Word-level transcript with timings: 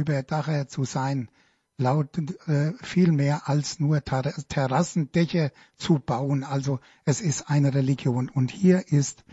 Überdacher 0.00 0.66
zu 0.68 0.84
sein 0.84 1.28
lautet 1.76 2.46
äh, 2.48 2.72
viel 2.82 3.10
mehr 3.12 3.48
als 3.48 3.80
nur 3.80 4.04
Ter 4.04 4.22
Terrassendächer 4.48 5.50
zu 5.76 5.98
bauen. 5.98 6.44
Also 6.44 6.78
es 7.04 7.20
ist 7.20 7.48
eine 7.50 7.74
Religion. 7.74 8.28
Und 8.28 8.50
hier 8.50 8.88
ist 8.88 9.24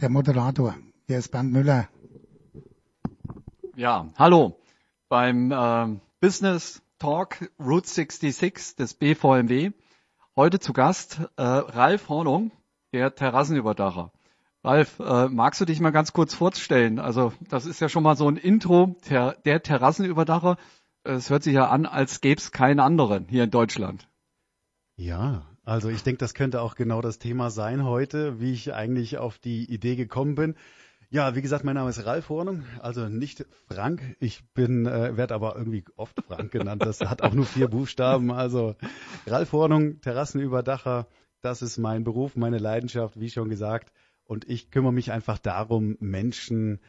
der 0.00 0.08
Moderator. 0.08 0.76
Hier 1.06 1.18
ist 1.18 1.30
Bernd 1.30 1.52
Müller. 1.52 1.88
Ja, 3.74 4.08
hallo. 4.16 4.58
Beim 5.08 5.52
äh, 5.52 6.00
Business 6.20 6.82
Talk 6.98 7.50
Route 7.60 7.88
66 7.88 8.76
des 8.76 8.94
BVMW. 8.94 9.72
Heute 10.34 10.60
zu 10.60 10.72
Gast 10.72 11.20
äh, 11.36 11.42
Ralf 11.42 12.08
Hornung, 12.08 12.52
der 12.92 13.14
Terrassenüberdacher. 13.14 14.12
Ralf, 14.66 14.98
äh, 14.98 15.28
magst 15.28 15.60
du 15.60 15.64
dich 15.64 15.78
mal 15.78 15.92
ganz 15.92 16.12
kurz 16.12 16.34
vorstellen? 16.34 16.98
Also 16.98 17.32
das 17.48 17.66
ist 17.66 17.80
ja 17.80 17.88
schon 17.88 18.02
mal 18.02 18.16
so 18.16 18.28
ein 18.28 18.36
Intro, 18.36 18.96
ter, 19.02 19.36
der 19.44 19.62
Terrassenüberdacher. 19.62 20.56
Es 21.04 21.30
hört 21.30 21.44
sich 21.44 21.54
ja 21.54 21.68
an, 21.68 21.86
als 21.86 22.20
gäbe 22.20 22.40
es 22.40 22.50
keinen 22.50 22.80
anderen 22.80 23.26
hier 23.28 23.44
in 23.44 23.50
Deutschland. 23.52 24.08
Ja, 24.96 25.46
also 25.62 25.88
ich 25.88 26.02
denke, 26.02 26.18
das 26.18 26.34
könnte 26.34 26.62
auch 26.62 26.74
genau 26.74 27.00
das 27.00 27.20
Thema 27.20 27.50
sein 27.50 27.84
heute, 27.84 28.40
wie 28.40 28.52
ich 28.52 28.74
eigentlich 28.74 29.18
auf 29.18 29.38
die 29.38 29.72
Idee 29.72 29.94
gekommen 29.94 30.34
bin. 30.34 30.56
Ja, 31.10 31.36
wie 31.36 31.42
gesagt, 31.42 31.62
mein 31.62 31.76
Name 31.76 31.90
ist 31.90 32.04
Ralf 32.04 32.28
Hornung, 32.28 32.64
also 32.80 33.08
nicht 33.08 33.46
Frank. 33.68 34.16
Ich 34.18 34.52
bin, 34.52 34.86
äh, 34.86 35.16
werde 35.16 35.34
aber 35.34 35.54
irgendwie 35.54 35.84
oft 35.94 36.20
Frank 36.26 36.50
genannt. 36.50 36.82
Das 36.84 37.00
hat 37.00 37.22
auch 37.22 37.34
nur 37.34 37.46
vier 37.46 37.68
Buchstaben. 37.68 38.32
Also 38.32 38.74
Ralf 39.28 39.52
Hornung, 39.52 40.00
Terrassenüberdacher, 40.00 41.06
das 41.40 41.62
ist 41.62 41.78
mein 41.78 42.02
Beruf, 42.02 42.34
meine 42.34 42.58
Leidenschaft, 42.58 43.20
wie 43.20 43.30
schon 43.30 43.48
gesagt. 43.48 43.92
Und 44.26 44.48
ich 44.48 44.70
kümmere 44.70 44.92
mich 44.92 45.12
einfach 45.12 45.38
darum, 45.38 45.96
Menschen 46.00 46.80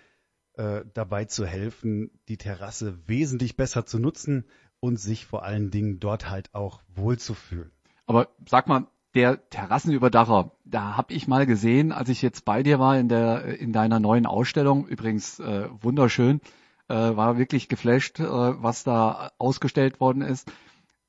äh, 0.54 0.82
dabei 0.94 1.26
zu 1.26 1.46
helfen, 1.46 2.10
die 2.28 2.38
Terrasse 2.38 2.98
wesentlich 3.08 3.56
besser 3.56 3.86
zu 3.86 4.00
nutzen 4.00 4.46
und 4.80 4.98
sich 4.98 5.26
vor 5.26 5.44
allen 5.44 5.72
Dingen 5.72 6.00
dort 6.00 6.30
halt 6.30 6.54
auch 6.54 6.82
wohlzufühlen. 6.96 7.72
Aber 8.06 8.30
sag 8.48 8.68
mal, 8.68 8.88
der 9.14 9.50
Terrassenüberdacher, 9.50 10.52
da 10.66 10.98
habe 10.98 11.14
ich 11.14 11.28
mal 11.28 11.46
gesehen, 11.46 11.92
als 11.92 12.10
ich 12.10 12.22
jetzt 12.22 12.46
bei 12.46 12.64
dir 12.64 12.80
war 12.80 12.98
in 12.98 13.10
der 13.10 13.60
in 13.60 13.74
deiner 13.74 14.00
neuen 14.00 14.26
Ausstellung, 14.26 14.88
übrigens 14.88 15.40
äh, 15.40 15.70
wunderschön, 15.82 16.42
äh, 16.88 16.94
war 16.94 17.38
wirklich 17.38 17.70
geflasht, 17.70 18.20
äh, 18.20 18.24
was 18.26 18.84
da 18.84 19.32
ausgestellt 19.38 20.00
worden 20.00 20.22
ist. 20.22 20.52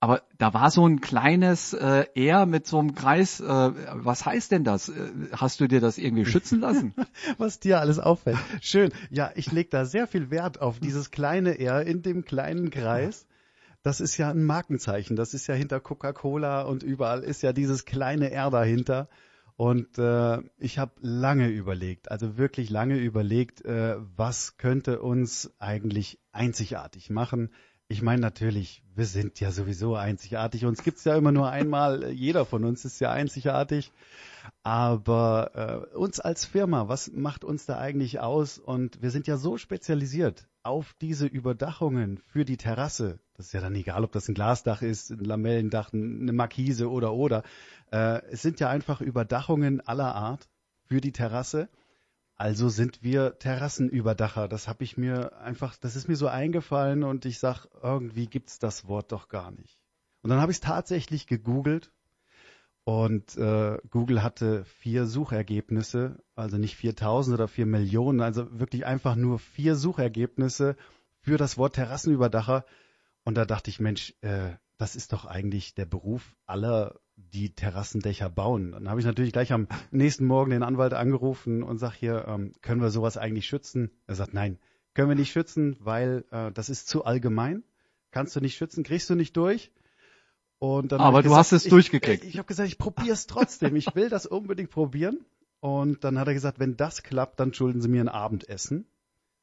Aber 0.01 0.23
da 0.39 0.55
war 0.55 0.71
so 0.71 0.87
ein 0.87 1.01
kleines 1.01 1.73
äh, 1.73 2.07
R 2.15 2.47
mit 2.47 2.69
so 2.69 2.79
einem 2.79 2.95
Kreis. 2.95 3.41
Äh, 3.41 3.45
was 3.45 4.25
heißt 4.25 4.53
denn 4.53 4.63
das? 4.63 4.89
Äh, 4.89 5.11
hast 5.33 5.59
du 5.59 5.67
dir 5.67 5.81
das 5.81 5.99
irgendwie 5.99 6.25
schützen 6.25 6.61
lassen? 6.61 6.95
was 7.39 7.59
dir 7.59 7.81
alles 7.81 7.99
auffällt. 7.99 8.39
Schön. 8.61 8.93
Ja, 9.11 9.33
ich 9.35 9.51
leg 9.51 9.71
da 9.71 9.85
sehr 9.85 10.07
viel 10.07 10.31
Wert 10.31 10.61
auf 10.61 10.79
dieses 10.79 11.11
kleine 11.11 11.59
R 11.59 11.83
in 11.83 12.03
dem 12.03 12.25
kleinen 12.25 12.71
Kreis. 12.71 13.27
Das 13.83 14.01
ist 14.01 14.17
ja 14.19 14.31
ein 14.31 14.45
Markenzeichen. 14.45 15.17
Das 15.17 15.35
ist 15.35 15.49
ja 15.49 15.55
hinter 15.55 15.81
Coca-Cola 15.81 16.63
und 16.63 16.85
überall 16.85 17.25
ist 17.25 17.43
ja 17.43 17.53
dieses 17.53 17.85
kleine 17.85 18.31
R 18.31 18.51
dahinter. 18.51 19.09
Und 19.57 19.99
äh, 19.99 20.39
ich 20.59 20.79
habe 20.79 20.93
lange 21.01 21.49
überlegt, 21.49 22.13
also 22.13 22.39
wirklich 22.39 22.71
lange 22.71 22.97
überlegt, 22.99 23.65
äh, 23.65 23.97
was 24.17 24.57
könnte 24.57 25.03
uns 25.03 25.53
eigentlich 25.59 26.21
einzigartig 26.31 27.11
machen 27.11 27.51
ich 27.89 28.03
meine 28.03 28.21
natürlich, 28.21 28.83
wir 28.95 29.07
sind 29.07 29.41
ja 29.41 29.51
sowieso 29.51 29.97
einzigartig. 29.97 30.67
Uns 30.67 30.83
gibt's 30.83 31.05
ja 31.05 31.17
immer 31.17 31.33
nur 31.33 31.51
einmal. 31.51 32.11
Jeder 32.11 32.45
von 32.45 32.65
uns 32.65 32.85
ist 32.85 33.01
ja 33.01 33.11
einzigartig. 33.11 33.93
Aber 34.63 35.87
äh, 35.93 35.97
uns 35.97 36.21
als 36.21 36.45
Firma, 36.45 36.89
was 36.89 37.11
macht 37.11 37.45
uns 37.45 37.65
da 37.65 37.79
eigentlich 37.79 38.21
aus? 38.21 38.59
Und 38.59 39.01
wir 39.01 39.11
sind 39.11 39.27
ja 39.27 39.39
so 39.39 39.57
spezialisiert 39.57 40.47
auf 40.63 40.95
diese 41.01 41.27
Überdachungen 41.27 42.19
für 42.27 42.45
die 42.45 42.59
Terrasse. 42.59 43.21
Das 43.35 43.47
ist 43.47 43.53
ja 43.53 43.61
dann 43.63 43.75
egal, 43.75 44.05
ob 44.05 44.13
das 44.13 44.29
ein 44.29 44.35
Glasdach 44.35 44.83
ist, 44.83 45.11
ein 45.11 45.25
Lamellendach, 45.25 45.93
eine 45.95 46.33
Markise 46.33 46.91
oder 46.91 47.15
oder. 47.15 47.43
Äh, 47.91 48.21
es 48.31 48.43
sind 48.43 48.61
ja 48.61 48.69
einfach 48.69 49.01
Überdachungen 49.01 49.81
aller 49.81 50.15
Art 50.15 50.47
für 50.89 51.01
die 51.01 51.13
Terrasse. 51.13 51.71
Also 52.39 52.69
sind 52.69 53.03
wir 53.03 53.39
Terrassenüberdacher. 53.39 54.47
Das 54.47 54.69
habe 54.69 54.85
ich 54.85 54.97
mir 54.97 55.37
einfach, 55.39 55.77
das 55.77 55.97
ist 55.97 56.09
mir 56.09 56.15
so 56.15 56.29
eingefallen 56.29 57.03
und 57.03 57.25
ich 57.25 57.41
sag, 57.41 57.67
irgendwie 57.83 58.29
gibt's 58.29 58.61
das 58.61 58.87
Wort 58.87 59.11
doch 59.11 59.29
gar 59.29 59.51
nicht. 59.51 59.83
Und 60.23 60.31
dann 60.31 60.41
habe 60.41 60.53
ich 60.53 60.59
es 60.59 60.61
tatsächlich 60.61 61.27
gegoogelt 61.27 61.93
und 62.85 63.37
äh, 63.37 63.79
Google 63.91 64.23
hatte 64.23 64.65
vier 64.65 65.07
Suchergebnisse, 65.07 66.23
also 66.37 66.59
nicht 66.59 66.77
4000 66.77 67.35
oder 67.35 67.49
vier 67.49 67.67
Millionen, 67.67 68.21
also 68.21 68.59
wirklich 68.59 68.87
einfach 68.87 69.17
nur 69.17 69.41
vier 69.41 69.75
Suchergebnisse 69.75 70.77
für 71.21 71.39
das 71.39 71.59
Wort 71.59 71.75
Terrassenüberdacher. 71.75 72.65
Und 73.25 73.35
da 73.35 73.47
dachte 73.47 73.69
ich, 73.69 73.81
Mensch, 73.81 74.15
äh, 74.21 74.53
das 74.79 74.95
ist 74.95 75.13
doch 75.13 75.25
eigentlich 75.25 75.75
der 75.75 75.87
Beruf 75.87 76.37
aller 76.47 77.01
die 77.33 77.55
Terrassendächer 77.55 78.31
bauen. 78.31 78.73
Dann 78.73 78.89
habe 78.89 79.01
ich 79.01 79.07
natürlich 79.07 79.33
gleich 79.33 79.53
am 79.53 79.69
nächsten 79.91 80.25
Morgen 80.25 80.51
den 80.51 80.63
Anwalt 80.63 80.95
angerufen 80.95 81.63
und 81.63 81.79
sag 81.79 81.95
hier, 81.95 82.27
ähm, 82.29 82.53
können 82.63 82.81
wir 82.81 82.91
sowas 82.91 83.17
eigentlich 83.17 83.47
schützen? 83.47 83.91
Er 84.07 84.15
sagt, 84.15 84.35
nein, 84.35 84.59
können 84.95 85.09
wir 85.09 85.17
nicht 85.17 85.33
schützen, 85.33 85.77
weil 85.81 86.25
äh, 86.31 86.51
das 86.53 86.71
ist 86.71 86.89
zu 86.89 87.05
allgemein. 87.05 87.65
Kannst 88.11 88.35
du 88.35 88.41
nicht 88.41 88.57
schützen, 88.57 88.85
kriegst 88.85 89.11
du 89.11 89.15
nicht 89.15 89.37
durch. 89.37 89.71
Und 90.59 90.93
dann 90.93 91.01
Aber 91.01 91.19
du 91.19 91.25
gesagt, 91.25 91.39
hast 91.39 91.53
es 91.53 91.65
ich, 91.67 91.71
durchgekriegt. 91.71 92.25
Ich, 92.25 92.31
ich 92.31 92.39
habe 92.39 92.47
gesagt, 92.47 92.69
ich 92.69 92.79
probiere 92.79 93.13
es 93.13 93.27
trotzdem. 93.27 93.77
ich 93.77 93.95
will 93.95 94.09
das 94.09 94.27
unbedingt 94.27 94.71
probieren. 94.71 95.25
Und 95.61 96.05
dann 96.05 96.19
hat 96.19 96.29
er 96.29 96.35
gesagt, 96.35 96.59
wenn 96.59 96.77
das 96.77 97.03
klappt, 97.03 97.41
dann 97.41 97.53
schulden 97.53 97.81
Sie 97.81 97.89
mir 97.89 98.01
ein 98.01 98.09
Abendessen. 98.09 98.87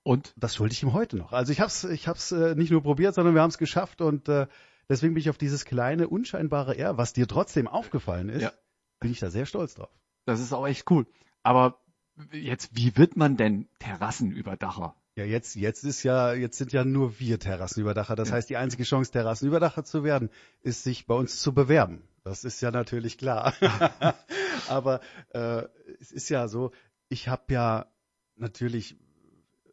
Und 0.03 0.33
das 0.37 0.55
schulde 0.55 0.73
ich 0.73 0.83
ihm 0.83 0.93
heute 0.93 1.17
noch. 1.17 1.33
Also 1.33 1.51
ich 1.51 1.59
habe 1.59 1.69
es 1.69 1.83
ich 1.83 2.07
hab's, 2.07 2.31
äh, 2.31 2.55
nicht 2.55 2.71
nur 2.71 2.83
probiert, 2.83 3.15
sondern 3.15 3.33
wir 3.33 3.41
haben 3.41 3.49
es 3.49 3.57
geschafft 3.57 4.01
und 4.01 4.29
äh, 4.29 4.47
Deswegen 4.89 5.13
bin 5.13 5.21
ich 5.21 5.29
auf 5.29 5.37
dieses 5.37 5.65
kleine, 5.65 6.07
unscheinbare 6.07 6.77
R, 6.77 6.97
was 6.97 7.13
dir 7.13 7.27
trotzdem 7.27 7.67
aufgefallen 7.67 8.29
ist, 8.29 8.43
ja. 8.43 8.51
bin 8.99 9.11
ich 9.11 9.19
da 9.19 9.29
sehr 9.29 9.45
stolz 9.45 9.75
drauf. 9.75 9.89
Das 10.25 10.39
ist 10.39 10.53
auch 10.53 10.67
echt 10.67 10.89
cool. 10.91 11.05
Aber 11.43 11.81
jetzt, 12.31 12.75
wie 12.75 12.97
wird 12.97 13.17
man 13.17 13.37
denn 13.37 13.67
Terrassenüberdacher? 13.79 14.95
Ja, 15.17 15.23
jetzt, 15.23 15.55
jetzt 15.55 15.83
ist 15.83 16.03
ja, 16.03 16.33
jetzt 16.33 16.57
sind 16.57 16.73
ja 16.73 16.83
nur 16.83 17.19
wir 17.19 17.39
Terrassenüberdacher. 17.39 18.15
Das 18.15 18.29
ja. 18.29 18.35
heißt, 18.35 18.49
die 18.49 18.57
einzige 18.57 18.83
Chance, 18.83 19.11
Terrassenüberdacher 19.11 19.85
zu 19.85 20.03
werden, 20.03 20.29
ist, 20.61 20.83
sich 20.83 21.05
bei 21.05 21.15
uns 21.15 21.39
zu 21.39 21.53
bewerben. 21.53 22.03
Das 22.23 22.43
ist 22.43 22.59
ja 22.61 22.71
natürlich 22.71 23.17
klar. 23.17 23.53
Aber 24.67 24.99
äh, 25.29 25.63
es 26.01 26.11
ist 26.11 26.29
ja 26.29 26.47
so, 26.47 26.71
ich 27.07 27.29
habe 27.29 27.53
ja 27.53 27.85
natürlich 28.35 28.97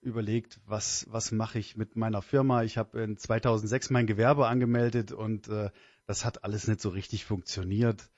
überlegt, 0.02 0.60
was, 0.66 1.06
was 1.10 1.32
mache 1.32 1.58
ich 1.58 1.76
mit 1.76 1.96
meiner 1.96 2.22
Firma. 2.22 2.62
Ich 2.64 2.76
habe 2.76 3.02
in 3.02 3.16
2006 3.16 3.90
mein 3.90 4.06
Gewerbe 4.06 4.46
angemeldet 4.46 5.12
und 5.12 5.48
äh, 5.48 5.70
das 6.06 6.24
hat 6.24 6.44
alles 6.44 6.68
nicht 6.68 6.80
so 6.80 6.90
richtig 6.90 7.24
funktioniert. 7.24 8.10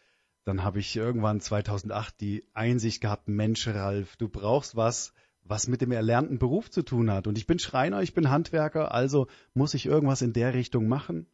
Dann 0.44 0.64
habe 0.64 0.78
ich 0.78 0.96
irgendwann 0.96 1.40
2008 1.40 2.20
die 2.20 2.44
Einsicht 2.52 3.00
gehabt, 3.00 3.28
Mensch, 3.28 3.66
Ralf, 3.68 4.16
du 4.16 4.28
brauchst 4.28 4.76
was, 4.76 5.12
was 5.42 5.68
mit 5.68 5.80
dem 5.80 5.92
erlernten 5.92 6.38
Beruf 6.38 6.70
zu 6.70 6.82
tun 6.82 7.10
hat. 7.10 7.26
Und 7.26 7.38
ich 7.38 7.46
bin 7.46 7.58
Schreiner, 7.58 8.02
ich 8.02 8.14
bin 8.14 8.30
Handwerker, 8.30 8.92
also 8.92 9.26
muss 9.52 9.74
ich 9.74 9.86
irgendwas 9.86 10.22
in 10.22 10.32
der 10.32 10.54
Richtung 10.54 10.88
machen. 10.88 11.26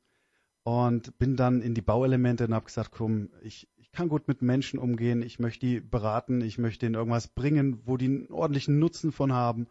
Und 0.63 1.17
bin 1.19 1.37
dann 1.37 1.63
in 1.63 1.75
die 1.75 1.81
Bauelemente 1.81 2.45
und 2.45 2.55
habe 2.55 2.67
gesagt, 2.67 2.91
komm, 2.93 3.31
ich, 3.43 3.69
ich 3.77 3.93
kann 3.93 4.09
gut 4.09 4.29
mit 4.29 4.43
Menschen 4.43 4.79
umgehen, 4.79 5.23
ich 5.23 5.39
möchte 5.39 5.67
die 5.67 5.81
beraten, 5.81 6.43
ich 6.43 6.59
möchte 6.59 6.87
ihnen 6.87 6.97
irgendwas 6.97 7.29
bringen, 7.29 7.81
wo 7.87 7.97
die 7.97 8.07
einen 8.07 8.31
ordentlichen 8.31 8.79
Nutzen 8.79 9.11
von 9.11 9.33
haben. 9.33 9.69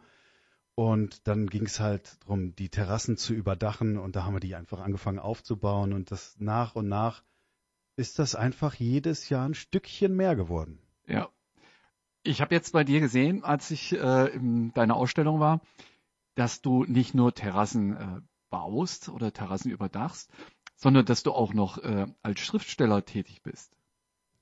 Und 0.80 1.28
dann 1.28 1.46
ging 1.48 1.66
es 1.66 1.78
halt 1.78 2.16
darum, 2.22 2.56
die 2.56 2.70
Terrassen 2.70 3.18
zu 3.18 3.34
überdachen 3.34 3.98
und 3.98 4.16
da 4.16 4.24
haben 4.24 4.32
wir 4.32 4.40
die 4.40 4.54
einfach 4.54 4.80
angefangen 4.80 5.18
aufzubauen 5.18 5.92
und 5.92 6.10
das 6.10 6.36
nach 6.38 6.74
und 6.74 6.88
nach 6.88 7.22
ist 7.96 8.18
das 8.18 8.34
einfach 8.34 8.76
jedes 8.76 9.28
Jahr 9.28 9.46
ein 9.46 9.52
Stückchen 9.52 10.16
mehr 10.16 10.36
geworden. 10.36 10.78
Ja. 11.06 11.28
Ich 12.22 12.40
habe 12.40 12.54
jetzt 12.54 12.72
bei 12.72 12.82
dir 12.82 13.00
gesehen, 13.00 13.44
als 13.44 13.70
ich 13.70 13.92
äh, 13.92 14.28
in 14.28 14.72
deiner 14.72 14.96
Ausstellung 14.96 15.38
war, 15.38 15.60
dass 16.34 16.62
du 16.62 16.84
nicht 16.84 17.12
nur 17.12 17.34
Terrassen 17.34 17.96
äh, 17.98 18.20
baust 18.48 19.10
oder 19.10 19.34
Terrassen 19.34 19.70
überdachst, 19.70 20.30
sondern 20.76 21.04
dass 21.04 21.22
du 21.22 21.32
auch 21.32 21.52
noch 21.52 21.76
äh, 21.76 22.06
als 22.22 22.40
Schriftsteller 22.40 23.04
tätig 23.04 23.42
bist. 23.42 23.76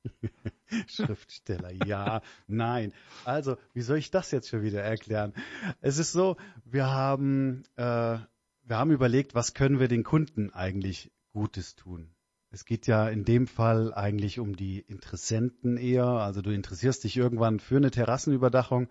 Schriftsteller, 0.87 1.73
ja, 1.87 2.23
nein. 2.47 2.93
Also, 3.25 3.57
wie 3.75 3.81
soll 3.81 3.99
ich 3.99 4.11
das 4.11 4.31
jetzt 4.31 4.49
schon 4.49 4.63
wieder 4.63 4.83
erklären? 4.83 5.33
Es 5.81 5.99
ist 5.99 6.13
so, 6.13 6.37
wir 6.65 6.91
haben, 6.91 7.65
äh, 7.77 7.83
wir 7.83 8.77
haben 8.77 8.91
überlegt, 8.91 9.35
was 9.35 9.55
können 9.55 9.81
wir 9.81 9.89
den 9.89 10.05
Kunden 10.05 10.51
eigentlich 10.53 11.11
Gutes 11.33 11.77
tun? 11.77 12.11
Es 12.51 12.65
geht 12.65 12.87
ja 12.87 13.09
in 13.09 13.25
dem 13.25 13.47
Fall 13.47 13.93
eigentlich 13.93 14.39
um 14.39 14.57
die 14.57 14.81
Interessenten 14.81 15.77
eher. 15.77 16.07
Also 16.07 16.41
du 16.41 16.51
interessierst 16.51 17.05
dich 17.05 17.17
irgendwann 17.17 17.61
für 17.61 17.77
eine 17.77 17.91
Terrassenüberdachung, 17.91 18.89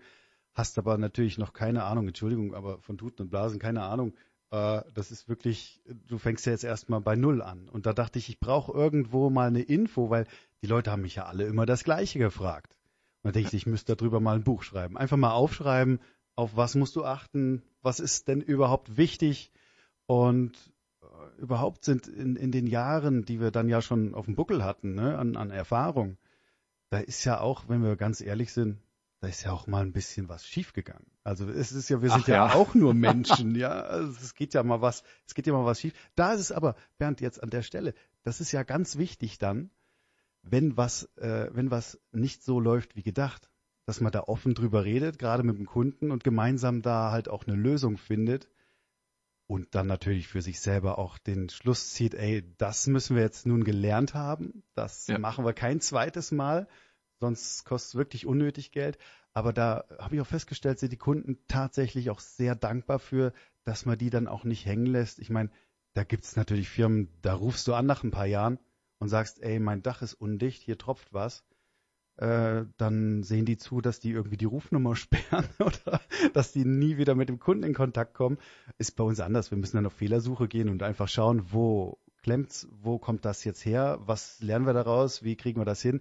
hast 0.54 0.78
aber 0.78 0.96
natürlich 0.98 1.38
noch 1.38 1.52
keine 1.52 1.84
Ahnung, 1.84 2.06
Entschuldigung, 2.06 2.54
aber 2.54 2.80
von 2.80 2.98
Tuten 2.98 3.22
und 3.22 3.30
Blasen 3.30 3.58
keine 3.58 3.82
Ahnung, 3.82 4.14
äh, 4.50 4.82
das 4.94 5.10
ist 5.10 5.28
wirklich, 5.28 5.80
du 6.06 6.18
fängst 6.18 6.46
ja 6.46 6.52
jetzt 6.52 6.64
erstmal 6.64 7.00
bei 7.00 7.16
Null 7.16 7.42
an. 7.42 7.68
Und 7.68 7.86
da 7.86 7.92
dachte 7.92 8.18
ich, 8.18 8.28
ich 8.28 8.40
brauche 8.40 8.72
irgendwo 8.72 9.30
mal 9.30 9.48
eine 9.48 9.62
Info, 9.62 10.10
weil 10.10 10.26
die 10.62 10.66
Leute 10.66 10.90
haben 10.90 11.02
mich 11.02 11.16
ja 11.16 11.26
alle 11.26 11.44
immer 11.44 11.66
das 11.66 11.84
Gleiche 11.84 12.18
gefragt. 12.18 12.74
Und 13.22 13.28
da 13.28 13.32
denke 13.32 13.48
ich, 13.48 13.62
ich 13.62 13.66
müsste 13.66 13.96
darüber 13.96 14.20
mal 14.20 14.36
ein 14.36 14.44
Buch 14.44 14.62
schreiben. 14.62 14.96
Einfach 14.96 15.16
mal 15.16 15.32
aufschreiben, 15.32 16.00
auf 16.36 16.56
was 16.56 16.74
musst 16.74 16.96
du 16.96 17.04
achten, 17.04 17.62
was 17.82 18.00
ist 18.00 18.28
denn 18.28 18.40
überhaupt 18.40 18.96
wichtig. 18.96 19.52
Und 20.06 20.56
äh, 21.02 21.40
überhaupt 21.40 21.84
sind 21.84 22.06
in, 22.06 22.36
in 22.36 22.52
den 22.52 22.66
Jahren, 22.66 23.24
die 23.24 23.40
wir 23.40 23.50
dann 23.50 23.68
ja 23.68 23.82
schon 23.82 24.14
auf 24.14 24.26
dem 24.26 24.36
Buckel 24.36 24.64
hatten, 24.64 24.94
ne, 24.94 25.18
an, 25.18 25.36
an 25.36 25.50
Erfahrung, 25.50 26.16
da 26.90 26.98
ist 26.98 27.24
ja 27.24 27.40
auch, 27.40 27.68
wenn 27.68 27.82
wir 27.82 27.96
ganz 27.96 28.20
ehrlich 28.20 28.52
sind, 28.52 28.78
da 29.20 29.28
ist 29.28 29.42
ja 29.42 29.52
auch 29.52 29.66
mal 29.66 29.82
ein 29.82 29.92
bisschen 29.92 30.28
was 30.28 30.46
schiefgegangen. 30.46 31.06
Also 31.24 31.48
es 31.50 31.72
ist 31.72 31.88
ja, 31.88 32.00
wir 32.00 32.10
sind 32.10 32.28
ja. 32.28 32.46
ja. 32.46 32.54
auch 32.54 32.74
nur 32.74 32.94
Menschen, 32.94 33.54
ja. 33.56 33.70
Also 33.70 34.12
es 34.22 34.34
geht 34.34 34.54
ja 34.54 34.62
mal 34.62 34.80
was, 34.80 35.02
es 35.26 35.34
geht 35.34 35.46
ja 35.46 35.52
mal 35.52 35.64
was 35.64 35.80
schief. 35.80 35.92
Da 36.14 36.32
ist 36.32 36.40
es 36.40 36.52
aber, 36.52 36.76
Bernd, 36.98 37.20
jetzt 37.20 37.42
an 37.42 37.50
der 37.50 37.62
Stelle, 37.62 37.94
das 38.22 38.40
ist 38.40 38.52
ja 38.52 38.62
ganz 38.62 38.96
wichtig 38.96 39.38
dann, 39.38 39.70
wenn 40.42 40.76
was, 40.76 41.04
äh, 41.16 41.50
wenn 41.52 41.70
was 41.70 42.00
nicht 42.12 42.42
so 42.42 42.60
läuft 42.60 42.96
wie 42.96 43.02
gedacht, 43.02 43.50
dass 43.86 44.00
man 44.00 44.12
da 44.12 44.20
offen 44.24 44.54
drüber 44.54 44.84
redet, 44.84 45.18
gerade 45.18 45.42
mit 45.42 45.56
dem 45.56 45.66
Kunden 45.66 46.10
und 46.10 46.24
gemeinsam 46.24 46.82
da 46.82 47.10
halt 47.10 47.28
auch 47.28 47.46
eine 47.46 47.56
Lösung 47.56 47.96
findet 47.96 48.48
und 49.46 49.74
dann 49.74 49.86
natürlich 49.86 50.28
für 50.28 50.42
sich 50.42 50.60
selber 50.60 50.98
auch 50.98 51.16
den 51.16 51.48
Schluss 51.48 51.94
zieht, 51.94 52.14
ey, 52.14 52.44
das 52.58 52.86
müssen 52.86 53.16
wir 53.16 53.22
jetzt 53.22 53.46
nun 53.46 53.64
gelernt 53.64 54.12
haben, 54.14 54.62
das 54.74 55.06
ja. 55.06 55.18
machen 55.18 55.44
wir 55.44 55.54
kein 55.54 55.80
zweites 55.80 56.32
Mal, 56.32 56.68
sonst 57.18 57.64
kostet 57.64 57.88
es 57.88 57.94
wirklich 57.94 58.26
unnötig 58.26 58.72
Geld. 58.72 58.98
Aber 59.32 59.52
da 59.52 59.84
habe 59.98 60.16
ich 60.16 60.20
auch 60.20 60.26
festgestellt, 60.26 60.78
sind 60.78 60.92
die 60.92 60.98
Kunden 60.98 61.38
tatsächlich 61.48 62.10
auch 62.10 62.20
sehr 62.20 62.54
dankbar 62.54 62.98
für, 62.98 63.32
dass 63.64 63.86
man 63.86 63.96
die 63.96 64.10
dann 64.10 64.26
auch 64.26 64.44
nicht 64.44 64.66
hängen 64.66 64.86
lässt. 64.86 65.18
Ich 65.18 65.30
meine, 65.30 65.50
da 65.94 66.04
gibt 66.04 66.24
es 66.24 66.36
natürlich 66.36 66.68
Firmen, 66.68 67.08
da 67.22 67.34
rufst 67.34 67.66
du 67.68 67.74
an 67.74 67.86
nach 67.86 68.04
ein 68.04 68.10
paar 68.10 68.26
Jahren 68.26 68.58
und 68.98 69.08
sagst, 69.08 69.42
ey, 69.42 69.58
mein 69.60 69.82
Dach 69.82 70.02
ist 70.02 70.14
undicht, 70.14 70.62
hier 70.62 70.78
tropft 70.78 71.12
was 71.12 71.44
äh, 72.18 72.64
dann 72.78 73.22
sehen 73.22 73.44
die 73.44 73.56
zu, 73.56 73.80
dass 73.80 74.00
die 74.00 74.10
irgendwie 74.10 74.36
die 74.36 74.44
Rufnummer 74.44 74.96
sperren 74.96 75.48
oder 75.60 76.00
dass 76.34 76.52
die 76.52 76.64
nie 76.64 76.98
wieder 76.98 77.14
mit 77.14 77.28
dem 77.28 77.38
Kunden 77.38 77.62
in 77.62 77.74
Kontakt 77.74 78.14
kommen. 78.14 78.38
Ist 78.76 78.96
bei 78.96 79.04
uns 79.04 79.20
anders. 79.20 79.50
Wir 79.50 79.58
müssen 79.58 79.76
dann 79.76 79.86
auf 79.86 79.94
Fehlersuche 79.94 80.48
gehen 80.48 80.68
und 80.68 80.82
einfach 80.82 81.08
schauen, 81.08 81.52
wo 81.52 81.98
klemmt's, 82.22 82.68
wo 82.72 82.98
kommt 82.98 83.24
das 83.24 83.44
jetzt 83.44 83.64
her, 83.64 83.98
was 84.00 84.40
lernen 84.40 84.66
wir 84.66 84.72
daraus, 84.72 85.22
wie 85.22 85.36
kriegen 85.36 85.60
wir 85.60 85.64
das 85.64 85.80
hin? 85.80 86.00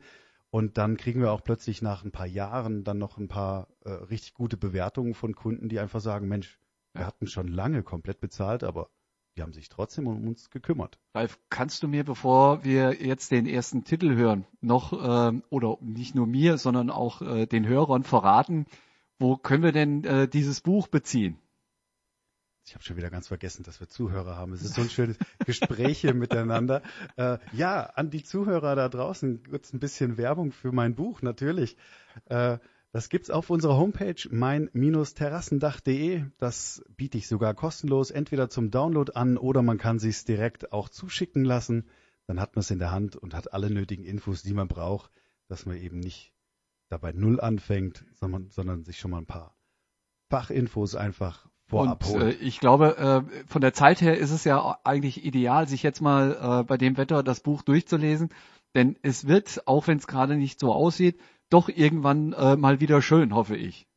Und 0.50 0.78
dann 0.78 0.98
kriegen 0.98 1.22
wir 1.22 1.32
auch 1.32 1.44
plötzlich 1.44 1.82
nach 1.82 2.04
ein 2.04 2.12
paar 2.12 2.26
Jahren 2.26 2.84
dann 2.84 2.98
noch 2.98 3.18
ein 3.18 3.28
paar 3.28 3.68
äh, 3.84 3.92
richtig 3.92 4.34
gute 4.34 4.58
Bewertungen 4.58 5.14
von 5.14 5.36
Kunden, 5.36 5.70
die 5.70 5.80
einfach 5.80 6.00
sagen, 6.02 6.28
Mensch, 6.28 6.60
wir 6.94 7.06
hatten 7.06 7.28
schon 7.28 7.48
lange 7.48 7.84
komplett 7.84 8.20
bezahlt, 8.20 8.64
aber 8.64 8.90
die 9.38 9.44
haben 9.44 9.54
sich 9.54 9.70
trotzdem 9.70 10.08
um 10.08 10.28
uns 10.28 10.50
gekümmert. 10.50 10.98
Ralf, 11.14 11.40
kannst 11.50 11.84
du 11.84 11.88
mir, 11.88 12.04
bevor 12.04 12.64
wir 12.64 12.94
jetzt 13.02 13.32
den 13.32 13.46
ersten 13.46 13.84
Titel 13.84 14.16
hören, 14.16 14.46
noch 14.62 14.94
äh, 14.94 15.42
oder 15.50 15.78
nicht 15.82 16.16
nur 16.16 16.26
mir, 16.26 16.58
sondern 16.58 16.90
auch 16.90 17.22
äh, 17.22 17.46
den 17.46 17.68
Hörern 17.68 18.04
verraten, 18.04 18.66
wo 19.20 19.38
können 19.38 19.64
wir 19.64 19.72
denn 19.72 20.04
äh, 20.04 20.28
dieses 20.28 20.62
Buch 20.62 20.88
beziehen? 20.88 21.38
Ich 22.66 22.74
habe 22.74 22.84
schon 22.84 22.98
wieder 22.98 23.10
ganz 23.10 23.30
vergessen, 23.30 23.64
dass 23.64 23.80
wir 23.80 23.88
Zuhörer 23.88 24.36
haben. 24.36 24.52
Es 24.52 24.62
ist 24.62 24.74
so 24.74 24.82
ein 24.82 24.90
schönes 24.90 25.18
Gespräch 25.46 26.02
hier 26.02 26.14
miteinander. 26.14 26.82
Äh, 27.16 27.38
ja, 27.54 27.84
an 27.84 28.10
die 28.10 28.24
Zuhörer 28.24 28.76
da 28.76 28.90
draußen 28.90 29.42
kurz 29.50 29.72
ein 29.72 29.80
bisschen 29.80 30.18
Werbung 30.18 30.52
für 30.52 30.74
mein 30.74 30.94
Buch, 30.94 31.22
natürlich. 31.22 31.78
Äh, 32.26 32.58
das 32.94 33.10
gibt's 33.10 33.30
auf 33.30 33.50
unserer 33.50 33.78
Homepage 33.78 34.16
mein-terrassendach.de. 34.30 36.24
Das 36.38 36.84
biete 36.96 37.18
ich 37.18 37.28
sogar 37.28 37.54
kostenlos 37.54 38.12
entweder 38.12 38.50
zum 38.50 38.72
Download 38.72 39.12
an 39.14 39.38
oder 39.38 39.62
man 39.62 39.78
kann 39.78 40.00
sich's 40.00 40.26
direkt 40.26 40.72
auch 40.72 40.90
zuschicken 40.90 41.44
lassen. 41.44 41.88
Dann 42.28 42.40
hat 42.40 42.56
man 42.56 42.62
es 42.62 42.72
in 42.72 42.80
der 42.80 42.92
Hand 42.92 43.16
und 43.16 43.34
hat 43.34 43.54
alle 43.54 43.70
nötigen 43.70 44.06
Infos, 44.06 44.42
die 44.42 44.54
man 44.54 44.68
braucht, 44.68 45.12
dass 45.48 45.66
man 45.66 45.78
eben 45.78 46.00
nicht 46.00 46.34
dabei 46.90 47.12
null 47.12 47.40
anfängt, 47.40 48.06
sondern, 48.14 48.50
sondern 48.50 48.84
sich 48.84 49.00
schon 49.00 49.12
mal 49.12 49.20
ein 49.20 49.26
paar 49.26 49.56
Fachinfos 50.30 50.96
einfach 50.96 51.48
vorab 51.68 52.06
und, 52.08 52.14
holt. 52.14 52.42
Äh, 52.42 52.44
ich 52.44 52.60
glaube, 52.60 52.98
äh, 52.98 53.48
von 53.48 53.62
der 53.62 53.74
Zeit 53.74 54.02
her 54.02 54.18
ist 54.18 54.32
es 54.32 54.44
ja 54.44 54.80
eigentlich 54.84 55.26
ideal, 55.26 55.68
sich 55.68 55.84
jetzt 55.84 56.02
mal 56.02 56.62
äh, 56.62 56.64
bei 56.64 56.78
dem 56.78 56.98
Wetter 56.98 57.24
das 57.24 57.42
Buch 57.42 57.62
durchzulesen, 57.62 58.30
denn 58.76 58.98
es 59.02 59.28
wird, 59.28 59.68
auch 59.68 59.88
wenn 59.88 59.98
es 59.98 60.08
gerade 60.08 60.36
nicht 60.36 60.60
so 60.60 60.74
aussieht, 60.74 61.20
doch 61.50 61.70
irgendwann 61.70 62.34
äh, 62.34 62.56
mal 62.56 62.80
wieder 62.80 63.02
schön, 63.02 63.34
hoffe 63.34 63.56
ich. 63.56 63.88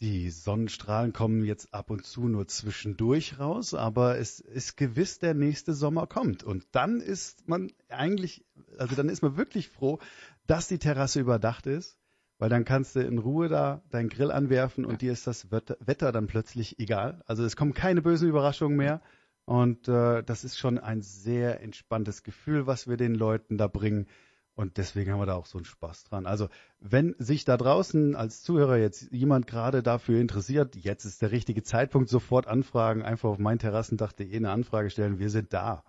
Die 0.00 0.28
Sonnenstrahlen 0.28 1.14
kommen 1.14 1.42
jetzt 1.42 1.72
ab 1.72 1.88
und 1.88 2.04
zu 2.04 2.28
nur 2.28 2.46
zwischendurch 2.48 3.38
raus, 3.38 3.72
aber 3.72 4.18
es 4.18 4.40
ist 4.40 4.76
gewiss, 4.76 5.18
der 5.18 5.32
nächste 5.32 5.72
Sommer 5.72 6.06
kommt. 6.06 6.44
Und 6.44 6.66
dann 6.72 7.00
ist 7.00 7.48
man 7.48 7.72
eigentlich, 7.88 8.44
also 8.76 8.94
dann 8.94 9.08
ist 9.08 9.22
man 9.22 9.38
wirklich 9.38 9.70
froh, 9.70 9.98
dass 10.46 10.68
die 10.68 10.78
Terrasse 10.78 11.20
überdacht 11.20 11.66
ist, 11.66 11.96
weil 12.38 12.50
dann 12.50 12.66
kannst 12.66 12.94
du 12.94 13.00
in 13.00 13.16
Ruhe 13.16 13.48
da 13.48 13.80
deinen 13.90 14.10
Grill 14.10 14.30
anwerfen 14.30 14.84
und 14.84 15.00
dir 15.00 15.12
ist 15.12 15.26
das 15.26 15.50
Wetter 15.50 16.12
dann 16.12 16.26
plötzlich 16.26 16.78
egal. 16.78 17.22
Also 17.26 17.44
es 17.44 17.56
kommen 17.56 17.72
keine 17.72 18.02
bösen 18.02 18.28
Überraschungen 18.28 18.76
mehr. 18.76 19.00
Und 19.46 19.86
äh, 19.86 20.24
das 20.24 20.44
ist 20.44 20.58
schon 20.58 20.78
ein 20.78 21.02
sehr 21.02 21.62
entspanntes 21.62 22.24
Gefühl, 22.24 22.66
was 22.66 22.88
wir 22.88 22.96
den 22.96 23.14
Leuten 23.14 23.56
da 23.56 23.68
bringen. 23.68 24.08
Und 24.56 24.78
deswegen 24.78 25.12
haben 25.12 25.20
wir 25.20 25.26
da 25.26 25.34
auch 25.34 25.44
so 25.44 25.58
einen 25.58 25.66
Spaß 25.66 26.04
dran. 26.04 26.24
Also, 26.24 26.48
wenn 26.80 27.14
sich 27.18 27.44
da 27.44 27.58
draußen 27.58 28.16
als 28.16 28.42
Zuhörer 28.42 28.78
jetzt 28.78 29.12
jemand 29.12 29.46
gerade 29.46 29.82
dafür 29.82 30.18
interessiert, 30.18 30.76
jetzt 30.76 31.04
ist 31.04 31.20
der 31.20 31.30
richtige 31.30 31.62
Zeitpunkt, 31.62 32.08
sofort 32.08 32.46
anfragen, 32.46 33.02
einfach 33.02 33.28
auf 33.28 33.38
meinterrassendach.de 33.38 34.34
eine 34.34 34.50
Anfrage 34.50 34.88
stellen. 34.88 35.18
Wir 35.18 35.28
sind 35.28 35.52
da. 35.52 35.84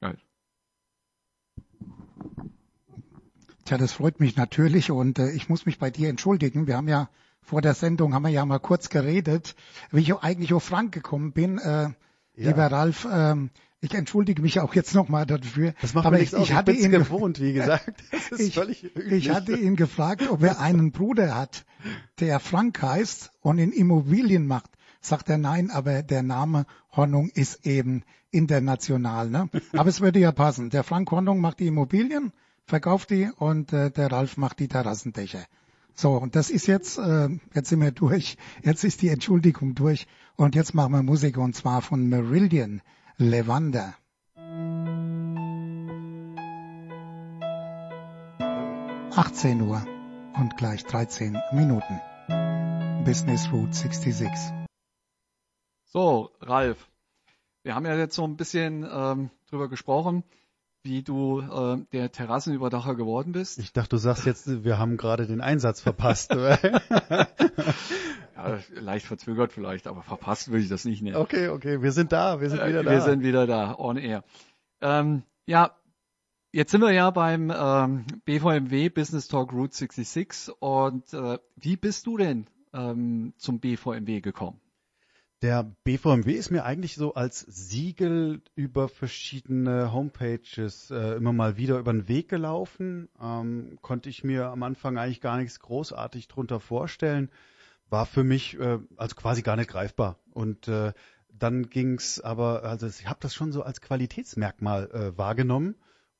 Geil. 0.00 0.16
Tja, 3.64 3.76
das 3.76 3.92
freut 3.92 4.20
mich 4.20 4.36
natürlich 4.36 4.92
und 4.92 5.18
äh, 5.18 5.32
ich 5.32 5.48
muss 5.48 5.66
mich 5.66 5.80
bei 5.80 5.90
dir 5.90 6.08
entschuldigen. 6.08 6.68
Wir 6.68 6.76
haben 6.76 6.88
ja 6.88 7.08
vor 7.40 7.60
der 7.60 7.74
Sendung 7.74 8.14
haben 8.14 8.22
wir 8.22 8.30
ja 8.30 8.46
mal 8.46 8.60
kurz 8.60 8.88
geredet, 8.88 9.56
wie 9.90 10.00
ich 10.00 10.14
eigentlich 10.14 10.54
auf 10.54 10.62
Frank 10.62 10.94
gekommen 10.94 11.32
bin. 11.32 11.58
Äh, 11.58 11.82
ja. 11.82 11.92
Lieber 12.36 12.66
Ralf, 12.68 13.06
ähm, 13.10 13.50
ich 13.82 13.94
entschuldige 13.94 14.40
mich 14.40 14.60
auch 14.60 14.74
jetzt 14.74 14.94
nochmal 14.94 15.26
dafür. 15.26 15.74
Das 15.80 15.92
macht 15.92 16.06
aber 16.06 16.20
ich, 16.20 16.32
ich 16.32 16.54
hatte 16.54 16.70
ihn 16.70 16.92
gewohnt, 16.92 17.40
wie 17.40 17.52
gesagt. 17.52 18.02
ich, 18.38 18.56
ich 18.96 19.30
hatte 19.30 19.56
ihn 19.56 19.74
gefragt, 19.74 20.30
ob 20.30 20.42
er 20.42 20.60
einen 20.60 20.92
Bruder 20.92 21.34
hat, 21.34 21.66
der 22.20 22.38
Frank 22.38 22.80
heißt 22.80 23.32
und 23.40 23.58
in 23.58 23.72
Immobilien 23.72 24.46
macht. 24.46 24.70
Sagt 25.00 25.28
er 25.28 25.36
nein, 25.36 25.70
aber 25.70 26.04
der 26.04 26.22
Name 26.22 26.64
Hornung 26.92 27.28
ist 27.30 27.66
eben 27.66 28.04
international. 28.30 29.28
Ne? 29.28 29.50
Aber 29.72 29.88
es 29.88 30.00
würde 30.00 30.20
ja 30.20 30.30
passen. 30.30 30.70
Der 30.70 30.84
Frank 30.84 31.10
Hornung 31.10 31.40
macht 31.40 31.58
die 31.58 31.66
Immobilien, 31.66 32.32
verkauft 32.64 33.10
die 33.10 33.30
und 33.36 33.72
äh, 33.72 33.90
der 33.90 34.12
Ralf 34.12 34.36
macht 34.36 34.60
die 34.60 34.68
Terrassendächer. 34.68 35.44
So, 35.94 36.12
und 36.12 36.36
das 36.36 36.50
ist 36.50 36.68
jetzt, 36.68 36.98
äh, 36.98 37.28
jetzt 37.52 37.68
sind 37.68 37.80
wir 37.80 37.90
durch. 37.90 38.36
Jetzt 38.62 38.84
ist 38.84 39.02
die 39.02 39.08
Entschuldigung 39.08 39.74
durch. 39.74 40.06
Und 40.36 40.54
jetzt 40.54 40.72
machen 40.72 40.92
wir 40.92 41.02
Musik 41.02 41.36
und 41.36 41.56
zwar 41.56 41.82
von 41.82 42.08
Meridian. 42.08 42.80
Levander. 43.18 43.94
Achtzehn 49.14 49.60
Uhr 49.60 49.86
und 50.34 50.56
gleich 50.56 50.84
13 50.84 51.38
Minuten. 51.52 52.00
Business 53.04 53.52
Route 53.52 53.74
66. 53.74 54.30
So, 55.84 56.30
Ralf, 56.40 56.88
wir 57.62 57.74
haben 57.74 57.84
ja 57.84 57.94
jetzt 57.96 58.14
so 58.14 58.24
ein 58.24 58.36
bisschen 58.36 58.88
ähm, 58.90 59.30
drüber 59.50 59.68
gesprochen, 59.68 60.24
wie 60.82 61.02
du 61.02 61.40
äh, 61.40 61.84
der 61.92 62.10
Terrassenüberdacher 62.10 62.94
geworden 62.94 63.32
bist. 63.32 63.58
Ich 63.58 63.74
dachte, 63.74 63.90
du 63.90 63.96
sagst 63.98 64.24
jetzt, 64.24 64.64
wir 64.64 64.78
haben 64.78 64.96
gerade 64.96 65.26
den 65.26 65.42
Einsatz 65.42 65.82
verpasst. 65.82 66.34
Ja, 68.48 68.80
leicht 68.80 69.06
verzögert 69.06 69.52
vielleicht, 69.52 69.86
aber 69.86 70.02
verpasst 70.02 70.48
würde 70.48 70.62
ich 70.62 70.68
das 70.68 70.84
nicht 70.84 71.02
nennen. 71.02 71.16
Okay, 71.16 71.48
okay, 71.48 71.82
wir 71.82 71.92
sind 71.92 72.12
da, 72.12 72.40
wir 72.40 72.50
sind 72.50 72.60
wieder 72.60 72.80
äh, 72.80 72.84
da. 72.84 72.90
Wir 72.90 73.00
sind 73.00 73.22
wieder 73.22 73.46
da, 73.46 73.74
on 73.78 73.96
air. 73.96 74.24
Ähm, 74.80 75.22
ja, 75.46 75.76
jetzt 76.52 76.70
sind 76.70 76.80
wir 76.80 76.92
ja 76.92 77.10
beim 77.10 77.52
ähm, 77.54 78.04
BVMW 78.24 78.88
Business 78.90 79.28
Talk 79.28 79.52
Route 79.52 79.74
66 79.74 80.54
und 80.60 81.12
äh, 81.14 81.38
wie 81.56 81.76
bist 81.76 82.06
du 82.06 82.16
denn 82.16 82.46
ähm, 82.72 83.34
zum 83.38 83.60
BVMW 83.60 84.20
gekommen? 84.20 84.60
Der 85.42 85.64
BVMW 85.82 86.32
ist 86.34 86.52
mir 86.52 86.64
eigentlich 86.64 86.94
so 86.94 87.14
als 87.14 87.40
Siegel 87.40 88.42
über 88.54 88.88
verschiedene 88.88 89.92
Homepages 89.92 90.92
äh, 90.92 91.16
immer 91.16 91.32
mal 91.32 91.56
wieder 91.56 91.80
über 91.80 91.92
den 91.92 92.06
Weg 92.06 92.28
gelaufen. 92.28 93.08
Ähm, 93.20 93.76
konnte 93.82 94.08
ich 94.08 94.22
mir 94.22 94.46
am 94.46 94.62
Anfang 94.62 94.98
eigentlich 94.98 95.20
gar 95.20 95.38
nichts 95.38 95.58
großartig 95.58 96.28
drunter 96.28 96.60
vorstellen 96.60 97.28
war 97.92 98.06
für 98.06 98.24
mich 98.24 98.58
äh, 98.58 98.78
also 98.96 99.14
quasi 99.14 99.42
gar 99.42 99.56
nicht 99.56 99.70
greifbar. 99.70 100.18
Und 100.32 100.66
äh, 100.66 100.92
dann 101.28 101.68
ging's 101.68 102.20
aber, 102.20 102.64
also 102.64 102.86
ich 102.86 103.06
habe 103.06 103.20
das 103.20 103.34
schon 103.34 103.52
so 103.52 103.62
als 103.62 103.80
Qualitätsmerkmal 103.80 104.90
äh, 104.90 105.18
wahrgenommen 105.18 105.76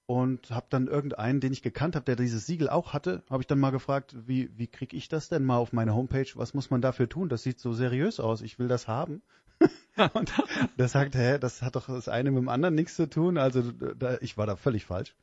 und 0.06 0.50
habe 0.50 0.66
dann 0.68 0.86
irgendeinen, 0.86 1.40
den 1.40 1.52
ich 1.52 1.62
gekannt 1.62 1.96
habe, 1.96 2.04
der 2.04 2.16
dieses 2.16 2.46
Siegel 2.46 2.68
auch 2.68 2.92
hatte, 2.92 3.22
habe 3.30 3.42
ich 3.42 3.46
dann 3.46 3.58
mal 3.58 3.70
gefragt, 3.70 4.14
wie, 4.26 4.50
wie 4.56 4.66
kriege 4.66 4.96
ich 4.96 5.08
das 5.08 5.28
denn 5.28 5.44
mal 5.44 5.56
auf 5.56 5.72
meine 5.72 5.94
Homepage? 5.94 6.28
Was 6.34 6.54
muss 6.54 6.70
man 6.70 6.82
dafür 6.82 7.08
tun? 7.08 7.28
Das 7.28 7.42
sieht 7.42 7.58
so 7.58 7.72
seriös 7.72 8.20
aus, 8.20 8.42
ich 8.42 8.58
will 8.58 8.68
das 8.68 8.86
haben. 8.86 9.22
und 10.12 10.32
der 10.78 10.88
sagt, 10.88 11.14
hä, 11.14 11.38
das 11.38 11.62
hat 11.62 11.76
doch 11.76 11.86
das 11.86 12.08
eine 12.08 12.30
mit 12.30 12.42
dem 12.42 12.48
anderen 12.48 12.74
nichts 12.74 12.96
zu 12.96 13.08
tun. 13.08 13.38
Also 13.38 13.62
da, 13.72 14.18
ich 14.20 14.36
war 14.36 14.46
da 14.46 14.56
völlig 14.56 14.84
falsch. 14.84 15.14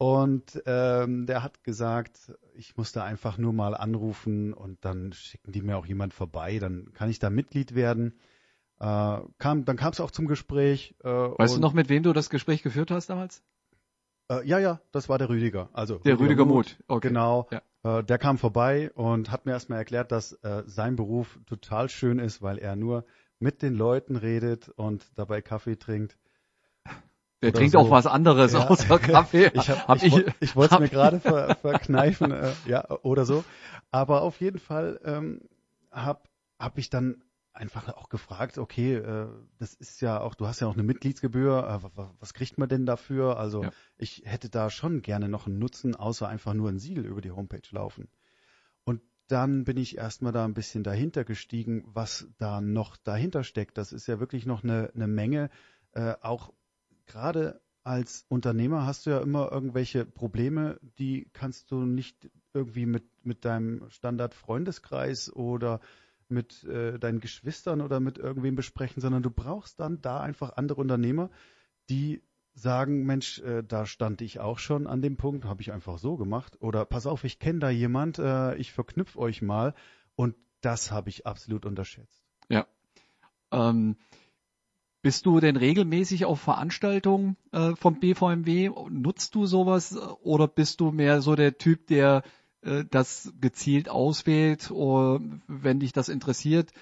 Und 0.00 0.62
ähm, 0.64 1.26
der 1.26 1.42
hat 1.42 1.62
gesagt, 1.62 2.32
ich 2.54 2.74
muss 2.74 2.90
da 2.92 3.04
einfach 3.04 3.36
nur 3.36 3.52
mal 3.52 3.74
anrufen 3.74 4.54
und 4.54 4.82
dann 4.82 5.12
schicken 5.12 5.52
die 5.52 5.60
mir 5.60 5.76
auch 5.76 5.84
jemand 5.84 6.14
vorbei, 6.14 6.58
dann 6.58 6.94
kann 6.94 7.10
ich 7.10 7.18
da 7.18 7.28
Mitglied 7.28 7.74
werden. 7.74 8.18
Äh, 8.78 9.18
kam, 9.36 9.66
dann 9.66 9.76
kam 9.76 9.92
es 9.92 10.00
auch 10.00 10.10
zum 10.10 10.26
Gespräch. 10.26 10.94
Äh, 11.04 11.06
weißt 11.06 11.56
du 11.56 11.60
noch, 11.60 11.74
mit 11.74 11.90
wem 11.90 12.02
du 12.02 12.14
das 12.14 12.30
Gespräch 12.30 12.62
geführt 12.62 12.90
hast 12.90 13.10
damals? 13.10 13.42
Äh, 14.30 14.48
ja, 14.48 14.58
ja, 14.58 14.80
das 14.90 15.10
war 15.10 15.18
der 15.18 15.28
Rüdiger. 15.28 15.68
Also 15.74 15.98
der 15.98 16.14
Rüdiger, 16.14 16.30
Rüdiger 16.30 16.44
Muth. 16.46 16.78
Okay. 16.88 17.08
Genau. 17.08 17.46
Ja. 17.50 17.98
Äh, 17.98 18.02
der 18.02 18.16
kam 18.16 18.38
vorbei 18.38 18.90
und 18.94 19.30
hat 19.30 19.44
mir 19.44 19.52
erstmal 19.52 19.80
erklärt, 19.80 20.12
dass 20.12 20.32
äh, 20.32 20.62
sein 20.64 20.96
Beruf 20.96 21.38
total 21.44 21.90
schön 21.90 22.18
ist, 22.18 22.40
weil 22.40 22.56
er 22.56 22.74
nur 22.74 23.04
mit 23.38 23.60
den 23.60 23.74
Leuten 23.74 24.16
redet 24.16 24.70
und 24.70 25.04
dabei 25.16 25.42
Kaffee 25.42 25.76
trinkt. 25.76 26.16
Der 27.42 27.52
trinkt 27.52 27.72
so. 27.72 27.78
auch 27.78 27.90
was 27.90 28.06
anderes 28.06 28.52
ja. 28.52 28.68
außer 28.68 28.98
Kaffee. 28.98 29.50
ich 29.54 29.70
hab, 29.70 29.88
hab 29.88 30.02
ich, 30.02 30.14
ich, 30.14 30.26
ich 30.40 30.56
wollte 30.56 30.74
es 30.74 30.80
mir 30.80 30.88
gerade 30.88 31.20
ver, 31.20 31.54
verkneifen, 31.60 32.32
äh, 32.32 32.52
ja, 32.66 32.88
oder 33.02 33.24
so. 33.24 33.44
Aber 33.90 34.22
auf 34.22 34.40
jeden 34.40 34.58
Fall 34.58 35.00
ähm, 35.04 35.40
habe 35.90 36.20
hab 36.58 36.76
ich 36.78 36.90
dann 36.90 37.22
einfach 37.52 37.88
auch 37.94 38.08
gefragt, 38.08 38.58
okay, 38.58 38.96
äh, 38.96 39.28
das 39.58 39.74
ist 39.74 40.00
ja 40.00 40.20
auch, 40.20 40.34
du 40.34 40.46
hast 40.46 40.60
ja 40.60 40.66
auch 40.66 40.74
eine 40.74 40.82
Mitgliedsgebühr, 40.82 41.82
äh, 41.84 42.02
was 42.18 42.34
kriegt 42.34 42.58
man 42.58 42.68
denn 42.68 42.86
dafür? 42.86 43.38
Also 43.38 43.64
ja. 43.64 43.70
ich 43.96 44.22
hätte 44.24 44.50
da 44.50 44.70
schon 44.70 45.02
gerne 45.02 45.28
noch 45.28 45.46
einen 45.46 45.58
Nutzen, 45.58 45.96
außer 45.96 46.28
einfach 46.28 46.54
nur 46.54 46.68
ein 46.68 46.78
Siegel 46.78 47.06
über 47.06 47.20
die 47.20 47.32
Homepage 47.32 47.62
laufen. 47.70 48.08
Und 48.84 49.02
dann 49.28 49.64
bin 49.64 49.76
ich 49.76 49.98
erstmal 49.98 50.32
da 50.32 50.44
ein 50.44 50.54
bisschen 50.54 50.84
dahinter 50.84 51.24
gestiegen, 51.24 51.84
was 51.86 52.28
da 52.38 52.60
noch 52.60 52.96
dahinter 52.96 53.44
steckt. 53.44 53.78
Das 53.78 53.92
ist 53.92 54.06
ja 54.06 54.20
wirklich 54.20 54.46
noch 54.46 54.62
eine, 54.62 54.90
eine 54.94 55.06
Menge. 55.06 55.50
Äh, 55.92 56.14
auch 56.20 56.52
gerade 57.10 57.60
als 57.82 58.24
Unternehmer 58.28 58.86
hast 58.86 59.06
du 59.06 59.10
ja 59.10 59.20
immer 59.20 59.50
irgendwelche 59.50 60.04
Probleme, 60.04 60.78
die 60.98 61.28
kannst 61.32 61.70
du 61.70 61.84
nicht 61.84 62.30
irgendwie 62.54 62.86
mit, 62.86 63.04
mit 63.24 63.44
deinem 63.44 63.88
Standard-Freundeskreis 63.90 65.32
oder 65.34 65.80
mit 66.28 66.62
äh, 66.64 66.98
deinen 66.98 67.20
Geschwistern 67.20 67.80
oder 67.80 67.98
mit 67.98 68.18
irgendwem 68.18 68.54
besprechen, 68.54 69.00
sondern 69.00 69.22
du 69.22 69.30
brauchst 69.30 69.80
dann 69.80 70.00
da 70.00 70.20
einfach 70.20 70.56
andere 70.56 70.80
Unternehmer, 70.80 71.30
die 71.88 72.22
sagen, 72.54 73.04
Mensch, 73.06 73.40
äh, 73.40 73.62
da 73.64 73.86
stand 73.86 74.20
ich 74.20 74.38
auch 74.38 74.58
schon 74.58 74.86
an 74.86 75.02
dem 75.02 75.16
Punkt, 75.16 75.44
habe 75.44 75.62
ich 75.62 75.72
einfach 75.72 75.98
so 75.98 76.16
gemacht. 76.16 76.60
Oder 76.60 76.84
pass 76.84 77.06
auf, 77.06 77.24
ich 77.24 77.38
kenne 77.38 77.58
da 77.58 77.70
jemand, 77.70 78.18
äh, 78.18 78.54
ich 78.56 78.72
verknüpfe 78.72 79.18
euch 79.18 79.42
mal. 79.42 79.74
Und 80.14 80.36
das 80.60 80.92
habe 80.92 81.08
ich 81.08 81.26
absolut 81.26 81.64
unterschätzt. 81.66 82.22
Ja. 82.48 82.66
Ähm, 83.50 83.96
bist 85.02 85.26
du 85.26 85.40
denn 85.40 85.56
regelmäßig 85.56 86.24
auf 86.24 86.40
Veranstaltungen 86.40 87.36
äh, 87.52 87.74
vom 87.76 88.00
BVMW? 88.00 88.70
Nutzt 88.90 89.34
du 89.34 89.46
sowas 89.46 89.96
oder 90.22 90.46
bist 90.46 90.80
du 90.80 90.90
mehr 90.90 91.22
so 91.22 91.34
der 91.36 91.58
Typ, 91.58 91.86
der 91.86 92.22
äh, 92.62 92.84
das 92.90 93.32
gezielt 93.40 93.88
auswählt, 93.88 94.70
oder 94.70 95.20
wenn 95.46 95.80
dich 95.80 95.92
das 95.92 96.08
interessiert. 96.08 96.72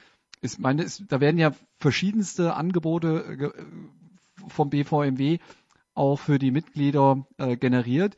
Ich 0.40 0.58
meine, 0.58 0.82
es, 0.82 1.02
da 1.08 1.20
werden 1.20 1.38
ja 1.38 1.52
verschiedenste 1.78 2.54
Angebote 2.54 3.52
äh, 3.56 4.48
vom 4.48 4.70
BVMW 4.70 5.38
auch 5.94 6.18
für 6.18 6.38
die 6.38 6.50
Mitglieder 6.50 7.26
äh, 7.38 7.56
generiert. 7.56 8.16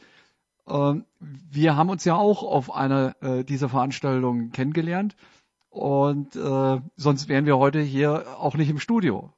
Ähm, 0.69 1.04
wir 1.19 1.76
haben 1.76 1.90
uns 1.90 2.04
ja 2.04 2.14
auch 2.14 2.42
auf 2.42 2.75
einer 2.75 3.16
äh, 3.23 3.45
dieser 3.45 3.69
Veranstaltungen 3.69 4.52
kennengelernt 4.52 5.16
und 5.71 6.37
äh, 6.37 6.80
sonst 6.97 7.28
wären 7.28 7.47
wir 7.47 7.59
heute 7.59 7.80
hier 7.80 8.38
auch 8.38 8.57
nicht 8.57 8.71
im 8.71 8.78
Studio 8.78 9.33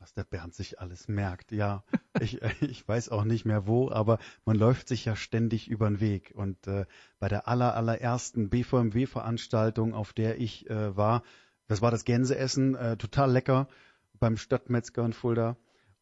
was 0.00 0.14
der 0.14 0.24
Bernd 0.24 0.54
sich 0.54 0.80
alles 0.80 1.08
merkt. 1.08 1.52
Ja, 1.52 1.84
ich, 2.20 2.40
ich 2.62 2.88
weiß 2.88 3.10
auch 3.10 3.24
nicht 3.24 3.44
mehr 3.44 3.66
wo, 3.66 3.90
aber 3.90 4.18
man 4.44 4.56
läuft 4.56 4.88
sich 4.88 5.04
ja 5.04 5.14
ständig 5.14 5.68
über 5.68 5.88
den 5.88 6.00
Weg. 6.00 6.32
Und 6.34 6.66
äh, 6.66 6.86
bei 7.18 7.28
der 7.28 7.46
aller, 7.46 7.76
allerersten 7.76 8.48
BVMW-Veranstaltung, 8.48 9.94
auf 9.94 10.12
der 10.12 10.40
ich 10.40 10.68
äh, 10.68 10.96
war, 10.96 11.22
das 11.68 11.82
war 11.82 11.90
das 11.90 12.04
Gänseessen, 12.04 12.74
äh, 12.74 12.96
total 12.96 13.30
lecker 13.30 13.68
beim 14.18 14.36
Stadtmetzger 14.36 15.04
in 15.04 15.12
Fulda. 15.12 15.56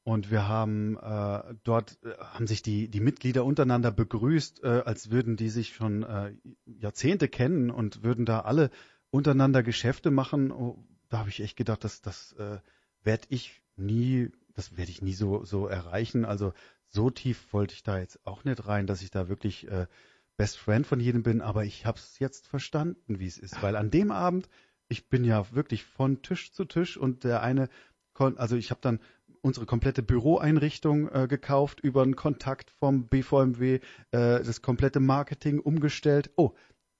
Und 0.04 0.30
wir 0.30 0.48
haben 0.48 0.96
äh, 0.96 1.54
dort 1.64 1.98
äh, 2.02 2.16
haben 2.18 2.46
sich 2.46 2.62
die 2.62 2.88
die 2.88 3.00
Mitglieder 3.00 3.44
untereinander 3.44 3.90
begrüßt, 3.90 4.64
äh, 4.64 4.82
als 4.86 5.10
würden 5.10 5.36
die 5.36 5.50
sich 5.50 5.74
schon 5.74 6.02
äh, 6.02 6.32
Jahrzehnte 6.64 7.28
kennen 7.28 7.70
und 7.70 8.02
würden 8.02 8.24
da 8.24 8.40
alle 8.40 8.70
untereinander 9.10 9.62
Geschäfte 9.62 10.10
machen. 10.10 10.50
Oh, 10.50 10.82
da 11.10 11.18
habe 11.18 11.28
ich 11.28 11.40
echt 11.40 11.56
gedacht, 11.58 11.84
dass 11.84 12.00
das 12.00 12.32
äh, 12.34 12.58
werde 13.02 13.26
ich 13.30 13.62
nie, 13.76 14.30
das 14.54 14.76
werde 14.76 14.90
ich 14.90 15.02
nie 15.02 15.14
so, 15.14 15.44
so 15.44 15.66
erreichen. 15.66 16.24
Also 16.24 16.52
so 16.88 17.10
tief 17.10 17.52
wollte 17.52 17.74
ich 17.74 17.82
da 17.82 17.98
jetzt 17.98 18.24
auch 18.26 18.44
nicht 18.44 18.66
rein, 18.66 18.86
dass 18.86 19.02
ich 19.02 19.10
da 19.10 19.28
wirklich 19.28 19.68
äh, 19.68 19.86
Best 20.36 20.56
Friend 20.56 20.86
von 20.86 21.00
jedem 21.00 21.22
bin, 21.22 21.40
aber 21.40 21.64
ich 21.64 21.84
habe 21.84 21.98
es 21.98 22.18
jetzt 22.20 22.46
verstanden, 22.46 23.18
wie 23.18 23.26
es 23.26 23.38
ist, 23.38 23.60
weil 23.60 23.74
an 23.74 23.90
dem 23.90 24.12
Abend, 24.12 24.48
ich 24.88 25.08
bin 25.08 25.24
ja 25.24 25.50
wirklich 25.52 25.82
von 25.82 26.22
Tisch 26.22 26.52
zu 26.52 26.64
Tisch 26.64 26.96
und 26.96 27.24
der 27.24 27.42
eine, 27.42 27.68
also 28.14 28.56
ich 28.56 28.70
habe 28.70 28.80
dann 28.80 29.00
unsere 29.40 29.66
komplette 29.66 30.02
Büroeinrichtung 30.02 31.08
äh, 31.08 31.26
gekauft 31.28 31.80
über 31.80 32.02
einen 32.02 32.16
Kontakt 32.16 32.70
vom 32.70 33.08
BVMW, 33.08 33.74
äh, 33.74 33.80
das 34.10 34.62
komplette 34.62 35.00
Marketing 35.00 35.58
umgestellt. 35.58 36.30
Oh, 36.36 36.52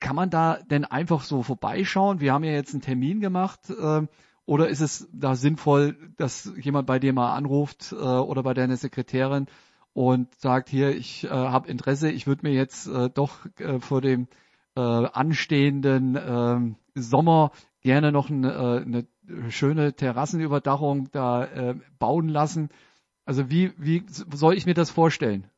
Kann 0.00 0.16
man 0.16 0.30
da 0.30 0.58
denn 0.70 0.84
einfach 0.84 1.22
so 1.22 1.42
vorbeischauen? 1.42 2.20
Wir 2.20 2.32
haben 2.32 2.44
ja 2.44 2.52
jetzt 2.52 2.72
einen 2.72 2.82
Termin 2.82 3.20
gemacht. 3.20 3.70
Äh, 3.70 4.06
oder 4.46 4.68
ist 4.68 4.80
es 4.80 5.08
da 5.12 5.34
sinnvoll, 5.34 5.96
dass 6.16 6.50
jemand 6.56 6.86
bei 6.86 6.98
dir 6.98 7.12
mal 7.12 7.34
anruft 7.34 7.92
äh, 7.92 7.96
oder 7.96 8.42
bei 8.42 8.54
deiner 8.54 8.76
Sekretärin 8.76 9.46
und 9.92 10.34
sagt, 10.36 10.70
hier, 10.70 10.96
ich 10.96 11.24
äh, 11.24 11.28
habe 11.28 11.68
Interesse, 11.68 12.10
ich 12.10 12.26
würde 12.26 12.46
mir 12.46 12.54
jetzt 12.54 12.86
äh, 12.86 13.10
doch 13.10 13.46
äh, 13.58 13.78
vor 13.78 14.00
dem 14.00 14.26
äh, 14.74 14.80
anstehenden 14.80 16.16
äh, 16.16 17.00
Sommer 17.00 17.50
gerne 17.82 18.10
noch 18.10 18.30
eine, 18.30 18.52
äh, 18.52 18.82
eine 18.82 19.50
schöne 19.50 19.92
Terrassenüberdachung 19.92 21.10
da 21.10 21.44
äh, 21.44 21.74
bauen 21.98 22.28
lassen. 22.28 22.70
Also 23.28 23.50
wie, 23.50 23.72
wie 23.76 24.06
soll 24.08 24.54
ich 24.56 24.64
mir 24.64 24.72
das 24.72 24.88
vorstellen? 24.88 25.50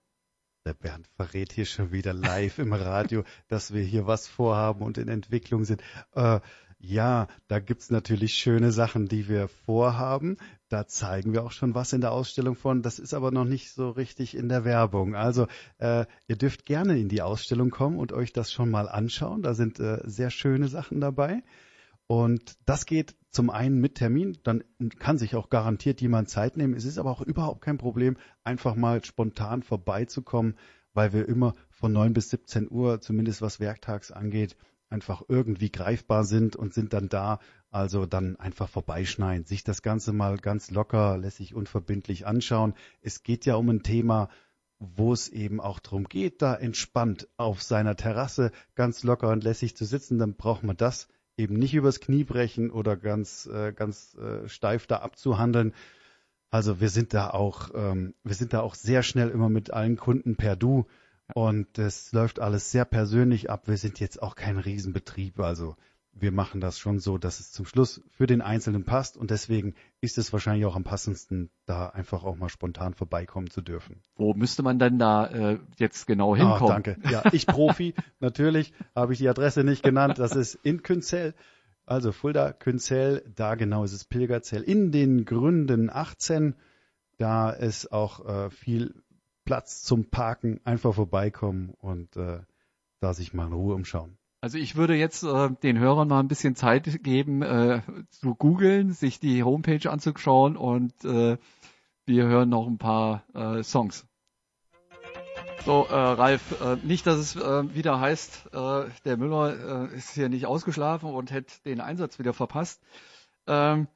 Der 0.66 0.74
Bernd 0.74 1.06
verrät 1.14 1.52
hier 1.52 1.66
schon 1.66 1.92
wieder 1.92 2.12
live 2.12 2.58
im 2.58 2.72
Radio, 2.72 3.22
dass 3.48 3.72
wir 3.72 3.84
hier 3.84 4.08
was 4.08 4.26
vorhaben 4.26 4.82
und 4.82 4.98
in 4.98 5.06
Entwicklung 5.06 5.64
sind. 5.64 5.80
Äh, 6.14 6.40
Ja, 6.82 7.28
da 7.46 7.60
gibt's 7.60 7.90
natürlich 7.90 8.34
schöne 8.34 8.72
Sachen, 8.72 9.06
die 9.06 9.28
wir 9.28 9.46
vorhaben. 9.46 10.36
Da 10.68 10.88
zeigen 10.88 11.32
wir 11.32 11.44
auch 11.44 11.52
schon 11.52 11.74
was 11.76 11.92
in 11.92 12.00
der 12.00 12.10
Ausstellung 12.10 12.56
von. 12.56 12.82
Das 12.82 12.98
ist 12.98 13.14
aber 13.14 13.30
noch 13.30 13.44
nicht 13.44 13.70
so 13.70 13.90
richtig 13.90 14.34
in 14.34 14.48
der 14.48 14.64
Werbung. 14.64 15.14
Also 15.14 15.46
äh, 15.78 16.06
ihr 16.26 16.36
dürft 16.36 16.66
gerne 16.66 16.98
in 16.98 17.08
die 17.08 17.22
Ausstellung 17.22 17.70
kommen 17.70 17.98
und 17.98 18.12
euch 18.12 18.32
das 18.32 18.50
schon 18.50 18.70
mal 18.70 18.88
anschauen. 18.88 19.42
Da 19.42 19.54
sind 19.54 19.78
äh, 19.78 20.00
sehr 20.04 20.30
schöne 20.30 20.66
Sachen 20.66 21.00
dabei. 21.00 21.42
Und 22.06 22.56
das 22.66 22.86
geht 22.86 23.14
zum 23.30 23.50
einen 23.50 23.80
mit 23.80 23.96
Termin, 23.96 24.38
dann 24.42 24.64
kann 24.98 25.18
sich 25.18 25.36
auch 25.36 25.50
garantiert 25.50 26.00
jemand 26.00 26.28
Zeit 26.28 26.56
nehmen. 26.56 26.74
Es 26.74 26.84
ist 26.84 26.98
aber 26.98 27.10
auch 27.10 27.20
überhaupt 27.20 27.62
kein 27.62 27.78
Problem, 27.78 28.16
einfach 28.42 28.74
mal 28.74 29.04
spontan 29.04 29.62
vorbeizukommen, 29.62 30.56
weil 30.92 31.12
wir 31.12 31.28
immer 31.28 31.54
von 31.70 31.92
9 31.92 32.12
bis 32.12 32.30
17 32.30 32.70
Uhr, 32.70 33.00
zumindest 33.00 33.40
was 33.40 33.60
Werktags 33.60 34.10
angeht, 34.10 34.56
einfach 34.88 35.22
irgendwie 35.28 35.70
greifbar 35.70 36.24
sind 36.24 36.56
und 36.56 36.74
sind 36.74 36.92
dann 36.92 37.08
da. 37.08 37.38
Also 37.70 38.04
dann 38.04 38.34
einfach 38.34 38.68
vorbeischneiden, 38.68 39.46
sich 39.46 39.62
das 39.62 39.82
Ganze 39.82 40.12
mal 40.12 40.38
ganz 40.38 40.72
locker, 40.72 41.16
lässig, 41.16 41.54
unverbindlich 41.54 42.26
anschauen. 42.26 42.74
Es 43.00 43.22
geht 43.22 43.46
ja 43.46 43.54
um 43.54 43.68
ein 43.68 43.84
Thema, 43.84 44.28
wo 44.80 45.12
es 45.12 45.28
eben 45.28 45.60
auch 45.60 45.78
darum 45.78 46.04
geht, 46.04 46.42
da 46.42 46.54
entspannt 46.54 47.28
auf 47.36 47.62
seiner 47.62 47.94
Terrasse 47.94 48.50
ganz 48.74 49.04
locker 49.04 49.28
und 49.28 49.44
lässig 49.44 49.76
zu 49.76 49.84
sitzen. 49.84 50.18
Dann 50.18 50.34
braucht 50.34 50.64
man 50.64 50.76
das 50.76 51.06
eben 51.40 51.54
nicht 51.54 51.74
übers 51.74 52.00
Knie 52.00 52.24
brechen 52.24 52.70
oder 52.70 52.96
ganz, 52.96 53.46
äh, 53.46 53.72
ganz 53.72 54.14
äh, 54.14 54.48
steif 54.48 54.86
da 54.86 54.98
abzuhandeln. 54.98 55.74
Also 56.50 56.80
wir 56.80 56.88
sind 56.88 57.14
da 57.14 57.30
auch, 57.30 57.70
ähm, 57.74 58.14
wir 58.24 58.34
sind 58.34 58.52
da 58.52 58.60
auch 58.60 58.74
sehr 58.74 59.02
schnell 59.02 59.30
immer 59.30 59.48
mit 59.48 59.72
allen 59.72 59.96
Kunden 59.96 60.36
per 60.36 60.56
Du 60.56 60.86
und 61.34 61.78
es 61.78 62.12
läuft 62.12 62.40
alles 62.40 62.70
sehr 62.70 62.84
persönlich 62.84 63.50
ab. 63.50 63.68
Wir 63.68 63.76
sind 63.76 64.00
jetzt 64.00 64.22
auch 64.22 64.34
kein 64.34 64.58
Riesenbetrieb, 64.58 65.38
also 65.40 65.76
wir 66.12 66.32
machen 66.32 66.60
das 66.60 66.78
schon 66.78 66.98
so, 66.98 67.18
dass 67.18 67.40
es 67.40 67.52
zum 67.52 67.64
Schluss 67.66 68.02
für 68.10 68.26
den 68.26 68.42
Einzelnen 68.42 68.84
passt 68.84 69.16
und 69.16 69.30
deswegen 69.30 69.74
ist 70.00 70.18
es 70.18 70.32
wahrscheinlich 70.32 70.66
auch 70.66 70.76
am 70.76 70.84
passendsten, 70.84 71.50
da 71.66 71.88
einfach 71.88 72.24
auch 72.24 72.36
mal 72.36 72.48
spontan 72.48 72.94
vorbeikommen 72.94 73.48
zu 73.50 73.62
dürfen. 73.62 74.02
Wo 74.16 74.34
müsste 74.34 74.62
man 74.62 74.78
denn 74.78 74.98
da 74.98 75.26
äh, 75.26 75.58
jetzt 75.78 76.06
genau 76.06 76.36
hinkommen? 76.36 76.62
Ah, 76.62 76.80
danke. 76.80 76.96
Ja, 77.10 77.22
ich 77.32 77.46
Profi, 77.46 77.94
natürlich 78.20 78.72
habe 78.94 79.12
ich 79.12 79.18
die 79.18 79.28
Adresse 79.28 79.64
nicht 79.64 79.82
genannt. 79.82 80.18
Das 80.18 80.34
ist 80.34 80.54
in 80.54 80.82
Künzell. 80.82 81.34
Also 81.86 82.12
Fulda, 82.12 82.52
Künzell, 82.52 83.24
da 83.34 83.54
genau 83.54 83.84
ist 83.84 83.92
es 83.92 84.04
Pilgerzell. 84.04 84.62
In 84.62 84.92
den 84.92 85.24
Gründen 85.24 85.90
18, 85.90 86.54
da 87.18 87.50
ist 87.50 87.92
auch 87.92 88.26
äh, 88.26 88.50
viel 88.50 88.94
Platz 89.44 89.82
zum 89.82 90.10
Parken, 90.10 90.60
einfach 90.64 90.94
vorbeikommen 90.94 91.74
und 91.80 92.16
äh, 92.16 92.40
da 93.00 93.14
sich 93.14 93.32
mal 93.32 93.46
in 93.46 93.52
Ruhe 93.52 93.74
umschauen. 93.74 94.19
Also 94.42 94.56
ich 94.56 94.74
würde 94.74 94.94
jetzt 94.94 95.22
äh, 95.22 95.50
den 95.62 95.78
Hörern 95.78 96.08
mal 96.08 96.20
ein 96.20 96.28
bisschen 96.28 96.56
Zeit 96.56 97.02
geben, 97.02 97.42
äh, 97.42 97.82
zu 98.08 98.34
googeln, 98.34 98.92
sich 98.92 99.20
die 99.20 99.42
Homepage 99.42 99.90
anzuschauen 99.90 100.56
und 100.56 101.04
äh, 101.04 101.36
wir 102.06 102.24
hören 102.24 102.48
noch 102.48 102.66
ein 102.66 102.78
paar 102.78 103.24
äh, 103.34 103.62
Songs. 103.62 104.06
So, 105.66 105.84
äh, 105.84 105.94
Ralf, 105.94 106.58
äh, 106.62 106.76
nicht, 106.76 107.06
dass 107.06 107.18
es 107.18 107.36
äh, 107.36 107.74
wieder 107.74 108.00
heißt, 108.00 108.54
äh, 108.54 108.84
der 109.04 109.18
Müller 109.18 109.90
äh, 109.90 109.94
ist 109.94 110.14
hier 110.14 110.30
nicht 110.30 110.46
ausgeschlafen 110.46 111.10
und 111.10 111.30
hätte 111.30 111.60
den 111.66 111.82
Einsatz 111.82 112.18
wieder 112.18 112.32
verpasst. 112.32 112.80
Ähm, 113.46 113.88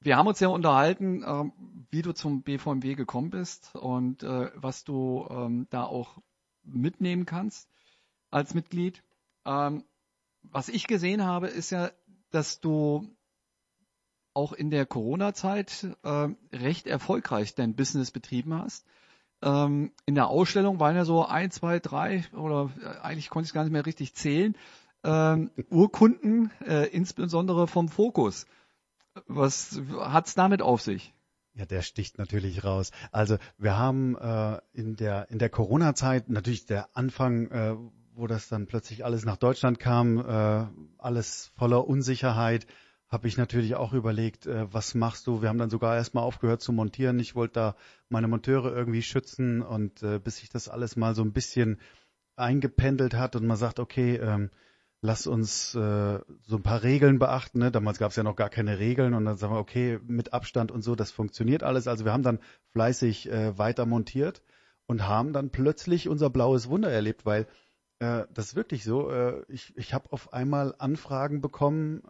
wir 0.00 0.16
haben 0.16 0.26
uns 0.26 0.40
ja 0.40 0.48
unterhalten, 0.48 1.22
äh, 1.22 1.44
wie 1.90 2.02
du 2.02 2.12
zum 2.12 2.42
BVMW 2.42 2.96
gekommen 2.96 3.30
bist 3.30 3.76
und 3.76 4.24
äh, 4.24 4.50
was 4.56 4.82
du 4.82 5.28
ähm, 5.30 5.68
da 5.70 5.84
auch 5.84 6.18
mitnehmen 6.64 7.24
kannst 7.24 7.68
als 8.34 8.52
Mitglied. 8.52 9.02
Ähm, 9.46 9.84
was 10.42 10.68
ich 10.68 10.86
gesehen 10.86 11.24
habe, 11.24 11.46
ist 11.46 11.70
ja, 11.70 11.90
dass 12.30 12.60
du 12.60 13.08
auch 14.34 14.52
in 14.52 14.70
der 14.70 14.84
Corona-Zeit 14.84 15.86
äh, 16.02 16.28
recht 16.52 16.86
erfolgreich 16.86 17.54
dein 17.54 17.76
Business 17.76 18.10
betrieben 18.10 18.54
hast. 18.54 18.84
Ähm, 19.42 19.92
in 20.06 20.16
der 20.16 20.26
Ausstellung 20.28 20.80
waren 20.80 20.96
ja 20.96 21.04
so 21.04 21.24
ein, 21.24 21.50
zwei, 21.52 21.78
drei 21.78 22.24
oder 22.32 22.70
äh, 22.82 23.00
eigentlich 23.00 23.30
konnte 23.30 23.44
ich 23.44 23.50
es 23.50 23.54
gar 23.54 23.62
nicht 23.62 23.72
mehr 23.72 23.86
richtig 23.86 24.14
zählen. 24.14 24.56
Ähm, 25.04 25.50
Urkunden, 25.70 26.50
äh, 26.66 26.88
insbesondere 26.88 27.68
vom 27.68 27.88
Fokus. 27.88 28.46
Was 29.26 29.80
hat's 30.00 30.34
damit 30.34 30.60
auf 30.60 30.82
sich? 30.82 31.14
Ja, 31.52 31.66
der 31.66 31.82
sticht 31.82 32.18
natürlich 32.18 32.64
raus. 32.64 32.90
Also 33.12 33.36
wir 33.58 33.78
haben 33.78 34.16
äh, 34.16 34.60
in 34.72 34.96
der 34.96 35.30
in 35.30 35.38
der 35.38 35.50
Corona-Zeit 35.50 36.28
natürlich 36.28 36.66
der 36.66 36.96
Anfang 36.96 37.46
äh, 37.52 37.76
wo 38.14 38.26
das 38.26 38.48
dann 38.48 38.66
plötzlich 38.66 39.04
alles 39.04 39.24
nach 39.24 39.36
Deutschland 39.36 39.78
kam, 39.78 40.18
äh, 40.18 40.66
alles 40.98 41.52
voller 41.56 41.86
Unsicherheit, 41.86 42.66
habe 43.08 43.28
ich 43.28 43.36
natürlich 43.36 43.74
auch 43.76 43.92
überlegt, 43.92 44.46
äh, 44.46 44.72
was 44.72 44.94
machst 44.94 45.26
du? 45.26 45.42
Wir 45.42 45.48
haben 45.48 45.58
dann 45.58 45.70
sogar 45.70 45.96
erstmal 45.96 46.24
aufgehört 46.24 46.60
zu 46.60 46.72
montieren. 46.72 47.18
Ich 47.18 47.34
wollte 47.34 47.54
da 47.54 47.76
meine 48.08 48.28
Monteure 48.28 48.74
irgendwie 48.74 49.02
schützen 49.02 49.62
und 49.62 50.02
äh, 50.02 50.18
bis 50.18 50.38
sich 50.38 50.48
das 50.48 50.68
alles 50.68 50.96
mal 50.96 51.14
so 51.14 51.22
ein 51.22 51.32
bisschen 51.32 51.78
eingependelt 52.36 53.14
hat 53.14 53.36
und 53.36 53.46
man 53.46 53.56
sagt, 53.56 53.78
okay, 53.78 54.16
ähm, 54.16 54.50
lass 55.00 55.26
uns 55.26 55.74
äh, 55.74 56.18
so 56.42 56.56
ein 56.56 56.62
paar 56.62 56.82
Regeln 56.82 57.18
beachten. 57.18 57.58
Ne? 57.58 57.70
Damals 57.70 57.98
gab 57.98 58.10
es 58.10 58.16
ja 58.16 58.22
noch 58.22 58.36
gar 58.36 58.48
keine 58.48 58.78
Regeln 58.78 59.14
und 59.14 59.26
dann 59.26 59.36
sagen 59.36 59.54
wir, 59.54 59.60
okay, 59.60 60.00
mit 60.06 60.32
Abstand 60.32 60.72
und 60.72 60.82
so, 60.82 60.96
das 60.96 61.10
funktioniert 61.10 61.62
alles. 61.62 61.86
Also 61.86 62.04
wir 62.04 62.12
haben 62.12 62.22
dann 62.22 62.40
fleißig 62.72 63.30
äh, 63.30 63.56
weiter 63.58 63.86
montiert 63.86 64.42
und 64.86 65.06
haben 65.06 65.32
dann 65.32 65.50
plötzlich 65.50 66.08
unser 66.08 66.30
blaues 66.30 66.68
Wunder 66.68 66.90
erlebt, 66.90 67.24
weil 67.26 67.46
äh, 67.98 68.24
das 68.32 68.48
ist 68.48 68.56
wirklich 68.56 68.84
so. 68.84 69.10
Äh, 69.10 69.44
ich 69.48 69.76
ich 69.76 69.94
habe 69.94 70.12
auf 70.12 70.32
einmal 70.32 70.74
Anfragen 70.78 71.40
bekommen, 71.40 72.02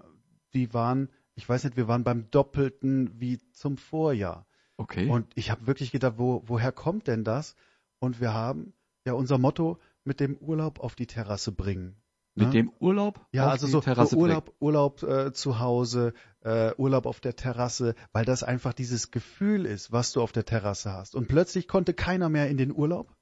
die 0.55 0.73
waren, 0.73 1.09
ich 1.35 1.49
weiß 1.49 1.65
nicht, 1.65 1.77
wir 1.77 1.89
waren 1.89 2.05
beim 2.05 2.31
Doppelten 2.31 3.21
wie 3.21 3.39
zum 3.53 3.77
Vorjahr. 3.77 4.47
Okay. 4.77 5.09
Und 5.09 5.27
ich 5.35 5.51
habe 5.51 5.67
wirklich 5.67 5.93
gedacht, 5.93 6.15
wo, 6.17 6.43
woher 6.47 6.73
kommt 6.73 7.07
denn 7.07 7.25
das? 7.25 7.55
Und 7.99 8.21
wir 8.21 8.35
haben 8.35 8.73
ja 9.05 9.13
unser 9.13 9.39
Motto 9.39 9.79
mit 10.05 10.21
dem 10.21 10.37
Urlaub 10.37 10.81
auf 10.81 10.95
die 10.95 11.07
Terrasse 11.07 11.53
bringen. 11.53 11.97
Mit 12.35 12.49
ne? 12.49 12.53
dem 12.53 12.73
Urlaub? 12.81 13.25
Ja, 13.33 13.49
also 13.49 13.69
so, 13.69 13.81
so, 13.81 14.17
Urlaub, 14.17 14.53
Urlaub 14.59 15.03
äh, 15.05 15.33
zu 15.33 15.61
Hause, 15.61 16.15
äh, 16.41 16.73
Urlaub 16.77 17.07
auf 17.07 17.21
der 17.21 17.37
Terrasse, 17.37 17.95
weil 18.13 18.25
das 18.25 18.43
einfach 18.43 18.73
dieses 18.73 19.13
Gefühl 19.13 19.67
ist, 19.67 19.93
was 19.93 20.13
du 20.13 20.21
auf 20.21 20.33
der 20.33 20.45
Terrasse 20.45 20.93
hast. 20.93 21.15
Und 21.15 21.29
plötzlich 21.29 21.69
konnte 21.69 21.95
keiner 21.95 22.29
mehr 22.29 22.49
in 22.49 22.57
den 22.57 22.73
Urlaub. 22.73 23.15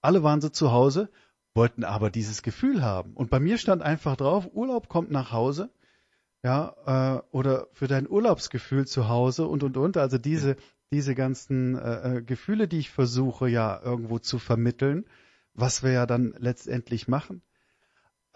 Alle 0.00 0.24
waren 0.24 0.40
so 0.40 0.48
zu 0.48 0.72
Hause 0.72 1.08
wollten 1.56 1.84
aber 1.84 2.10
dieses 2.10 2.42
Gefühl 2.42 2.82
haben. 2.82 3.14
Und 3.14 3.30
bei 3.30 3.40
mir 3.40 3.58
stand 3.58 3.82
einfach 3.82 4.16
drauf, 4.16 4.48
Urlaub 4.52 4.88
kommt 4.88 5.10
nach 5.10 5.32
Hause, 5.32 5.70
ja, 6.42 6.76
äh, 6.86 7.22
oder 7.36 7.66
für 7.72 7.88
dein 7.88 8.08
Urlaubsgefühl 8.08 8.86
zu 8.86 9.08
Hause 9.08 9.46
und 9.46 9.64
und 9.64 9.76
und. 9.76 9.96
Also 9.96 10.18
diese, 10.18 10.56
diese 10.92 11.14
ganzen 11.14 11.76
äh, 11.76 12.18
äh, 12.18 12.22
Gefühle, 12.22 12.68
die 12.68 12.78
ich 12.78 12.90
versuche 12.90 13.48
ja 13.48 13.80
irgendwo 13.82 14.18
zu 14.18 14.38
vermitteln, 14.38 15.06
was 15.54 15.82
wir 15.82 15.90
ja 15.90 16.06
dann 16.06 16.34
letztendlich 16.38 17.08
machen. 17.08 17.42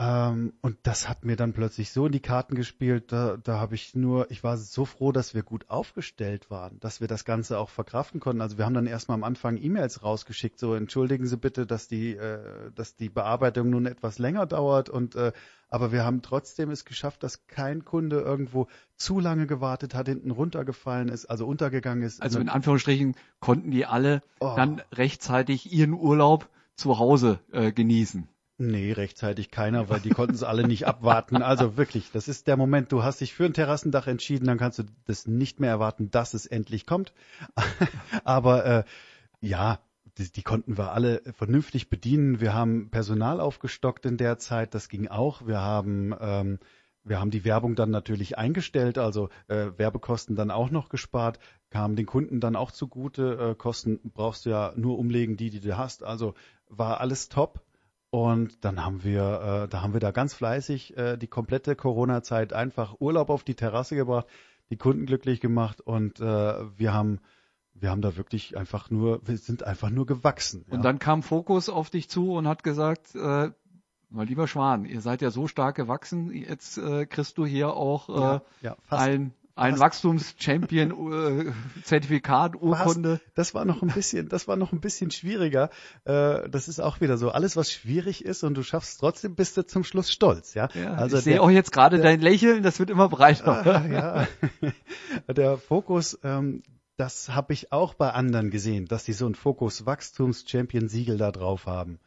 Ähm, 0.01 0.55
und 0.63 0.79
das 0.85 1.11
hat 1.11 1.27
mir 1.27 1.37
dann 1.37 1.53
plötzlich 1.53 1.93
so 1.93 2.07
in 2.07 2.13
die 2.13 2.21
Karten 2.21 2.55
gespielt, 2.55 3.13
da, 3.13 3.37
da 3.37 3.61
habe 3.61 3.75
ich 3.75 3.95
nur, 3.95 4.31
ich 4.31 4.43
war 4.43 4.57
so 4.57 4.87
froh, 4.87 5.13
dass 5.13 5.35
wir 5.35 5.43
gut 5.43 5.69
aufgestellt 5.69 6.51
waren, 6.51 6.81
dass 6.81 7.03
wir 7.03 7.09
das 7.09 7.27
Ganze 7.27 7.59
auch 7.59 7.69
verkraften 7.69 8.19
konnten. 8.19 8.41
Also 8.41 8.57
wir 8.57 8.65
haben 8.65 8.73
dann 8.73 8.87
erstmal 8.87 9.17
am 9.17 9.25
Anfang 9.25 9.59
E-Mails 9.59 10.03
rausgeschickt, 10.03 10.59
so 10.59 10.75
entschuldigen 10.75 11.27
Sie 11.27 11.37
bitte, 11.37 11.67
dass 11.67 11.87
die, 11.87 12.17
äh, 12.17 12.71
dass 12.75 12.97
die 12.97 13.11
Bearbeitung 13.11 13.69
nun 13.69 13.85
etwas 13.85 14.19
länger 14.19 14.47
dauert 14.47 14.89
und 14.89 15.17
äh, 15.17 15.33
aber 15.69 15.93
wir 15.93 16.03
haben 16.03 16.23
trotzdem 16.23 16.71
es 16.71 16.87
geschafft, 16.87 17.23
dass 17.23 17.47
kein 17.47 17.85
Kunde 17.85 18.21
irgendwo 18.21 18.69
zu 18.97 19.21
lange 19.21 19.47
gewartet 19.47 19.95
hat, 19.95 20.09
hinten 20.09 20.31
runtergefallen 20.31 21.09
ist, 21.11 21.27
also 21.27 21.47
untergegangen 21.47 22.03
ist. 22.03 22.23
Also 22.23 22.41
in 22.41 22.49
Anführungsstrichen 22.49 23.17
konnten 23.39 23.71
die 23.71 23.85
alle 23.85 24.23
oh. 24.41 24.55
dann 24.57 24.81
rechtzeitig 24.93 25.71
ihren 25.71 25.93
Urlaub 25.93 26.49
zu 26.75 26.99
Hause 26.99 27.39
äh, 27.53 27.71
genießen. 27.71 28.27
Nee, 28.61 28.93
rechtzeitig 28.93 29.51
keiner, 29.51 29.89
weil 29.89 30.01
die 30.01 30.11
konnten 30.11 30.35
es 30.35 30.43
alle 30.43 30.69
nicht 30.69 30.87
abwarten. 30.87 31.41
Also 31.41 31.79
wirklich, 31.79 32.13
das 32.13 32.29
ist 32.29 32.47
der 32.47 32.59
Moment, 32.59 32.93
du 32.93 33.03
hast 33.03 33.23
dich 33.23 33.33
für 33.33 33.47
ein 33.47 33.55
Terrassendach 33.55 34.07
entschieden, 34.07 34.45
dann 34.45 34.59
kannst 34.59 34.79
du 34.79 34.83
das 35.07 35.27
nicht 35.27 35.61
mehr 35.61 35.71
erwarten, 35.71 36.11
dass 36.11 36.35
es 36.35 36.45
endlich 36.45 36.85
kommt. 36.85 37.15
Aber 38.25 38.67
äh, 38.67 38.85
ja, 39.41 39.81
die, 40.19 40.31
die 40.31 40.43
konnten 40.43 40.77
wir 40.77 40.93
alle 40.93 41.23
vernünftig 41.33 41.89
bedienen. 41.89 42.43
Wir 42.43 42.53
haben 42.53 42.91
Personal 42.91 43.41
aufgestockt 43.41 44.05
in 44.05 44.19
der 44.19 44.37
Zeit, 44.37 44.75
das 44.75 44.91
ging 44.91 45.09
auch. 45.09 45.47
Wir 45.47 45.61
haben 45.63 46.15
ähm, 46.21 46.59
wir 47.03 47.19
haben 47.19 47.31
die 47.31 47.47
Werbung 47.47 47.77
dann 47.77 47.91
natürlich 47.91 48.37
eingestellt, 48.37 48.99
also 48.99 49.31
äh, 49.49 49.69
Werbekosten 49.79 50.37
dann 50.37 50.51
auch 50.51 50.71
noch 50.71 50.91
gespart, 50.91 51.39
kam 51.71 51.97
den 51.97 52.05
Kunden 52.05 52.41
dann 52.41 52.57
auch 52.57 52.73
zugute. 52.73 53.53
Äh, 53.53 53.55
Kosten 53.55 54.01
brauchst 54.13 54.45
du 54.45 54.51
ja 54.51 54.75
nur 54.77 54.99
umlegen, 54.99 55.39
die, 55.39 55.49
die 55.49 55.61
du 55.61 55.79
hast. 55.79 56.05
Also 56.05 56.35
war 56.69 57.01
alles 57.01 57.31
top. 57.31 57.63
Und 58.11 58.65
dann 58.65 58.85
haben 58.85 59.05
wir, 59.05 59.65
äh, 59.65 59.69
da 59.69 59.83
haben 59.83 59.93
wir 59.93 60.01
da 60.01 60.11
ganz 60.11 60.35
fleißig 60.35 60.97
äh, 60.97 61.17
die 61.17 61.29
komplette 61.29 61.77
Corona-Zeit 61.77 62.53
einfach 62.53 63.01
Urlaub 63.01 63.31
auf 63.31 63.45
die 63.45 63.55
Terrasse 63.55 63.95
gebracht, 63.95 64.27
die 64.69 64.77
Kunden 64.77 65.07
glücklich 65.07 65.41
gemacht 65.41 65.81
und 65.81 66.21
äh, 66.21 66.25
wir 66.25 66.93
haben 66.93 67.21
wir 67.75 67.91
haben 67.91 68.03
da 68.03 68.17
wirklich 68.17 68.57
einfach 68.57 68.91
nur, 68.91 69.27
wir 69.27 69.39
sind 69.39 69.63
einfach 69.63 69.91
nur 69.91 70.07
gewachsen. 70.07 70.65
Ja. 70.69 70.77
Und 70.77 70.85
dann 70.85 70.99
kam 70.99 71.23
Fokus 71.23 71.69
auf 71.69 71.89
dich 71.89 72.09
zu 72.11 72.33
und 72.35 72.47
hat 72.47 72.63
gesagt, 72.63 73.15
äh, 73.15 73.51
Mein 74.11 74.27
lieber 74.27 74.49
Schwan, 74.49 74.85
ihr 74.85 75.01
seid 75.01 75.23
ja 75.23 75.31
so 75.31 75.47
stark 75.47 75.77
gewachsen, 75.77 76.33
jetzt 76.33 76.79
äh, 76.79 77.07
kriegst 77.07 77.39
du 77.39 77.47
hier 77.47 77.75
auch 77.75 78.09
äh, 78.09 78.21
ja, 78.21 78.43
ja, 78.61 78.77
ein 78.91 79.33
ein 79.61 79.79
Wachstums-Champion-Zertifikat, 79.79 82.57
Urkunde. 82.61 83.21
Das 83.35 83.55
war 83.55 83.65
noch 83.65 83.83
ein 83.83 83.89
bisschen, 83.89 84.29
das 84.29 84.47
war 84.49 84.57
noch 84.57 84.73
ein 84.73 84.81
bisschen 84.81 85.11
schwieriger. 85.11 85.71
Äh, 86.05 86.49
das 86.49 86.69
ist 86.69 86.81
auch 86.81 87.01
wieder 87.01 87.17
so. 87.19 87.31
Alles, 87.31 87.57
was 87.57 87.71
schwierig 87.71 88.25
ist 88.25 88.43
und 88.43 88.55
du 88.55 88.63
schaffst 88.63 88.99
trotzdem, 89.01 89.35
bist 89.35 89.57
du 89.57 89.67
zum 89.67 89.85
Schluss 89.85 90.11
stolz, 90.11 90.55
ja. 90.55 90.69
ja 90.75 90.95
also 90.95 91.19
ich 91.19 91.25
sehe 91.25 91.43
auch 91.43 91.51
jetzt 91.51 91.73
gerade 91.73 91.99
dein 91.99 92.21
Lächeln, 92.21 92.63
das 92.63 92.79
wird 92.79 92.91
immer 92.91 93.09
breiter. 93.09 93.67
Ah, 93.67 93.85
ja. 93.87 94.29
Der 95.33 95.59
Fokus, 95.59 96.19
ähm, 96.25 96.63
das 96.97 97.29
habe 97.31 97.53
ich 97.53 97.73
auch 97.73 97.95
bei 97.95 98.13
anderen 98.13 98.51
gesehen, 98.51 98.87
dass 98.87 99.05
die 99.05 99.13
so 99.13 99.27
ein 99.27 99.35
Fokus 99.35 99.85
Wachstums-Champion-Siegel 99.87 101.19
da 101.19 101.33
drauf 101.33 101.67
haben. 101.67 101.99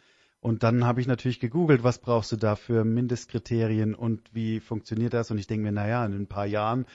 Und 0.43 0.63
dann 0.63 0.85
habe 0.85 0.99
ich 0.99 1.07
natürlich 1.07 1.39
gegoogelt, 1.39 1.85
was 1.85 1.99
brauchst 1.99 2.33
du 2.33 2.35
da 2.35 2.57
für 2.57 2.83
Mindestkriterien 2.83 3.95
und 3.95 4.19
wie 4.33 4.59
funktioniert 4.59 5.13
das? 5.13 5.31
Und 5.31 5.37
ich 5.37 5.47
denke 5.47 5.63
mir, 5.63 5.71
naja, 5.71 6.05
in 6.05 6.13
ein 6.13 6.27
paar 6.27 6.45
Jahren 6.45 6.85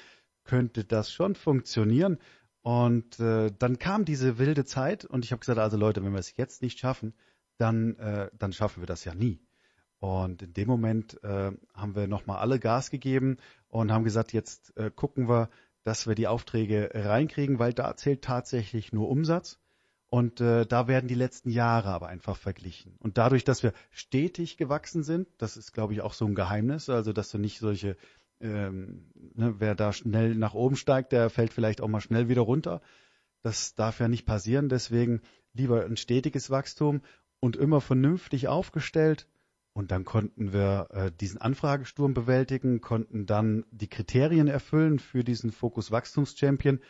könnte 0.48 0.84
das 0.84 1.12
schon 1.12 1.36
funktionieren. 1.36 2.18
Und 2.62 3.20
äh, 3.20 3.52
dann 3.56 3.78
kam 3.78 4.04
diese 4.04 4.38
wilde 4.38 4.64
Zeit 4.64 5.04
und 5.04 5.24
ich 5.24 5.30
habe 5.30 5.40
gesagt, 5.40 5.58
also 5.58 5.76
Leute, 5.76 6.02
wenn 6.02 6.12
wir 6.12 6.18
es 6.18 6.36
jetzt 6.36 6.62
nicht 6.62 6.78
schaffen, 6.80 7.14
dann, 7.58 7.94
äh, 7.96 8.30
dann 8.36 8.52
schaffen 8.52 8.82
wir 8.82 8.86
das 8.86 9.04
ja 9.04 9.14
nie. 9.14 9.40
Und 10.00 10.42
in 10.42 10.52
dem 10.54 10.68
Moment 10.68 11.22
äh, 11.22 11.52
haben 11.74 11.94
wir 11.94 12.08
nochmal 12.08 12.38
alle 12.38 12.58
Gas 12.58 12.90
gegeben 12.90 13.36
und 13.68 13.92
haben 13.92 14.04
gesagt, 14.04 14.32
jetzt 14.32 14.76
äh, 14.76 14.90
gucken 14.90 15.28
wir, 15.28 15.50
dass 15.84 16.06
wir 16.06 16.14
die 16.14 16.26
Aufträge 16.26 16.90
reinkriegen, 16.94 17.58
weil 17.58 17.72
da 17.72 17.96
zählt 17.96 18.22
tatsächlich 18.22 18.92
nur 18.92 19.08
Umsatz. 19.08 19.58
Und 20.10 20.40
äh, 20.40 20.64
da 20.64 20.88
werden 20.88 21.08
die 21.08 21.14
letzten 21.14 21.50
Jahre 21.50 21.90
aber 21.90 22.08
einfach 22.08 22.36
verglichen. 22.36 22.96
Und 22.98 23.18
dadurch, 23.18 23.44
dass 23.44 23.62
wir 23.62 23.74
stetig 23.90 24.56
gewachsen 24.56 25.02
sind, 25.02 25.28
das 25.36 25.58
ist, 25.58 25.72
glaube 25.72 25.92
ich, 25.92 26.00
auch 26.00 26.14
so 26.14 26.24
ein 26.24 26.34
Geheimnis, 26.34 26.88
also 26.88 27.12
dass 27.12 27.30
du 27.30 27.36
nicht 27.38 27.58
solche 27.58 27.96
ähm, 28.40 29.10
ne, 29.34 29.56
wer 29.58 29.74
da 29.74 29.92
schnell 29.92 30.34
nach 30.34 30.54
oben 30.54 30.76
steigt, 30.76 31.12
der 31.12 31.30
fällt 31.30 31.52
vielleicht 31.52 31.80
auch 31.80 31.88
mal 31.88 32.00
schnell 32.00 32.28
wieder 32.28 32.42
runter. 32.42 32.80
Das 33.42 33.74
darf 33.74 34.00
ja 34.00 34.08
nicht 34.08 34.26
passieren. 34.26 34.68
Deswegen 34.68 35.22
lieber 35.52 35.84
ein 35.84 35.96
stetiges 35.96 36.50
Wachstum 36.50 37.02
und 37.40 37.56
immer 37.56 37.80
vernünftig 37.80 38.48
aufgestellt. 38.48 39.26
Und 39.72 39.92
dann 39.92 40.04
konnten 40.04 40.52
wir 40.52 40.88
äh, 40.90 41.12
diesen 41.12 41.40
Anfragesturm 41.40 42.12
bewältigen, 42.12 42.80
konnten 42.80 43.26
dann 43.26 43.64
die 43.70 43.86
Kriterien 43.86 44.48
erfüllen 44.48 44.98
für 44.98 45.22
diesen 45.22 45.52
Fokus 45.52 45.92
Wachstumschampion. 45.92 46.80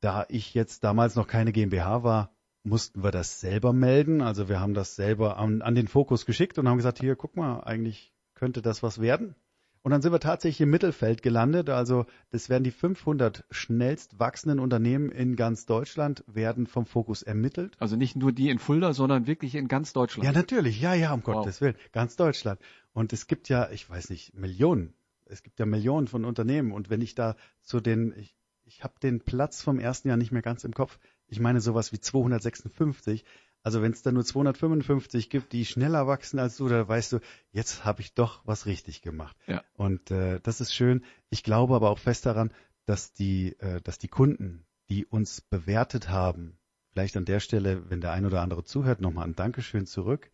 Da 0.00 0.24
ich 0.28 0.54
jetzt 0.54 0.84
damals 0.84 1.16
noch 1.16 1.26
keine 1.26 1.52
GmbH 1.52 2.02
war, 2.04 2.32
mussten 2.62 3.02
wir 3.02 3.10
das 3.10 3.40
selber 3.40 3.72
melden. 3.72 4.22
Also 4.22 4.48
wir 4.48 4.60
haben 4.60 4.74
das 4.74 4.96
selber 4.96 5.36
an, 5.36 5.60
an 5.60 5.74
den 5.74 5.88
Fokus 5.88 6.24
geschickt 6.24 6.58
und 6.58 6.68
haben 6.68 6.76
gesagt, 6.76 6.98
hier, 6.98 7.16
guck 7.16 7.36
mal, 7.36 7.60
eigentlich 7.60 8.14
könnte 8.34 8.62
das 8.62 8.82
was 8.82 9.00
werden. 9.00 9.34
Und 9.82 9.92
dann 9.92 10.02
sind 10.02 10.12
wir 10.12 10.20
tatsächlich 10.20 10.60
im 10.60 10.70
Mittelfeld 10.70 11.22
gelandet. 11.22 11.70
Also 11.70 12.06
das 12.30 12.48
werden 12.48 12.64
die 12.64 12.70
500 12.70 13.44
schnellst 13.50 14.18
wachsenden 14.18 14.60
Unternehmen 14.60 15.10
in 15.10 15.36
ganz 15.36 15.66
Deutschland 15.66 16.24
werden 16.26 16.66
vom 16.66 16.86
Fokus 16.86 17.22
ermittelt. 17.22 17.76
Also 17.78 17.96
nicht 17.96 18.16
nur 18.16 18.32
die 18.32 18.50
in 18.50 18.58
Fulda, 18.58 18.92
sondern 18.92 19.26
wirklich 19.26 19.54
in 19.54 19.68
ganz 19.68 19.92
Deutschland. 19.92 20.24
Ja, 20.24 20.32
natürlich. 20.32 20.80
Ja, 20.80 20.94
ja, 20.94 21.12
um 21.12 21.20
wow. 21.24 21.36
Gottes 21.36 21.60
Willen. 21.60 21.76
Ganz 21.92 22.16
Deutschland. 22.16 22.60
Und 22.92 23.12
es 23.12 23.26
gibt 23.26 23.48
ja, 23.48 23.70
ich 23.70 23.88
weiß 23.88 24.10
nicht, 24.10 24.34
Millionen. 24.34 24.94
Es 25.26 25.42
gibt 25.42 25.58
ja 25.58 25.66
Millionen 25.66 26.08
von 26.08 26.24
Unternehmen. 26.24 26.72
Und 26.72 26.90
wenn 26.90 27.00
ich 27.00 27.14
da 27.14 27.36
zu 27.62 27.80
den, 27.80 28.14
ich, 28.16 28.34
ich 28.64 28.82
habe 28.82 28.94
den 29.02 29.20
Platz 29.20 29.62
vom 29.62 29.78
ersten 29.78 30.08
Jahr 30.08 30.16
nicht 30.16 30.32
mehr 30.32 30.42
ganz 30.42 30.64
im 30.64 30.74
Kopf. 30.74 30.98
Ich 31.28 31.40
meine 31.40 31.60
sowas 31.60 31.92
wie 31.92 32.00
256. 32.00 33.24
Also 33.68 33.82
wenn 33.82 33.92
es 33.92 34.00
da 34.00 34.12
nur 34.12 34.24
255 34.24 35.28
gibt, 35.28 35.52
die 35.52 35.66
schneller 35.66 36.06
wachsen 36.06 36.38
als 36.38 36.56
du, 36.56 36.68
da 36.68 36.88
weißt 36.88 37.12
du, 37.12 37.18
jetzt 37.52 37.84
habe 37.84 38.00
ich 38.00 38.14
doch 38.14 38.40
was 38.46 38.64
richtig 38.64 39.02
gemacht. 39.02 39.36
Ja. 39.46 39.62
Und 39.74 40.10
äh, 40.10 40.40
das 40.40 40.62
ist 40.62 40.72
schön. 40.72 41.04
Ich 41.28 41.42
glaube 41.42 41.74
aber 41.74 41.90
auch 41.90 41.98
fest 41.98 42.24
daran, 42.24 42.50
dass 42.86 43.12
die, 43.12 43.58
äh, 43.60 43.82
dass 43.82 43.98
die 43.98 44.08
Kunden, 44.08 44.64
die 44.88 45.04
uns 45.04 45.42
bewertet 45.42 46.08
haben, 46.08 46.56
vielleicht 46.92 47.14
an 47.18 47.26
der 47.26 47.40
Stelle, 47.40 47.90
wenn 47.90 48.00
der 48.00 48.12
ein 48.12 48.24
oder 48.24 48.40
andere 48.40 48.64
zuhört, 48.64 49.02
nochmal 49.02 49.26
ein 49.26 49.36
Dankeschön 49.36 49.84
zurück, 49.84 50.30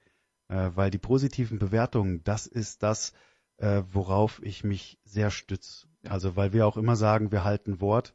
äh, 0.46 0.70
weil 0.76 0.92
die 0.92 0.98
positiven 0.98 1.58
Bewertungen, 1.58 2.22
das 2.22 2.46
ist 2.46 2.84
das, 2.84 3.14
äh, 3.56 3.82
worauf 3.90 4.40
ich 4.44 4.62
mich 4.62 5.00
sehr 5.02 5.32
stütze. 5.32 5.88
Also 6.08 6.36
weil 6.36 6.52
wir 6.52 6.68
auch 6.68 6.76
immer 6.76 6.94
sagen, 6.94 7.32
wir 7.32 7.42
halten 7.42 7.80
Wort. 7.80 8.14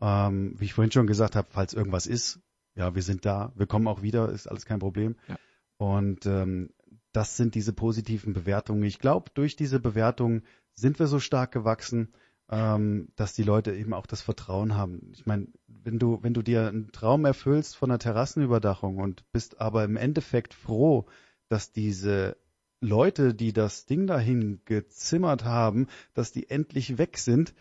Ähm, 0.00 0.56
wie 0.58 0.64
ich 0.64 0.74
vorhin 0.74 0.90
schon 0.90 1.06
gesagt 1.06 1.36
habe, 1.36 1.46
falls 1.52 1.72
irgendwas 1.72 2.08
ist, 2.08 2.40
ja, 2.76 2.94
wir 2.94 3.02
sind 3.02 3.24
da, 3.24 3.52
wir 3.56 3.66
kommen 3.66 3.88
auch 3.88 4.02
wieder, 4.02 4.30
ist 4.30 4.46
alles 4.46 4.66
kein 4.66 4.78
Problem. 4.78 5.16
Ja. 5.28 5.36
Und 5.78 6.26
ähm, 6.26 6.70
das 7.12 7.36
sind 7.36 7.54
diese 7.54 7.72
positiven 7.72 8.34
Bewertungen. 8.34 8.82
Ich 8.84 8.98
glaube, 8.98 9.30
durch 9.34 9.56
diese 9.56 9.80
Bewertungen 9.80 10.42
sind 10.74 10.98
wir 10.98 11.06
so 11.06 11.18
stark 11.18 11.52
gewachsen, 11.52 12.12
ähm, 12.50 13.08
dass 13.16 13.32
die 13.32 13.42
Leute 13.42 13.74
eben 13.74 13.94
auch 13.94 14.06
das 14.06 14.20
Vertrauen 14.20 14.76
haben. 14.76 15.10
Ich 15.14 15.26
meine, 15.26 15.48
wenn 15.66 15.98
du, 15.98 16.22
wenn 16.22 16.34
du 16.34 16.42
dir 16.42 16.68
einen 16.68 16.92
Traum 16.92 17.24
erfüllst 17.24 17.76
von 17.76 17.90
einer 17.90 17.98
Terrassenüberdachung 17.98 18.98
und 18.98 19.24
bist 19.32 19.60
aber 19.60 19.84
im 19.84 19.96
Endeffekt 19.96 20.54
froh, 20.54 21.06
dass 21.48 21.72
diese 21.72 22.36
Leute, 22.80 23.34
die 23.34 23.54
das 23.54 23.86
Ding 23.86 24.06
dahin 24.06 24.60
gezimmert 24.66 25.44
haben, 25.44 25.86
dass 26.12 26.32
die 26.32 26.50
endlich 26.50 26.98
weg 26.98 27.16
sind, 27.16 27.54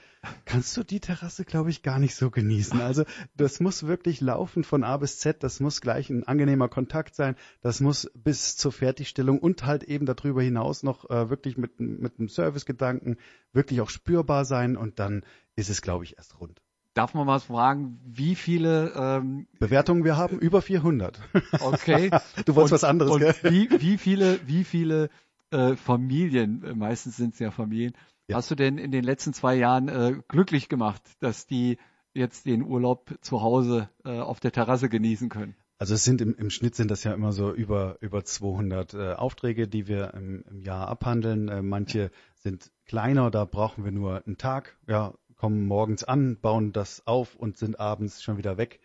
kannst 0.43 0.75
du 0.75 0.83
die 0.83 0.99
Terrasse, 0.99 1.45
glaube 1.45 1.69
ich, 1.69 1.83
gar 1.83 1.99
nicht 1.99 2.15
so 2.15 2.29
genießen. 2.29 2.81
Also 2.81 3.05
das 3.35 3.61
muss 3.61 3.87
wirklich 3.87 4.19
laufen 4.19 4.65
von 4.65 4.83
A 4.83 4.97
bis 4.97 5.19
Z, 5.19 5.41
das 5.41 5.61
muss 5.61 5.79
gleich 5.79 6.09
ein 6.09 6.25
angenehmer 6.25 6.67
Kontakt 6.67 7.15
sein, 7.15 7.35
das 7.61 7.79
muss 7.79 8.11
bis 8.13 8.57
zur 8.57 8.73
Fertigstellung 8.73 9.39
und 9.39 9.65
halt 9.65 9.83
eben 9.83 10.05
darüber 10.05 10.43
hinaus 10.43 10.83
noch 10.83 11.09
äh, 11.09 11.29
wirklich 11.29 11.57
mit, 11.57 11.79
mit 11.79 12.19
einem 12.19 12.27
Servicegedanken 12.27 13.17
wirklich 13.53 13.79
auch 13.79 13.89
spürbar 13.89 14.43
sein 14.43 14.75
und 14.75 14.99
dann 14.99 15.23
ist 15.55 15.69
es, 15.69 15.81
glaube 15.81 16.03
ich, 16.03 16.17
erst 16.17 16.41
rund. 16.41 16.61
Darf 16.95 17.13
man 17.13 17.27
mal 17.27 17.41
fragen, 17.41 17.99
wie 18.05 18.35
viele 18.35 18.93
ähm, 18.95 19.47
Bewertungen 19.59 20.05
wir 20.05 20.15
haben? 20.15 20.39
Über 20.39 20.61
400. 20.61 21.19
Okay. 21.59 22.09
du 22.45 22.55
wolltest 22.55 22.71
und, 22.71 22.71
was 22.71 22.83
anderes, 22.85 23.11
und 23.11 23.19
gell? 23.19 23.35
Wie, 23.43 23.69
wie 23.81 23.97
viele, 23.97 24.39
wie 24.47 24.63
viele 24.63 25.09
äh, 25.51 25.75
Familien, 25.75 26.63
äh, 26.63 26.73
meistens 26.73 27.17
sind 27.17 27.33
es 27.33 27.39
ja 27.39 27.51
Familien, 27.51 27.93
ja. 28.29 28.37
hast 28.37 28.49
du 28.49 28.55
denn 28.55 28.77
in 28.77 28.91
den 28.91 29.03
letzten 29.03 29.33
zwei 29.33 29.55
Jahren 29.55 29.89
äh, 29.89 30.15
glücklich 30.29 30.69
gemacht, 30.69 31.01
dass 31.19 31.47
die 31.47 31.77
jetzt 32.13 32.45
den 32.45 32.63
Urlaub 32.63 33.13
zu 33.19 33.41
Hause 33.41 33.89
äh, 34.05 34.19
auf 34.19 34.39
der 34.39 34.53
Terrasse 34.53 34.87
genießen 34.87 35.27
können? 35.27 35.55
Also 35.77 35.95
es 35.95 36.05
sind 36.05 36.21
im, 36.21 36.33
im 36.35 36.49
Schnitt 36.49 36.75
sind 36.75 36.89
das 36.89 37.03
ja 37.03 37.13
immer 37.13 37.33
so 37.33 37.53
über 37.53 37.97
über 37.99 38.23
200 38.23 38.93
äh, 38.93 39.13
Aufträge, 39.13 39.67
die 39.67 39.89
wir 39.89 40.13
im, 40.13 40.45
im 40.49 40.61
Jahr 40.61 40.87
abhandeln. 40.87 41.49
Äh, 41.49 41.61
manche 41.61 42.11
sind 42.35 42.71
kleiner, 42.85 43.29
da 43.31 43.43
brauchen 43.43 43.83
wir 43.83 43.91
nur 43.91 44.25
einen 44.25 44.37
Tag. 44.37 44.77
Ja, 44.87 45.13
kommen 45.45 45.67
morgens 45.67 46.03
an, 46.03 46.39
bauen 46.41 46.71
das 46.71 47.05
auf 47.05 47.35
und 47.35 47.55
sind 47.55 47.79
abends 47.79 48.23
schon 48.23 48.37
wieder 48.37 48.57
weg. 48.57 48.79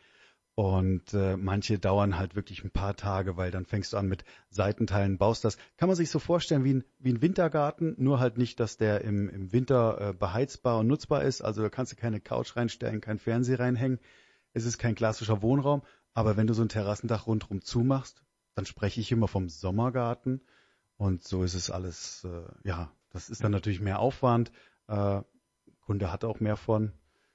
Und 0.54 1.14
äh, 1.14 1.38
manche 1.38 1.78
dauern 1.78 2.18
halt 2.18 2.36
wirklich 2.36 2.62
ein 2.62 2.70
paar 2.70 2.94
Tage, 2.96 3.38
weil 3.38 3.50
dann 3.50 3.64
fängst 3.64 3.94
du 3.94 3.96
an 3.96 4.08
mit 4.08 4.24
Seitenteilen, 4.50 5.16
baust 5.16 5.42
das. 5.42 5.56
Kann 5.78 5.88
man 5.88 5.96
sich 5.96 6.10
so 6.10 6.18
vorstellen 6.18 6.62
wie 6.62 6.74
ein, 6.74 6.84
wie 6.98 7.14
ein 7.14 7.22
Wintergarten, 7.22 7.94
nur 7.96 8.20
halt 8.20 8.36
nicht, 8.36 8.60
dass 8.60 8.76
der 8.76 9.00
im, 9.00 9.30
im 9.30 9.54
Winter 9.54 10.10
äh, 10.10 10.12
beheizbar 10.12 10.80
und 10.80 10.86
nutzbar 10.86 11.22
ist. 11.22 11.40
Also 11.40 11.62
da 11.62 11.70
kannst 11.70 11.92
du 11.92 11.96
keine 11.96 12.20
Couch 12.20 12.54
reinstellen, 12.56 13.00
kein 13.00 13.18
Fernseher 13.18 13.58
reinhängen. 13.58 13.98
Es 14.52 14.66
ist 14.66 14.76
kein 14.76 14.94
klassischer 14.94 15.40
Wohnraum. 15.40 15.80
Aber 16.12 16.36
wenn 16.36 16.46
du 16.46 16.52
so 16.52 16.60
ein 16.60 16.68
Terrassendach 16.68 17.26
rundherum 17.26 17.62
zumachst, 17.62 18.22
dann 18.54 18.66
spreche 18.66 19.00
ich 19.00 19.10
immer 19.12 19.28
vom 19.28 19.48
Sommergarten. 19.48 20.42
Und 20.98 21.24
so 21.24 21.42
ist 21.42 21.54
es 21.54 21.70
alles, 21.70 22.22
äh, 22.24 22.68
ja, 22.68 22.92
das 23.08 23.30
ist 23.30 23.42
dann 23.42 23.52
natürlich 23.52 23.80
mehr 23.80 24.00
Aufwand. 24.00 24.52
Äh, 24.88 25.22
Kunde 25.90 26.12
hat 26.12 26.24
auch 26.24 26.38
mehr 26.38 26.54
von. 26.54 26.92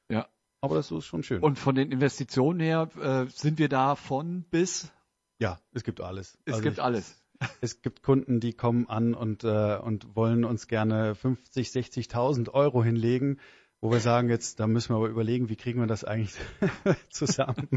Ja. 0.08 0.30
Aber 0.62 0.76
das 0.76 0.90
ist 0.90 1.04
schon 1.04 1.24
schön. 1.24 1.42
Und 1.42 1.60
von 1.60 1.76
den 1.76 1.92
Investitionen 1.92 2.62
her 2.62 2.88
äh, 3.02 3.26
sind 3.30 3.60
wir 3.60 3.68
da 3.68 3.96
von 3.96 4.46
bis? 4.50 4.94
Ja, 5.40 5.60
es 5.74 5.84
gibt 5.84 6.00
alles. 6.00 6.38
Es 6.46 6.54
also 6.54 6.64
gibt 6.64 6.78
ich, 6.78 6.82
alles. 6.82 7.22
Es 7.60 7.82
gibt 7.82 8.02
Kunden, 8.02 8.40
die 8.40 8.54
kommen 8.54 8.88
an 8.88 9.14
und, 9.14 9.44
äh, 9.44 9.76
und 9.76 10.16
wollen 10.16 10.46
uns 10.46 10.68
gerne 10.68 11.16
50, 11.16 11.68
60.000 11.68 12.50
Euro 12.52 12.82
hinlegen, 12.82 13.42
wo 13.82 13.92
wir 13.92 14.00
sagen, 14.00 14.30
jetzt, 14.30 14.62
da 14.62 14.68
müssen 14.68 14.94
wir 14.94 15.00
aber 15.00 15.10
überlegen, 15.10 15.50
wie 15.50 15.58
kriegen 15.58 15.82
wir 15.82 15.88
das 15.88 16.06
eigentlich 16.06 16.38
zusammen. 17.10 17.68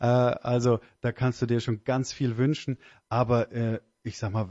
äh, 0.00 0.04
also 0.04 0.80
da 1.00 1.12
kannst 1.12 1.40
du 1.42 1.46
dir 1.46 1.60
schon 1.60 1.84
ganz 1.84 2.12
viel 2.12 2.36
wünschen, 2.38 2.76
aber 3.08 3.52
äh, 3.52 3.80
ich 4.02 4.18
sag 4.18 4.32
mal, 4.32 4.48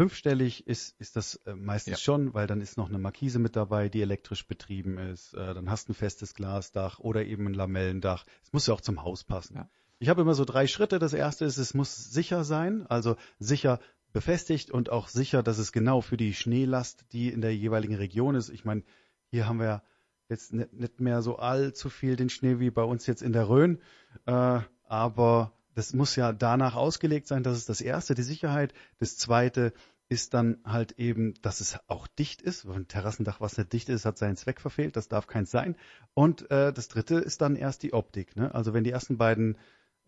Fünfstellig 0.00 0.66
ist, 0.66 0.98
ist 0.98 1.16
das 1.16 1.34
äh, 1.44 1.54
meistens 1.54 1.90
ja. 1.90 1.98
schon, 1.98 2.32
weil 2.32 2.46
dann 2.46 2.62
ist 2.62 2.78
noch 2.78 2.88
eine 2.88 2.96
Markise 2.96 3.38
mit 3.38 3.54
dabei, 3.54 3.90
die 3.90 4.00
elektrisch 4.00 4.46
betrieben 4.46 4.96
ist. 4.96 5.34
Äh, 5.34 5.52
dann 5.52 5.68
hast 5.68 5.88
du 5.88 5.92
ein 5.92 5.94
festes 5.94 6.32
Glasdach 6.32 7.00
oder 7.00 7.26
eben 7.26 7.46
ein 7.46 7.52
Lamellendach. 7.52 8.24
Es 8.42 8.50
muss 8.54 8.66
ja 8.66 8.72
auch 8.72 8.80
zum 8.80 9.02
Haus 9.02 9.24
passen. 9.24 9.56
Ja. 9.56 9.68
Ich 9.98 10.08
habe 10.08 10.22
immer 10.22 10.32
so 10.32 10.46
drei 10.46 10.66
Schritte. 10.66 10.98
Das 10.98 11.12
erste 11.12 11.44
ist, 11.44 11.58
es 11.58 11.74
muss 11.74 12.10
sicher 12.10 12.44
sein, 12.44 12.86
also 12.86 13.16
sicher 13.38 13.78
befestigt 14.14 14.70
und 14.70 14.88
auch 14.88 15.08
sicher, 15.08 15.42
dass 15.42 15.58
es 15.58 15.70
genau 15.70 16.00
für 16.00 16.16
die 16.16 16.32
Schneelast, 16.32 17.04
die 17.12 17.28
in 17.28 17.42
der 17.42 17.54
jeweiligen 17.54 17.96
Region 17.96 18.36
ist. 18.36 18.48
Ich 18.48 18.64
meine, 18.64 18.84
hier 19.30 19.46
haben 19.46 19.60
wir 19.60 19.82
jetzt 20.30 20.54
nicht, 20.54 20.98
mehr 20.98 21.20
so 21.20 21.36
allzu 21.36 21.90
viel 21.90 22.16
den 22.16 22.30
Schnee 22.30 22.58
wie 22.58 22.70
bei 22.70 22.84
uns 22.84 23.06
jetzt 23.06 23.20
in 23.20 23.34
der 23.34 23.50
Rhön, 23.50 23.82
äh, 24.24 24.60
aber 24.88 25.52
das 25.74 25.92
muss 25.92 26.16
ja 26.16 26.32
danach 26.32 26.74
ausgelegt 26.74 27.26
sein. 27.26 27.42
Das 27.42 27.56
ist 27.56 27.68
das 27.68 27.80
Erste, 27.80 28.14
die 28.14 28.22
Sicherheit. 28.22 28.72
Das 28.98 29.16
Zweite 29.16 29.72
ist 30.08 30.34
dann 30.34 30.58
halt 30.64 30.92
eben, 30.98 31.34
dass 31.40 31.60
es 31.60 31.78
auch 31.86 32.08
dicht 32.08 32.42
ist. 32.42 32.66
Ein 32.66 32.88
Terrassendach, 32.88 33.40
was 33.40 33.56
nicht 33.56 33.72
dicht 33.72 33.88
ist, 33.88 34.04
hat 34.04 34.18
seinen 34.18 34.36
Zweck 34.36 34.60
verfehlt. 34.60 34.96
Das 34.96 35.08
darf 35.08 35.28
keins 35.28 35.52
sein. 35.52 35.76
Und 36.14 36.50
äh, 36.50 36.72
das 36.72 36.88
dritte 36.88 37.16
ist 37.16 37.40
dann 37.40 37.54
erst 37.54 37.84
die 37.84 37.92
Optik. 37.92 38.34
Ne? 38.34 38.52
Also 38.52 38.74
wenn 38.74 38.82
die 38.82 38.90
ersten 38.90 39.18
beiden 39.18 39.56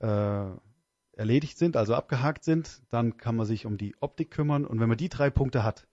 äh, 0.01 0.51
erledigt 1.13 1.57
sind, 1.57 1.77
also 1.77 1.95
abgehakt 1.95 2.43
sind, 2.43 2.83
dann 2.91 3.17
kann 3.17 3.37
man 3.37 3.47
sich 3.47 3.65
um 3.65 3.77
die 3.77 3.95
Optik 4.01 4.33
kümmern. 4.33 4.67
Und 4.67 4.81
wenn 4.81 4.89
man 4.89 4.99
die 4.99 5.09
drei 5.09 5.31
Punkte 5.31 5.63
hat, 5.63 5.87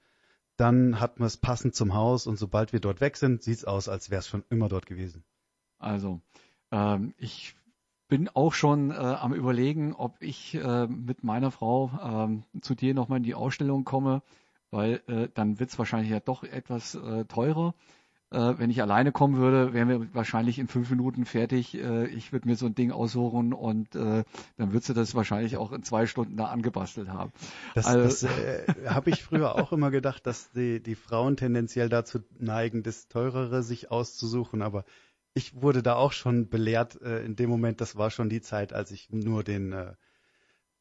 dann 0.58 1.00
hat 1.00 1.20
man 1.20 1.28
es 1.28 1.38
passend 1.38 1.76
zum 1.76 1.94
Haus. 1.94 2.26
Und 2.26 2.38
sobald 2.38 2.74
wir 2.74 2.80
dort 2.80 3.02
weg 3.02 3.16
sind, 3.16 3.44
sieht 3.44 3.58
es 3.58 3.66
aus, 3.66 3.88
als 3.88 4.10
wäre 4.10 4.20
es 4.20 4.28
schon 4.28 4.44
immer 4.50 4.70
dort 4.70 4.88
gewesen. 4.88 5.24
Also, 5.78 6.20
ähm, 6.72 7.14
ich 7.18 7.56
bin 8.10 8.28
auch 8.28 8.54
schon 8.54 8.92
äh, 8.92 8.96
am 8.96 9.34
überlegen, 9.34 9.94
ob 9.94 10.16
ich 10.20 10.56
äh, 10.56 10.88
mit 10.88 11.24
meiner 11.24 11.52
Frau 11.52 11.92
ähm, 12.04 12.44
zu 12.62 12.76
dir 12.76 12.94
nochmal 12.94 13.18
in 13.18 13.24
die 13.24 13.36
Ausstellung 13.36 13.86
komme, 13.86 14.22
weil 14.72 15.02
äh, 15.08 15.30
dann 15.34 15.60
wird 15.60 15.70
es 15.70 15.80
wahrscheinlich 15.80 16.12
ja 16.12 16.20
doch 16.20 16.44
etwas 16.44 16.96
äh, 16.96 17.26
teurer. 17.26 17.76
Äh, 18.32 18.56
wenn 18.58 18.70
ich 18.70 18.82
alleine 18.82 19.12
kommen 19.12 19.38
würde, 19.38 19.74
wären 19.74 19.90
wir 19.90 20.14
wahrscheinlich 20.14 20.60
in 20.60 20.68
fünf 20.68 20.90
Minuten 20.90 21.26
fertig. 21.26 21.76
Äh, 21.76 22.08
ich 22.08 22.32
würde 22.32 22.48
mir 22.48 22.56
so 22.56 22.66
ein 22.66 22.76
Ding 22.76 22.92
aussuchen 22.92 23.54
und 23.54 23.96
äh, 23.96 24.24
dann 24.58 24.72
würdest 24.72 24.90
du 24.90 24.94
das 24.94 25.16
wahrscheinlich 25.16 25.58
auch 25.58 25.72
in 25.72 25.84
zwei 25.84 26.06
Stunden 26.06 26.38
da 26.38 26.46
angebastelt 26.46 27.10
haben. 27.10 27.32
Das, 27.74 27.88
also, 27.88 28.04
das 28.04 28.24
äh, 28.24 28.66
habe 28.88 29.10
ich 29.12 29.24
früher 29.24 29.56
auch 29.56 29.72
immer 29.72 29.90
gedacht, 29.90 30.28
dass 30.28 30.52
die, 30.52 30.82
die 30.82 30.96
Frauen 30.96 31.38
tendenziell 31.38 31.90
dazu 31.90 32.20
neigen, 32.40 32.84
das 32.84 33.08
Teurere 33.08 33.64
sich 33.64 33.90
auszusuchen, 33.90 34.62
aber 34.62 34.84
ich 35.40 35.62
wurde 35.62 35.82
da 35.82 35.96
auch 35.96 36.12
schon 36.12 36.50
belehrt 36.50 37.02
äh, 37.02 37.24
in 37.24 37.38
dem 37.38 37.50
Moment, 37.50 37.80
das 37.80 37.96
war 37.96 38.12
schon 38.12 38.30
die 38.30 38.42
Zeit, 38.42 38.74
als 38.74 38.92
ich 38.92 39.10
nur 39.10 39.42
den, 39.42 39.72
äh, 39.72 39.94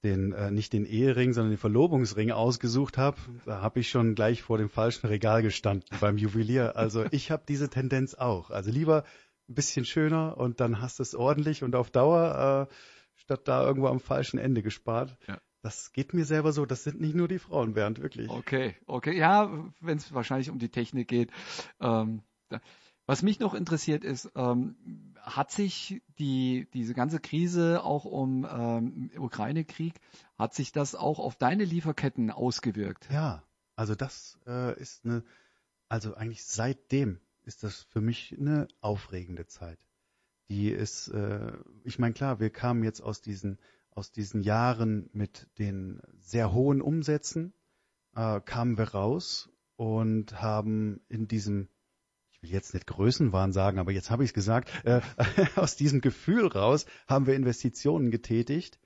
den 0.02 0.32
äh, 0.32 0.50
nicht 0.50 0.72
den 0.72 0.84
Ehering, 0.84 1.32
sondern 1.32 1.52
den 1.52 1.58
Verlobungsring 1.58 2.32
ausgesucht 2.32 2.98
habe. 2.98 3.16
Da 3.46 3.62
habe 3.62 3.78
ich 3.78 3.88
schon 3.88 4.16
gleich 4.16 4.42
vor 4.42 4.58
dem 4.58 4.68
falschen 4.68 5.06
Regal 5.06 5.42
gestanden 5.42 5.88
beim 6.00 6.18
Juwelier. 6.18 6.76
Also 6.76 7.06
ich 7.12 7.30
habe 7.30 7.44
diese 7.46 7.70
Tendenz 7.70 8.14
auch. 8.14 8.50
Also 8.50 8.72
lieber 8.72 9.04
ein 9.48 9.54
bisschen 9.54 9.84
schöner 9.84 10.36
und 10.36 10.58
dann 10.58 10.80
hast 10.80 10.98
du 10.98 11.04
es 11.04 11.14
ordentlich 11.14 11.62
und 11.62 11.76
auf 11.76 11.90
Dauer, 11.90 12.68
äh, 12.68 12.74
statt 13.14 13.42
da 13.46 13.64
irgendwo 13.64 13.86
am 13.86 14.00
falschen 14.00 14.38
Ende 14.38 14.62
gespart. 14.62 15.16
Ja. 15.28 15.38
Das 15.62 15.92
geht 15.92 16.14
mir 16.14 16.24
selber 16.24 16.52
so. 16.52 16.66
Das 16.66 16.82
sind 16.82 17.00
nicht 17.00 17.14
nur 17.14 17.28
die 17.28 17.38
Frauen, 17.38 17.74
Bernd, 17.74 18.02
wirklich. 18.02 18.28
Okay, 18.28 18.74
okay. 18.86 19.16
Ja, 19.16 19.50
wenn 19.80 19.98
es 19.98 20.12
wahrscheinlich 20.12 20.50
um 20.50 20.58
die 20.58 20.68
Technik 20.68 21.06
geht. 21.06 21.30
Ähm, 21.80 22.22
was 23.08 23.22
mich 23.22 23.40
noch 23.40 23.54
interessiert 23.54 24.04
ist, 24.04 24.30
ähm, 24.36 24.76
hat 25.22 25.50
sich 25.50 26.02
die, 26.18 26.68
diese 26.74 26.92
ganze 26.92 27.18
Krise 27.18 27.82
auch 27.82 28.04
um 28.04 28.46
ähm, 28.48 29.10
Ukraine-Krieg, 29.16 29.94
hat 30.36 30.52
sich 30.52 30.72
das 30.72 30.94
auch 30.94 31.18
auf 31.18 31.34
deine 31.34 31.64
Lieferketten 31.64 32.30
ausgewirkt? 32.30 33.08
Ja, 33.10 33.42
also 33.76 33.94
das 33.94 34.38
äh, 34.46 34.78
ist 34.78 35.06
eine, 35.06 35.24
also 35.88 36.16
eigentlich 36.16 36.44
seitdem 36.44 37.18
ist 37.44 37.62
das 37.62 37.80
für 37.84 38.02
mich 38.02 38.36
eine 38.38 38.68
aufregende 38.82 39.46
Zeit. 39.46 39.78
Die 40.50 40.68
ist, 40.68 41.08
äh, 41.08 41.52
ich 41.84 41.98
meine 41.98 42.12
klar, 42.12 42.40
wir 42.40 42.50
kamen 42.50 42.84
jetzt 42.84 43.00
aus 43.00 43.22
diesen 43.22 43.58
aus 43.92 44.12
diesen 44.12 44.42
Jahren 44.42 45.08
mit 45.14 45.48
den 45.58 46.02
sehr 46.20 46.52
hohen 46.52 46.82
Umsätzen, 46.82 47.54
äh, 48.14 48.40
kamen 48.42 48.76
wir 48.76 48.90
raus 48.90 49.48
und 49.76 50.42
haben 50.42 51.00
in 51.08 51.26
diesem 51.26 51.68
ich 52.40 52.50
will 52.50 52.54
jetzt 52.54 52.74
nicht 52.74 52.86
Größenwahn 52.86 53.52
sagen, 53.52 53.78
aber 53.78 53.92
jetzt 53.92 54.10
habe 54.10 54.24
ich 54.24 54.30
es 54.30 54.34
gesagt, 54.34 54.70
äh, 54.84 55.00
aus 55.56 55.76
diesem 55.76 56.00
Gefühl 56.00 56.46
raus 56.46 56.86
haben 57.06 57.26
wir 57.26 57.34
Investitionen 57.34 58.10
getätigt 58.10 58.78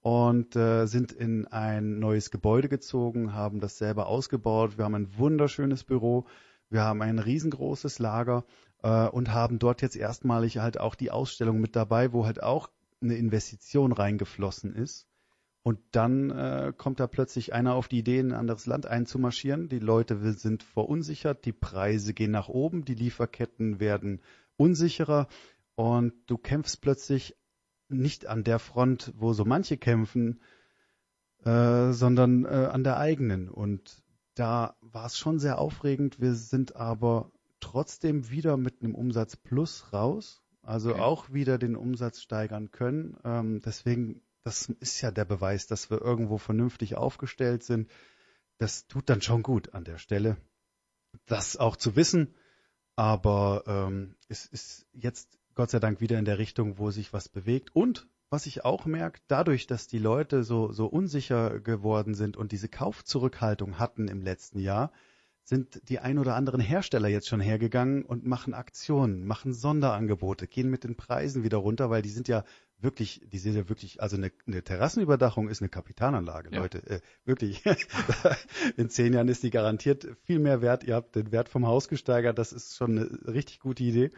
und 0.00 0.56
äh, 0.56 0.86
sind 0.86 1.12
in 1.12 1.46
ein 1.46 1.98
neues 1.98 2.30
Gebäude 2.30 2.68
gezogen, 2.68 3.34
haben 3.34 3.60
das 3.60 3.78
selber 3.78 4.06
ausgebaut. 4.06 4.78
Wir 4.78 4.84
haben 4.84 4.94
ein 4.94 5.18
wunderschönes 5.18 5.84
Büro, 5.84 6.26
wir 6.70 6.82
haben 6.82 7.02
ein 7.02 7.18
riesengroßes 7.18 7.98
Lager 7.98 8.44
äh, 8.82 9.08
und 9.08 9.32
haben 9.32 9.58
dort 9.58 9.82
jetzt 9.82 9.96
erstmalig 9.96 10.58
halt 10.58 10.78
auch 10.78 10.94
die 10.94 11.10
Ausstellung 11.10 11.60
mit 11.60 11.76
dabei, 11.76 12.12
wo 12.12 12.26
halt 12.26 12.42
auch 12.42 12.70
eine 13.00 13.16
Investition 13.16 13.92
reingeflossen 13.92 14.74
ist. 14.74 15.07
Und 15.68 15.80
dann 15.90 16.30
äh, 16.30 16.72
kommt 16.74 16.98
da 16.98 17.06
plötzlich 17.06 17.52
einer 17.52 17.74
auf 17.74 17.88
die 17.88 17.98
Idee, 17.98 18.20
in 18.20 18.32
ein 18.32 18.38
anderes 18.38 18.64
Land 18.64 18.86
einzumarschieren. 18.86 19.68
Die 19.68 19.80
Leute 19.80 20.32
sind 20.32 20.62
verunsichert, 20.62 21.44
die 21.44 21.52
Preise 21.52 22.14
gehen 22.14 22.30
nach 22.30 22.48
oben, 22.48 22.86
die 22.86 22.94
Lieferketten 22.94 23.78
werden 23.78 24.22
unsicherer 24.56 25.28
und 25.74 26.14
du 26.26 26.38
kämpfst 26.38 26.80
plötzlich 26.80 27.36
nicht 27.90 28.28
an 28.28 28.44
der 28.44 28.60
Front, 28.60 29.12
wo 29.18 29.34
so 29.34 29.44
manche 29.44 29.76
kämpfen, 29.76 30.40
äh, 31.44 31.92
sondern 31.92 32.46
äh, 32.46 32.70
an 32.72 32.82
der 32.82 32.96
eigenen. 32.96 33.50
Und 33.50 34.02
da 34.36 34.74
war 34.80 35.04
es 35.04 35.18
schon 35.18 35.38
sehr 35.38 35.58
aufregend. 35.58 36.18
Wir 36.18 36.32
sind 36.32 36.76
aber 36.76 37.30
trotzdem 37.60 38.30
wieder 38.30 38.56
mit 38.56 38.82
einem 38.82 38.94
Umsatz 38.94 39.36
plus 39.36 39.92
raus, 39.92 40.40
also 40.62 40.92
okay. 40.92 41.00
auch 41.00 41.30
wieder 41.30 41.58
den 41.58 41.76
Umsatz 41.76 42.22
steigern 42.22 42.70
können. 42.70 43.18
Ähm, 43.22 43.60
deswegen 43.60 44.22
das 44.48 44.70
ist 44.80 45.02
ja 45.02 45.10
der 45.10 45.26
Beweis, 45.26 45.66
dass 45.66 45.90
wir 45.90 46.00
irgendwo 46.00 46.38
vernünftig 46.38 46.96
aufgestellt 46.96 47.62
sind. 47.62 47.90
Das 48.56 48.86
tut 48.86 49.10
dann 49.10 49.20
schon 49.20 49.42
gut 49.42 49.74
an 49.74 49.84
der 49.84 49.98
Stelle, 49.98 50.38
das 51.26 51.58
auch 51.58 51.76
zu 51.76 51.96
wissen. 51.96 52.34
Aber 52.96 53.64
ähm, 53.66 54.16
es 54.28 54.46
ist 54.46 54.86
jetzt 54.94 55.38
Gott 55.54 55.68
sei 55.68 55.80
Dank 55.80 56.00
wieder 56.00 56.18
in 56.18 56.24
der 56.24 56.38
Richtung, 56.38 56.78
wo 56.78 56.90
sich 56.90 57.12
was 57.12 57.28
bewegt. 57.28 57.76
Und 57.76 58.08
was 58.30 58.46
ich 58.46 58.64
auch 58.64 58.86
merke, 58.86 59.20
dadurch, 59.28 59.66
dass 59.66 59.86
die 59.86 59.98
Leute 59.98 60.42
so, 60.44 60.72
so 60.72 60.86
unsicher 60.86 61.60
geworden 61.60 62.14
sind 62.14 62.38
und 62.38 62.50
diese 62.50 62.70
Kaufzurückhaltung 62.70 63.78
hatten 63.78 64.08
im 64.08 64.22
letzten 64.22 64.60
Jahr, 64.60 64.92
sind 65.44 65.86
die 65.90 65.98
ein 65.98 66.18
oder 66.18 66.36
anderen 66.36 66.60
Hersteller 66.60 67.08
jetzt 67.08 67.28
schon 67.28 67.40
hergegangen 67.40 68.02
und 68.02 68.24
machen 68.24 68.54
Aktionen, 68.54 69.26
machen 69.26 69.52
Sonderangebote, 69.52 70.46
gehen 70.46 70.70
mit 70.70 70.84
den 70.84 70.96
Preisen 70.96 71.42
wieder 71.42 71.58
runter, 71.58 71.90
weil 71.90 72.00
die 72.00 72.08
sind 72.08 72.28
ja 72.28 72.44
wirklich, 72.80 73.22
die 73.32 73.38
sind 73.38 73.54
ja 73.54 73.68
wirklich, 73.68 74.00
also 74.00 74.16
eine, 74.16 74.30
eine 74.46 74.62
Terrassenüberdachung 74.62 75.48
ist 75.48 75.60
eine 75.60 75.68
Kapitalanlage, 75.68 76.50
ja. 76.52 76.60
Leute, 76.60 76.78
äh, 76.86 77.00
wirklich. 77.24 77.62
In 78.76 78.88
zehn 78.88 79.12
Jahren 79.12 79.28
ist 79.28 79.42
die 79.42 79.50
garantiert 79.50 80.06
viel 80.22 80.38
mehr 80.38 80.62
wert. 80.62 80.84
Ihr 80.84 80.94
habt 80.94 81.16
den 81.16 81.32
Wert 81.32 81.48
vom 81.48 81.66
Haus 81.66 81.88
gesteigert, 81.88 82.38
das 82.38 82.52
ist 82.52 82.76
schon 82.76 82.98
eine 82.98 83.34
richtig 83.34 83.60
gute 83.60 83.82
Idee. 83.82 84.10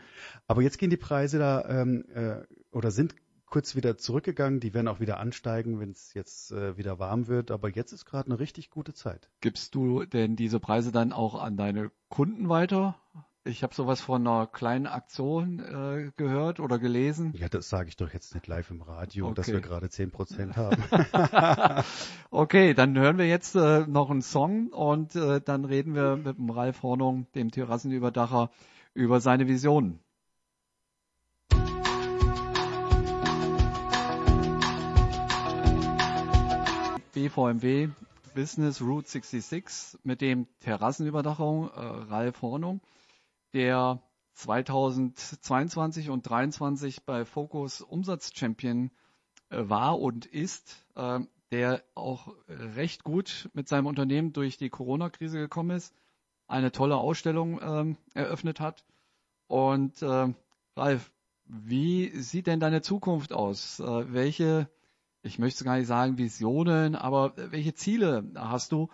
Aber 0.46 0.62
jetzt 0.62 0.78
gehen 0.78 0.90
die 0.90 0.96
Preise 0.96 1.38
da 1.38 1.64
ähm, 1.68 2.04
äh, 2.14 2.42
oder 2.70 2.90
sind 2.90 3.14
kurz 3.46 3.74
wieder 3.74 3.98
zurückgegangen. 3.98 4.60
Die 4.60 4.72
werden 4.72 4.88
auch 4.88 5.00
wieder 5.00 5.18
ansteigen, 5.18 5.80
wenn 5.80 5.90
es 5.90 6.14
jetzt 6.14 6.52
äh, 6.52 6.76
wieder 6.76 6.98
warm 6.98 7.26
wird. 7.26 7.50
Aber 7.50 7.68
jetzt 7.68 7.92
ist 7.92 8.06
gerade 8.06 8.30
eine 8.30 8.38
richtig 8.38 8.70
gute 8.70 8.94
Zeit. 8.94 9.28
Gibst 9.40 9.74
du 9.74 10.04
denn 10.04 10.36
diese 10.36 10.60
Preise 10.60 10.92
dann 10.92 11.12
auch 11.12 11.34
an 11.34 11.56
deine 11.56 11.90
Kunden 12.08 12.48
weiter? 12.48 13.00
Ich 13.44 13.62
habe 13.62 13.74
sowas 13.74 14.02
von 14.02 14.26
einer 14.26 14.46
kleinen 14.46 14.86
Aktion 14.86 15.60
äh, 15.60 16.12
gehört 16.16 16.60
oder 16.60 16.78
gelesen. 16.78 17.32
Ja, 17.34 17.48
das 17.48 17.70
sage 17.70 17.88
ich 17.88 17.96
doch 17.96 18.12
jetzt 18.12 18.34
nicht 18.34 18.46
live 18.46 18.70
im 18.70 18.82
Radio, 18.82 19.28
okay. 19.28 19.34
dass 19.34 19.46
wir 19.48 19.62
gerade 19.62 19.86
10% 19.86 20.56
haben. 20.56 21.84
okay, 22.30 22.74
dann 22.74 22.98
hören 22.98 23.16
wir 23.16 23.26
jetzt 23.26 23.54
äh, 23.56 23.86
noch 23.86 24.10
einen 24.10 24.20
Song 24.20 24.68
und 24.68 25.16
äh, 25.16 25.40
dann 25.40 25.64
reden 25.64 25.94
wir 25.94 26.16
mit 26.16 26.36
dem 26.36 26.50
Ralf 26.50 26.82
Hornung, 26.82 27.28
dem 27.34 27.50
Terrassenüberdacher, 27.50 28.50
über 28.92 29.20
seine 29.20 29.48
Visionen. 29.48 30.00
BVMW 37.14 37.88
Business 38.34 38.82
Route 38.82 39.08
66 39.08 39.98
mit 40.04 40.20
dem 40.20 40.46
Terrassenüberdachung 40.60 41.70
äh, 41.70 41.80
Ralf 41.80 42.42
Hornung, 42.42 42.80
der 43.52 44.02
2022 44.34 46.10
und 46.10 46.24
2023 46.24 47.04
bei 47.04 47.24
Focus 47.24 47.80
Umsatzchampion 47.80 48.90
äh, 49.50 49.68
war 49.68 50.00
und 50.00 50.26
ist, 50.26 50.86
äh, 50.94 51.20
der 51.50 51.82
auch 51.94 52.32
recht 52.48 53.04
gut 53.04 53.50
mit 53.54 53.68
seinem 53.68 53.86
Unternehmen 53.86 54.32
durch 54.32 54.56
die 54.56 54.70
Corona-Krise 54.70 55.38
gekommen 55.38 55.76
ist, 55.76 55.94
eine 56.46 56.72
tolle 56.72 56.96
Ausstellung 56.96 57.60
ähm, 57.60 57.96
eröffnet 58.14 58.60
hat. 58.60 58.84
Und 59.48 60.00
äh, 60.02 60.32
Ralf, 60.76 61.12
wie 61.44 62.08
sieht 62.20 62.46
denn 62.46 62.60
deine 62.60 62.82
Zukunft 62.82 63.32
aus? 63.32 63.80
Äh, 63.80 64.12
welche 64.12 64.70
ich 65.22 65.38
möchte 65.38 65.64
gar 65.64 65.76
nicht 65.76 65.86
sagen 65.86 66.18
Visionen, 66.18 66.94
aber 66.94 67.34
welche 67.36 67.74
Ziele 67.74 68.30
hast 68.34 68.72
du? 68.72 68.88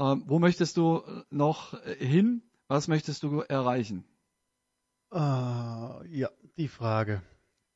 Ähm, 0.00 0.24
wo 0.26 0.38
möchtest 0.38 0.76
du 0.76 1.02
noch 1.30 1.78
hin? 1.98 2.42
Was 2.68 2.88
möchtest 2.88 3.22
du 3.22 3.40
erreichen? 3.40 4.04
Uh, 5.12 6.02
ja, 6.08 6.30
die 6.56 6.68
Frage. 6.68 7.22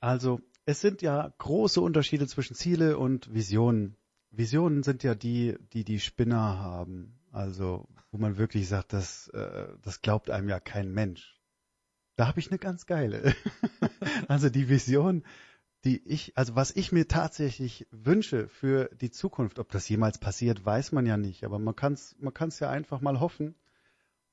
Also, 0.01 0.41
es 0.67 0.81
sind 0.81 1.03
ja 1.03 1.33
große 1.39 1.81
Unterschiede 1.81 2.27
zwischen 2.27 2.55
Ziele 2.55 2.99
und 2.99 3.33
Visionen. 3.33 3.97
Visionen 4.31 4.83
sind 4.83 5.03
ja 5.03 5.15
die, 5.15 5.57
die 5.73 5.85
die 5.85 6.01
Spinner 6.01 6.59
haben. 6.59 7.21
Also, 7.33 7.89
wo 8.11 8.19
man 8.19 8.37
wirklich 8.37 8.69
sagt, 8.69 8.93
das, 8.93 9.29
äh, 9.29 9.69
das 9.83 10.03
glaubt 10.03 10.31
einem 10.31 10.49
ja 10.49 10.59
kein 10.59 10.93
Mensch. 10.93 11.41
Da 12.17 12.27
habe 12.27 12.41
ich 12.41 12.51
eine 12.51 12.59
ganz 12.59 12.87
geile. 12.87 13.35
also 14.29 14.51
die 14.51 14.69
Vision 14.69 15.25
die 15.85 16.07
ich, 16.07 16.37
also 16.37 16.55
was 16.57 16.71
ich 16.77 16.93
mir 16.93 17.09
tatsächlich 17.09 17.87
wünsche 17.91 18.49
für 18.49 18.91
die 19.01 19.11
Zukunft, 19.11 19.59
ob 19.59 19.71
das 19.71 19.89
jemals 19.89 20.19
passiert, 20.19 20.65
weiß 20.65 20.93
man 20.93 21.07
ja 21.07 21.17
nicht, 21.17 21.45
aber 21.45 21.59
man 21.59 21.75
kann 21.75 21.95
es 21.95 22.17
man 22.19 22.35
kann's 22.35 22.61
ja 22.61 22.71
einfach 22.71 23.01
mal 23.01 23.21
hoffen. 23.21 23.55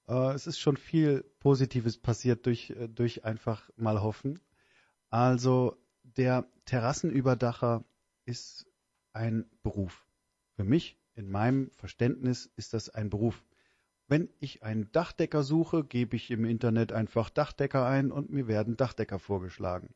Äh, 0.08 0.34
es 0.34 0.48
ist 0.48 0.60
schon 0.60 0.78
viel 0.78 1.24
Positives 1.40 1.98
passiert 1.98 2.46
durch, 2.46 2.72
äh, 2.72 2.88
durch 2.88 3.26
einfach 3.26 3.70
mal 3.76 4.02
hoffen. 4.02 4.40
Also 5.10 5.78
der 6.04 6.48
Terrassenüberdacher 6.66 7.84
ist 8.26 8.66
ein 9.14 9.46
Beruf. 9.64 10.06
Für 10.56 10.64
mich, 10.64 10.98
in 11.16 11.30
meinem 11.30 11.72
Verständnis, 11.72 12.52
ist 12.56 12.74
das 12.74 12.90
ein 12.90 13.10
Beruf. 13.10 13.44
Wenn 14.08 14.30
ich 14.40 14.64
einen 14.64 14.92
Dachdecker 14.92 15.44
suche, 15.44 15.84
gebe 15.84 16.16
ich 16.16 16.32
im 16.32 16.46
Internet 16.46 16.94
einfach 16.94 17.30
Dachdecker 17.30 17.86
ein 17.86 18.12
und 18.12 18.30
mir 18.30 18.48
werden 18.48 18.78
Dachdecker 18.78 19.20
vorgeschlagen. 19.20 19.94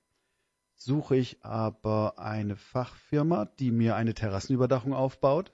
Suche 0.76 1.15
ich 1.15 1.43
aber 1.43 2.19
eine 2.19 2.56
Fachfirma, 2.56 3.45
die 3.45 3.71
mir 3.71 3.95
eine 3.95 4.13
Terrassenüberdachung 4.13 4.93
aufbaut, 4.93 5.54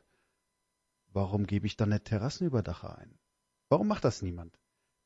warum 1.11 1.45
gebe 1.45 1.67
ich 1.67 1.77
dann 1.77 1.89
nicht 1.89 2.05
Terrassenüberdacher 2.05 2.97
ein? 2.97 3.19
Warum 3.69 3.87
macht 3.87 4.03
das 4.03 4.21
niemand? 4.21 4.57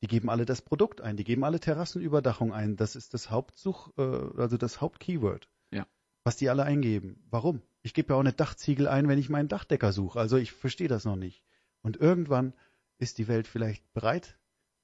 Die 0.01 0.07
geben 0.07 0.29
alle 0.29 0.45
das 0.45 0.61
Produkt 0.61 1.01
ein, 1.01 1.17
die 1.17 1.23
geben 1.23 1.43
alle 1.43 1.59
Terrassenüberdachung 1.59 2.53
ein. 2.53 2.75
Das 2.75 2.95
ist 2.95 3.13
das 3.13 3.29
Hauptsuch, 3.29 3.91
äh, 3.97 4.01
also 4.37 4.57
das 4.57 4.81
Hauptkeyword, 4.81 5.47
ja. 5.71 5.85
was 6.23 6.37
die 6.37 6.49
alle 6.49 6.63
eingeben. 6.63 7.23
Warum? 7.29 7.61
Ich 7.83 7.93
gebe 7.93 8.13
ja 8.13 8.19
auch 8.19 8.23
nicht 8.23 8.39
Dachziegel 8.39 8.87
ein, 8.87 9.07
wenn 9.07 9.19
ich 9.19 9.29
meinen 9.29 9.47
Dachdecker 9.47 9.91
suche. 9.91 10.19
Also 10.19 10.37
ich 10.37 10.51
verstehe 10.51 10.87
das 10.87 11.05
noch 11.05 11.15
nicht. 11.15 11.43
Und 11.81 11.97
irgendwann 11.97 12.53
ist 12.97 13.17
die 13.17 13.27
Welt 13.27 13.47
vielleicht 13.47 13.91
bereit, 13.93 14.37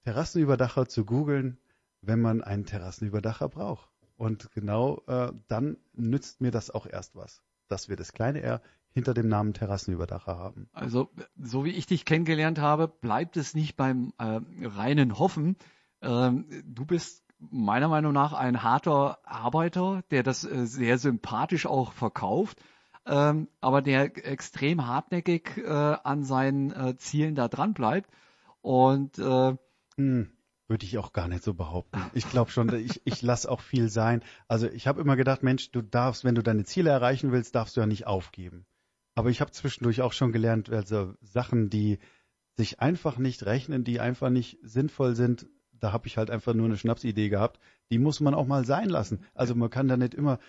Terrassenüberdacher 0.04 0.88
zu 0.88 1.06
googeln, 1.06 1.58
wenn 2.02 2.22
man 2.22 2.44
einen 2.44 2.66
Terrassenüberdacher 2.66 3.50
braucht. 3.50 3.90
Und 4.16 4.52
genau 4.52 5.04
äh, 5.08 5.32
dann 5.48 5.78
nützt 5.94 6.42
mir 6.42 6.52
das 6.52 6.72
auch 6.72 6.88
erst 6.88 7.16
was, 7.16 7.44
dass 7.68 7.90
wir 7.90 7.96
das 7.96 8.14
kleine 8.14 8.42
R 8.42 8.62
hinter 8.94 9.14
dem 9.14 9.28
Namen 9.28 9.54
Terrassenüberdacher 9.54 10.38
haben. 10.38 10.70
Also 10.74 11.10
so 11.38 11.66
wie 11.66 11.72
ich 11.72 11.86
dich 11.86 12.06
kennengelernt 12.06 12.60
habe, 12.60 12.88
bleibt 12.88 13.38
es 13.38 13.54
nicht 13.54 13.76
beim 13.76 14.14
äh, 14.18 14.40
reinen 14.66 15.20
Hoffen. 15.20 15.56
Ähm, 16.02 16.46
du 16.66 16.86
bist 16.86 17.24
meiner 17.40 17.88
Meinung 17.88 18.14
nach 18.14 18.34
ein 18.34 18.64
harter 18.64 19.20
Arbeiter, 19.24 20.04
der 20.12 20.24
das 20.24 20.44
äh, 20.44 20.66
sehr 20.66 20.98
sympathisch 20.98 21.66
auch 21.66 21.92
verkauft, 21.92 22.60
ähm, 23.06 23.48
aber 23.62 23.82
der 23.82 24.26
extrem 24.28 24.88
hartnäckig 24.88 25.58
äh, 25.58 25.70
an 25.70 26.24
seinen 26.24 26.72
äh, 26.72 26.98
Zielen 26.98 27.36
da 27.36 27.48
dran 27.48 27.74
bleibt. 27.74 28.10
Und 28.62 29.20
äh, 29.20 29.56
hm. 29.96 30.32
Würde 30.68 30.86
ich 30.86 30.98
auch 30.98 31.14
gar 31.14 31.28
nicht 31.28 31.44
so 31.44 31.54
behaupten. 31.54 32.02
Ich 32.14 32.30
glaube 32.30 32.52
schon, 32.52 32.74
ich, 32.76 33.02
ich 33.06 33.22
lasse 33.22 33.50
auch 33.50 33.62
viel 33.62 33.90
sein. 33.90 34.22
Also 34.48 34.68
ich 34.68 34.86
habe 34.86 35.00
immer 35.00 35.16
gedacht, 35.16 35.42
Mensch, 35.42 35.72
du 35.72 35.82
darfst, 35.82 36.26
wenn 36.26 36.36
du 36.36 36.44
deine 36.44 36.66
Ziele 36.66 36.90
erreichen 36.90 37.32
willst, 37.32 37.56
darfst 37.56 37.78
du 37.78 37.82
ja 37.82 37.88
nicht 37.88 38.06
aufgeben. 38.06 38.66
Aber 39.16 39.30
ich 39.30 39.40
habe 39.40 39.52
zwischendurch 39.52 40.02
auch 40.02 40.14
schon 40.14 40.32
gelernt, 40.32 40.70
also 40.70 41.14
Sachen, 41.22 41.70
die 41.70 42.00
sich 42.56 42.82
einfach 42.82 43.18
nicht 43.18 43.46
rechnen, 43.46 43.84
die 43.84 44.00
einfach 44.00 44.30
nicht 44.30 44.60
sinnvoll 44.62 45.16
sind, 45.16 45.48
da 45.80 45.92
habe 45.92 46.08
ich 46.08 46.18
halt 46.18 46.30
einfach 46.30 46.54
nur 46.54 46.66
eine 46.66 46.78
Schnapsidee 46.78 47.30
gehabt. 47.30 47.60
Die 47.92 48.00
muss 48.00 48.20
man 48.20 48.34
auch 48.34 48.48
mal 48.48 48.66
sein 48.66 48.90
lassen. 48.90 49.24
Also 49.34 49.56
man 49.56 49.70
kann 49.70 49.88
da 49.88 49.96
nicht 49.96 50.14
immer, 50.14 50.40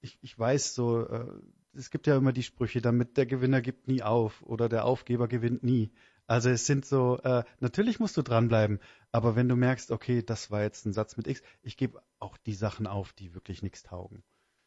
ich, 0.00 0.18
ich 0.20 0.38
weiß 0.38 0.74
so, 0.74 1.06
äh, 1.06 1.26
es 1.72 1.90
gibt 1.90 2.06
ja 2.06 2.16
immer 2.16 2.32
die 2.32 2.42
Sprüche, 2.42 2.80
damit 2.80 3.16
der 3.16 3.26
Gewinner 3.26 3.60
gibt 3.60 3.88
nie 3.88 4.02
auf 4.02 4.42
oder 4.42 4.68
der 4.68 4.84
Aufgeber 4.84 5.28
gewinnt 5.28 5.64
nie. 5.64 5.90
Also 6.26 6.48
es 6.50 6.66
sind 6.66 6.86
so, 6.86 7.18
äh, 7.18 7.44
natürlich 7.60 8.00
musst 8.00 8.16
du 8.16 8.22
dranbleiben, 8.22 8.80
aber 9.12 9.36
wenn 9.36 9.48
du 9.48 9.56
merkst, 9.56 9.90
okay, 9.90 10.22
das 10.22 10.50
war 10.50 10.62
jetzt 10.62 10.86
ein 10.86 10.92
Satz 10.92 11.16
mit 11.16 11.26
X, 11.26 11.42
ich 11.62 11.76
gebe 11.76 12.02
auch 12.18 12.36
die 12.38 12.54
Sachen 12.54 12.86
auf, 12.86 13.12
die 13.12 13.34
wirklich 13.34 13.62
nichts 13.62 13.82
taugen. 13.82 14.22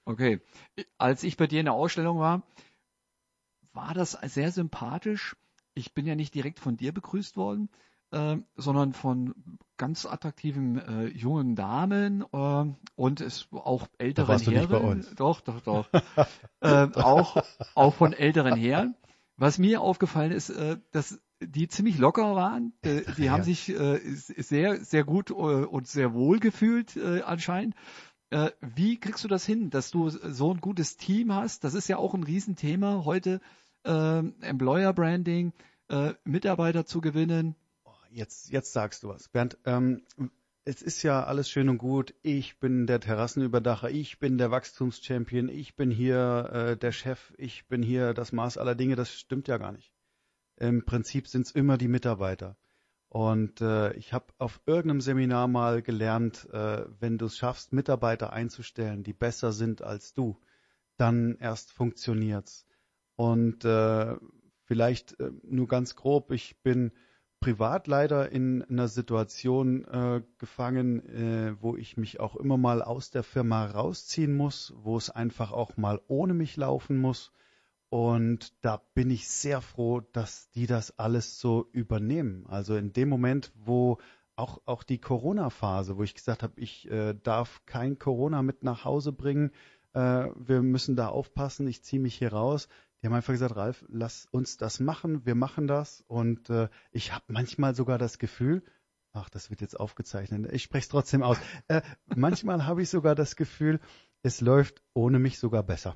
Okay. 0.06 0.40
Als 0.98 1.24
ich 1.24 1.36
bei 1.36 1.48
dir 1.48 1.60
in 1.60 1.66
der 1.66 1.74
Ausstellung 1.74 2.20
war, 2.20 2.44
war 3.74 3.94
das 3.94 4.12
sehr 4.12 4.52
sympathisch. 4.52 5.36
Ich 5.74 5.94
bin 5.94 6.06
ja 6.06 6.16
nicht 6.16 6.34
direkt 6.34 6.60
von 6.60 6.78
dir 6.78 6.94
begrüßt 6.94 7.38
worden, 7.38 7.70
äh, 8.12 8.38
sondern 8.56 8.94
von 8.94 9.36
ganz 9.76 10.06
attraktiven 10.06 10.80
äh, 10.80 11.08
jungen 11.08 11.56
Damen 11.56 12.24
äh, 12.32 12.66
und 12.96 13.22
es 13.22 13.48
auch 13.52 13.88
älteren 13.98 14.40
Herren. 14.40 15.06
Doch, 15.18 15.42
doch, 15.42 15.62
doch. 15.62 15.90
äh, 16.62 16.88
auch, 16.96 17.44
auch 17.76 17.94
von 17.94 18.14
älteren 18.14 18.56
Herren. 18.56 18.96
Was 19.36 19.60
mir 19.60 19.82
aufgefallen 19.82 20.32
ist, 20.32 20.50
äh, 20.50 20.78
dass 20.92 21.20
die 21.40 21.68
ziemlich 21.68 21.98
locker 21.98 22.36
waren. 22.36 22.74
Äh, 22.82 23.02
die 23.18 23.26
ja. 23.26 23.32
haben 23.32 23.44
sich 23.44 23.70
äh, 23.70 24.00
sehr, 24.04 24.84
sehr 24.84 25.04
gut 25.04 25.30
äh, 25.30 25.34
und 25.34 25.88
sehr 25.88 26.14
wohl 26.14 26.40
gefühlt 26.40 26.96
äh, 26.98 27.22
anscheinend. 27.22 27.76
Äh, 28.30 28.52
wie 28.62 29.00
kriegst 29.00 29.24
du 29.24 29.28
das 29.28 29.46
hin, 29.46 29.70
dass 29.70 29.92
du 29.92 30.10
so 30.10 30.54
ein 30.54 30.60
gutes 30.60 30.98
Team 30.98 31.34
hast? 31.34 31.64
Das 31.64 31.74
ist 31.74 31.88
ja 31.88 31.98
auch 31.98 32.14
ein 32.14 32.24
Riesenthema 32.24 33.04
heute, 33.06 33.40
äh, 33.86 34.20
Employer 34.42 34.94
Branding, 34.94 35.54
äh, 35.90 36.14
Mitarbeiter 36.26 36.86
zu 36.86 37.00
gewinnen. 37.00 37.56
Oh, 37.86 37.92
jetzt, 38.12 38.50
jetzt 38.50 38.74
sagst 38.74 39.04
du 39.04 39.10
was. 39.10 39.30
Bernd, 39.30 39.58
ähm, 39.66 40.04
es 40.66 40.82
ist 40.82 41.02
ja 41.04 41.24
alles 41.24 41.50
schön 41.50 41.70
und 41.70 41.78
gut. 41.78 42.14
Ich 42.24 42.60
bin 42.60 42.88
der 42.88 43.00
Terrassenüberdacher, 43.00 43.90
ich 43.90 44.20
bin 44.20 44.38
der 44.38 44.52
Wachstumschampion, 44.52 45.48
ich 45.48 45.78
bin 45.78 45.90
hier 45.90 46.50
äh, 46.52 46.78
der 46.78 46.92
Chef, 46.92 47.34
ich 47.38 47.68
bin 47.70 47.82
hier 47.82 48.14
das 48.14 48.34
Maß 48.34 48.58
aller 48.58 48.76
Dinge. 48.76 48.98
Das 48.98 49.10
stimmt 49.10 49.48
ja 49.48 49.58
gar 49.58 49.72
nicht. 49.72 49.94
Im 50.58 50.86
Prinzip 50.86 51.28
sind 51.28 51.46
es 51.46 51.52
immer 51.52 51.78
die 51.78 51.88
Mitarbeiter. 51.88 52.58
Und 53.10 53.62
äh, 53.62 53.94
ich 53.94 54.12
habe 54.12 54.34
auf 54.38 54.60
irgendeinem 54.66 55.02
Seminar 55.02 55.48
mal 55.48 55.82
gelernt, 55.82 56.48
äh, 56.52 56.86
wenn 57.00 57.18
du 57.18 57.28
es 57.28 57.38
schaffst, 57.38 57.72
Mitarbeiter 57.72 58.34
einzustellen, 58.34 59.04
die 59.04 59.14
besser 59.14 59.54
sind 59.54 59.82
als 59.82 60.14
du, 60.14 60.38
dann 60.98 61.38
erst 61.40 61.72
funktioniert's. 61.72 62.66
Und 63.16 63.64
äh, 63.66 64.16
vielleicht 64.66 65.20
äh, 65.20 65.32
nur 65.44 65.68
ganz 65.68 65.96
grob, 65.96 66.32
ich 66.32 66.62
bin 66.64 66.92
privat 67.40 67.88
leider 67.88 68.32
in 68.32 68.64
einer 68.64 68.88
Situation 68.88 69.86
äh, 69.86 70.22
gefangen, 70.38 71.06
äh, 71.08 71.56
wo 71.62 71.76
ich 71.76 71.98
mich 71.98 72.20
auch 72.20 72.36
immer 72.36 72.58
mal 72.58 72.82
aus 72.82 73.10
der 73.12 73.24
Firma 73.24 73.66
rausziehen 73.66 74.36
muss, 74.36 74.74
wo 74.76 74.98
es 74.98 75.10
einfach 75.10 75.52
auch 75.52 75.78
mal 75.78 76.02
ohne 76.08 76.34
mich 76.34 76.58
laufen 76.58 76.98
muss. 76.98 77.32
Und 77.90 78.54
da 78.62 78.82
bin 78.94 79.10
ich 79.10 79.30
sehr 79.30 79.62
froh, 79.62 80.02
dass 80.02 80.50
die 80.52 80.68
das 80.68 81.00
alles 81.00 81.40
so 81.40 81.70
übernehmen. 81.72 82.46
Also 82.48 82.76
in 82.76 82.92
dem 82.92 83.08
Moment, 83.08 83.52
wo 83.56 83.98
auch, 84.36 84.62
auch 84.66 84.84
die 84.84 85.00
Corona-Phase, 85.00 85.98
wo 85.98 86.04
ich 86.04 86.14
gesagt 86.14 86.44
habe, 86.44 86.60
ich 86.60 86.90
äh, 86.92 87.16
darf 87.24 87.66
kein 87.66 87.98
Corona 87.98 88.42
mit 88.44 88.64
nach 88.64 88.86
Hause 88.86 89.12
bringen, 89.12 89.52
äh, 89.94 90.28
wir 90.36 90.62
müssen 90.62 90.96
da 90.96 91.08
aufpassen, 91.08 91.68
ich 91.68 91.82
ziehe 91.82 92.02
mich 92.02 92.16
hier 92.16 92.34
raus. 92.34 92.68
Die 93.02 93.08
haben 93.08 93.14
einfach 93.14 93.34
gesagt, 93.34 93.56
Ralf, 93.56 93.86
lass 93.88 94.28
uns 94.32 94.58
das 94.58 94.80
machen, 94.80 95.26
wir 95.26 95.36
machen 95.36 95.68
das. 95.68 96.04
Und 96.08 96.50
äh, 96.50 96.70
ich 96.92 97.14
habe 97.14 97.26
manchmal 97.28 97.74
sogar 97.74 97.98
das 97.98 98.20
Gefühl, 98.20 98.64
ach, 99.14 99.30
das 99.30 99.50
wird 99.50 99.62
jetzt 99.62 99.80
aufgezeichnet, 99.80 100.52
ich 100.52 100.64
spreche 100.64 100.84
es 100.84 100.90
trotzdem 100.90 101.24
aus. 101.24 101.38
Äh, 101.68 101.82
manchmal 102.16 102.66
habe 102.66 102.82
ich 102.82 102.90
sogar 102.90 103.16
das 103.16 103.36
Gefühl, 103.36 103.80
es 104.24 104.42
läuft 104.42 104.84
ohne 104.94 105.20
mich 105.20 105.40
sogar 105.40 105.64
besser. 105.64 105.96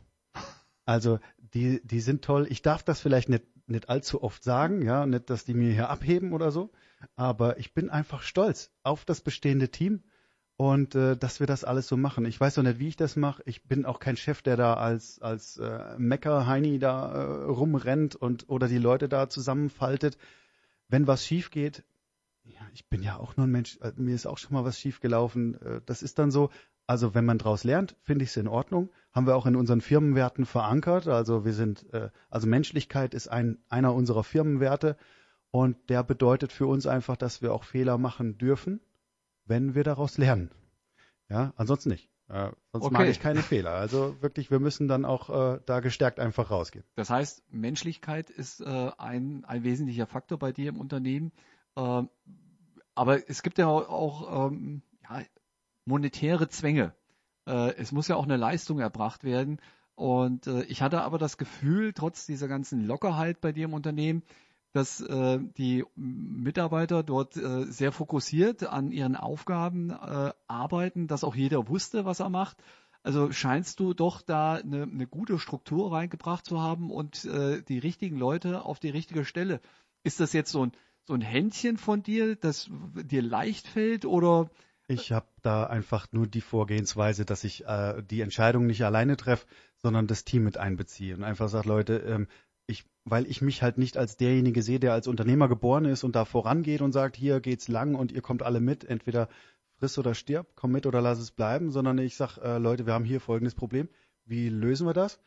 Also 0.86 1.20
die, 1.54 1.82
die 1.86 2.00
sind 2.00 2.24
toll. 2.24 2.48
Ich 2.50 2.62
darf 2.62 2.84
das 2.84 3.02
vielleicht 3.02 3.30
nicht, 3.30 3.46
nicht 3.68 3.90
allzu 3.90 4.24
oft 4.24 4.44
sagen, 4.44 4.82
ja, 4.82 5.06
nicht, 5.06 5.30
dass 5.30 5.46
die 5.46 5.54
mir 5.54 5.72
hier 5.72 5.90
abheben 5.90 6.34
oder 6.34 6.52
so, 6.52 6.72
aber 7.16 7.58
ich 7.58 7.74
bin 7.74 7.90
einfach 7.90 8.22
stolz 8.22 8.72
auf 8.84 9.06
das 9.06 9.22
bestehende 9.22 9.70
Team 9.70 10.04
und 10.58 10.94
äh, 10.96 11.18
dass 11.18 11.40
wir 11.40 11.48
das 11.48 11.64
alles 11.64 11.88
so 11.88 11.98
machen. 11.98 12.26
Ich 12.26 12.40
weiß 12.40 12.58
noch 12.58 12.64
nicht, 12.64 12.80
wie 12.80 12.90
ich 12.90 12.96
das 12.96 13.16
mache. 13.16 13.42
Ich 13.46 13.64
bin 13.64 13.86
auch 13.86 14.00
kein 14.00 14.16
Chef, 14.16 14.42
der 14.42 14.58
da 14.58 14.76
als 14.76 15.22
als 15.22 15.58
äh, 15.58 15.98
Mecker-Heini 15.98 16.78
da 16.80 17.12
äh, 17.12 17.44
rumrennt 17.46 18.16
und 18.16 18.48
oder 18.48 18.68
die 18.68 18.78
Leute 18.78 19.10
da 19.10 19.28
zusammenfaltet. 19.28 20.18
Wenn 20.88 21.08
was 21.08 21.26
schief 21.26 21.50
geht, 21.50 21.84
ja, 22.44 22.62
ich 22.74 22.88
bin 22.90 23.02
ja 23.02 23.18
auch 23.18 23.38
nur 23.38 23.48
ein 23.48 23.52
Mensch, 23.52 23.80
äh, 23.82 23.92
mir 23.96 24.14
ist 24.14 24.28
auch 24.28 24.38
schon 24.38 24.54
mal 24.54 24.66
was 24.66 24.80
schief 24.80 25.00
gelaufen. 25.00 25.60
Äh, 25.62 25.82
das 25.86 26.04
ist 26.04 26.20
dann 26.20 26.32
so, 26.32 26.52
also 26.86 27.16
wenn 27.16 27.26
man 27.26 27.38
daraus 27.38 27.64
lernt, 27.64 27.96
finde 28.04 28.24
ich 28.24 28.30
es 28.30 28.38
in 28.38 28.48
Ordnung. 28.48 28.92
Haben 29.12 29.28
wir 29.28 29.36
auch 29.36 29.45
in 29.45 29.56
unseren 29.56 29.82
Firmenwerten 29.82 30.45
verankert. 30.45 31.08
Also 31.08 31.43
wir 31.45 31.54
sind, 31.54 31.91
äh, 31.93 32.10
also 32.30 32.47
Menschlichkeit 32.47 33.13
ist 33.13 33.28
ein, 33.28 33.58
einer 33.69 33.93
unserer 33.93 34.24
Firmenwerte 34.24 34.97
und 35.52 35.89
der 35.89 36.04
bedeutet 36.04 36.52
für 36.52 36.67
uns 36.67 36.88
einfach, 36.88 37.17
dass 37.17 37.41
wir 37.41 37.54
auch 37.54 37.63
Fehler 37.63 37.97
machen 37.97 38.38
dürfen, 38.38 38.80
wenn 39.45 39.76
wir 39.76 39.84
daraus 39.84 40.17
lernen. 40.17 40.52
Ja, 41.30 41.54
ansonsten 41.58 41.89
nicht. 41.89 42.10
Äh, 42.30 42.52
sonst 42.71 42.86
okay. 42.86 42.93
mag 42.93 43.08
ich 43.08 43.19
keine 43.19 43.41
Fehler. 43.41 43.71
Also 43.71 44.22
wirklich, 44.22 44.51
wir 44.51 44.59
müssen 44.59 44.88
dann 44.88 45.03
auch 45.03 45.30
äh, 45.30 45.59
da 45.66 45.82
gestärkt 45.82 46.20
einfach 46.20 46.49
rausgehen. 46.49 46.86
Das 46.95 47.09
heißt, 47.09 47.43
Menschlichkeit 47.51 48.30
ist 48.30 48.62
äh, 48.62 48.91
ein, 48.97 49.43
ein 49.43 49.64
wesentlicher 49.64 50.07
Faktor 50.07 50.39
bei 50.39 50.53
dir 50.53 50.70
im 50.70 50.80
Unternehmen. 50.80 51.34
Äh, 51.76 52.03
aber 52.95 53.30
es 53.30 53.43
gibt 53.43 53.57
ja 53.57 53.68
auch, 53.68 54.49
ähm, 54.49 54.82
ja, 55.03 55.22
monetäre 55.86 56.47
Zwänge. 56.47 56.93
Äh, 57.46 57.76
es 57.76 57.92
muss 57.92 58.08
ja 58.08 58.16
auch 58.16 58.24
eine 58.24 58.38
Leistung 58.38 58.80
erbracht 58.80 59.24
werden. 59.24 59.60
Und 59.96 60.48
äh, 60.48 60.64
ich 60.64 60.82
hatte 60.82 61.02
aber 61.02 61.18
das 61.18 61.38
Gefühl, 61.38 61.94
trotz 61.94 62.26
dieser 62.26 62.48
ganzen 62.48 62.86
Lockerheit 62.86 63.42
bei 63.42 63.52
dir 63.52 63.66
im 63.66 63.74
Unternehmen, 63.74 64.24
dass 64.74 65.02
äh, 65.02 65.39
die 65.58 65.84
Mitarbeiter 65.96 67.04
dort 67.04 67.36
äh, 67.36 67.66
sehr 67.66 67.92
fokussiert 67.92 68.64
an 68.64 68.92
ihren 68.92 69.16
Aufgaben 69.16 69.89
äh, 69.89 70.32
arbeiten, 70.48 71.08
dass 71.08 71.24
auch 71.24 71.36
jeder 71.36 71.68
wusste, 71.68 72.06
was 72.06 72.22
er 72.22 72.30
macht. 72.30 72.58
Also 73.04 73.32
scheinst 73.32 73.80
du 73.80 73.94
doch 73.94 74.22
da 74.22 74.54
eine, 74.54 74.84
eine 74.84 75.08
gute 75.08 75.39
Struktur 75.39 75.92
reingebracht 75.92 76.46
zu 76.46 76.62
haben 76.62 76.89
und 76.92 77.26
äh, 77.26 77.62
die 77.64 77.80
richtigen 77.80 78.18
Leute 78.18 78.64
auf 78.64 78.80
die 78.80 78.89
richtige 78.92 79.26
Stelle. 79.26 79.60
Ist 80.04 80.20
das 80.20 80.34
jetzt 80.34 80.52
so 80.52 80.66
ein, 80.66 80.72
so 81.04 81.14
ein 81.14 81.22
Händchen 81.22 81.78
von 81.78 82.04
dir, 82.04 82.36
das 82.36 82.70
dir 82.96 83.22
leicht 83.22 83.68
fällt 83.68 84.06
oder? 84.06 84.50
Ich 84.92 85.12
habe 85.12 85.28
da 85.42 85.66
einfach 85.66 86.08
nur 86.12 86.28
die 86.28 86.42
Vorgehensweise, 86.42 87.26
dass 87.26 87.44
ich 87.44 87.66
äh, 87.66 88.02
die 88.04 88.22
Entscheidung 88.22 88.66
nicht 88.66 88.84
alleine 88.84 89.18
treffe, 89.18 89.48
sondern 89.78 90.08
das 90.08 90.26
Team 90.26 90.44
mit 90.44 90.58
einbeziehe 90.58 91.16
und 91.16 91.24
einfach 91.24 91.50
sage, 91.50 91.68
Leute, 91.68 91.98
ähm, 91.98 92.28
ich, 92.68 92.86
weil 93.06 93.26
ich 93.28 93.42
mich 93.42 93.62
halt 93.62 93.78
nicht 93.78 93.98
als 93.98 94.18
derjenige 94.18 94.62
sehe, 94.62 94.80
der 94.80 94.94
als 94.94 95.08
Unternehmer 95.08 95.48
geboren 95.48 95.86
ist 95.86 96.04
und 96.04 96.16
da 96.16 96.26
vorangeht 96.26 96.82
und 96.82 96.92
sagt, 96.92 97.16
hier 97.16 97.39
geht's 97.39 97.68
lang 97.68 97.96
und 97.96 98.12
ihr 98.12 98.22
kommt 98.22 98.44
alle 98.44 98.60
mit, 98.60 98.84
entweder 98.84 99.30
friss 99.78 99.98
oder 99.98 100.14
stirb, 100.14 100.48
komm 100.56 100.72
mit 100.72 100.86
oder 100.86 101.02
lass 101.02 101.20
es 101.20 101.32
bleiben, 101.32 101.72
sondern 101.72 101.98
ich 101.98 102.16
sag, 102.16 102.38
äh, 102.38 102.58
Leute, 102.58 102.86
wir 102.86 102.94
haben 102.94 103.06
hier 103.06 103.20
folgendes 103.20 103.56
Problem, 103.56 103.89
wie 104.26 104.50
lösen 104.50 104.86
wir 104.88 104.94
das? 104.94 105.20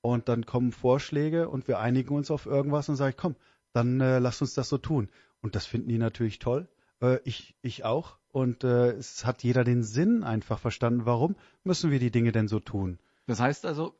Und 0.00 0.28
dann 0.28 0.46
kommen 0.46 0.72
Vorschläge 0.72 1.48
und 1.48 1.68
wir 1.68 1.78
einigen 1.78 2.14
uns 2.14 2.30
auf 2.30 2.46
irgendwas 2.46 2.88
und 2.88 2.96
sage 2.96 3.10
ich, 3.10 3.16
komm, 3.16 3.36
dann 3.72 4.00
äh, 4.00 4.18
lasst 4.18 4.40
uns 4.40 4.54
das 4.54 4.68
so 4.68 4.78
tun. 4.78 5.08
Und 5.42 5.54
das 5.54 5.66
finden 5.66 5.88
die 5.88 5.98
natürlich 5.98 6.38
toll. 6.38 6.68
Äh, 7.00 7.18
ich, 7.24 7.56
ich 7.62 7.84
auch. 7.84 8.18
Und 8.32 8.64
äh, 8.64 8.92
es 8.92 9.24
hat 9.24 9.42
jeder 9.42 9.64
den 9.64 9.82
Sinn 9.82 10.22
einfach 10.22 10.58
verstanden. 10.58 11.06
Warum 11.06 11.36
müssen 11.64 11.90
wir 11.90 11.98
die 11.98 12.10
Dinge 12.10 12.32
denn 12.32 12.48
so 12.48 12.60
tun? 12.60 12.98
Das 13.26 13.40
heißt 13.40 13.66
also, 13.66 13.94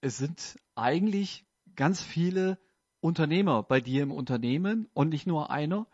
es 0.00 0.18
sind 0.18 0.58
eigentlich 0.74 1.44
ganz 1.76 2.02
viele 2.02 2.58
Unternehmer 3.00 3.62
bei 3.62 3.80
dir 3.80 4.02
im 4.02 4.12
Unternehmen 4.12 4.88
und 4.92 5.10
nicht 5.10 5.26
nur 5.26 5.50
einer. 5.50 5.86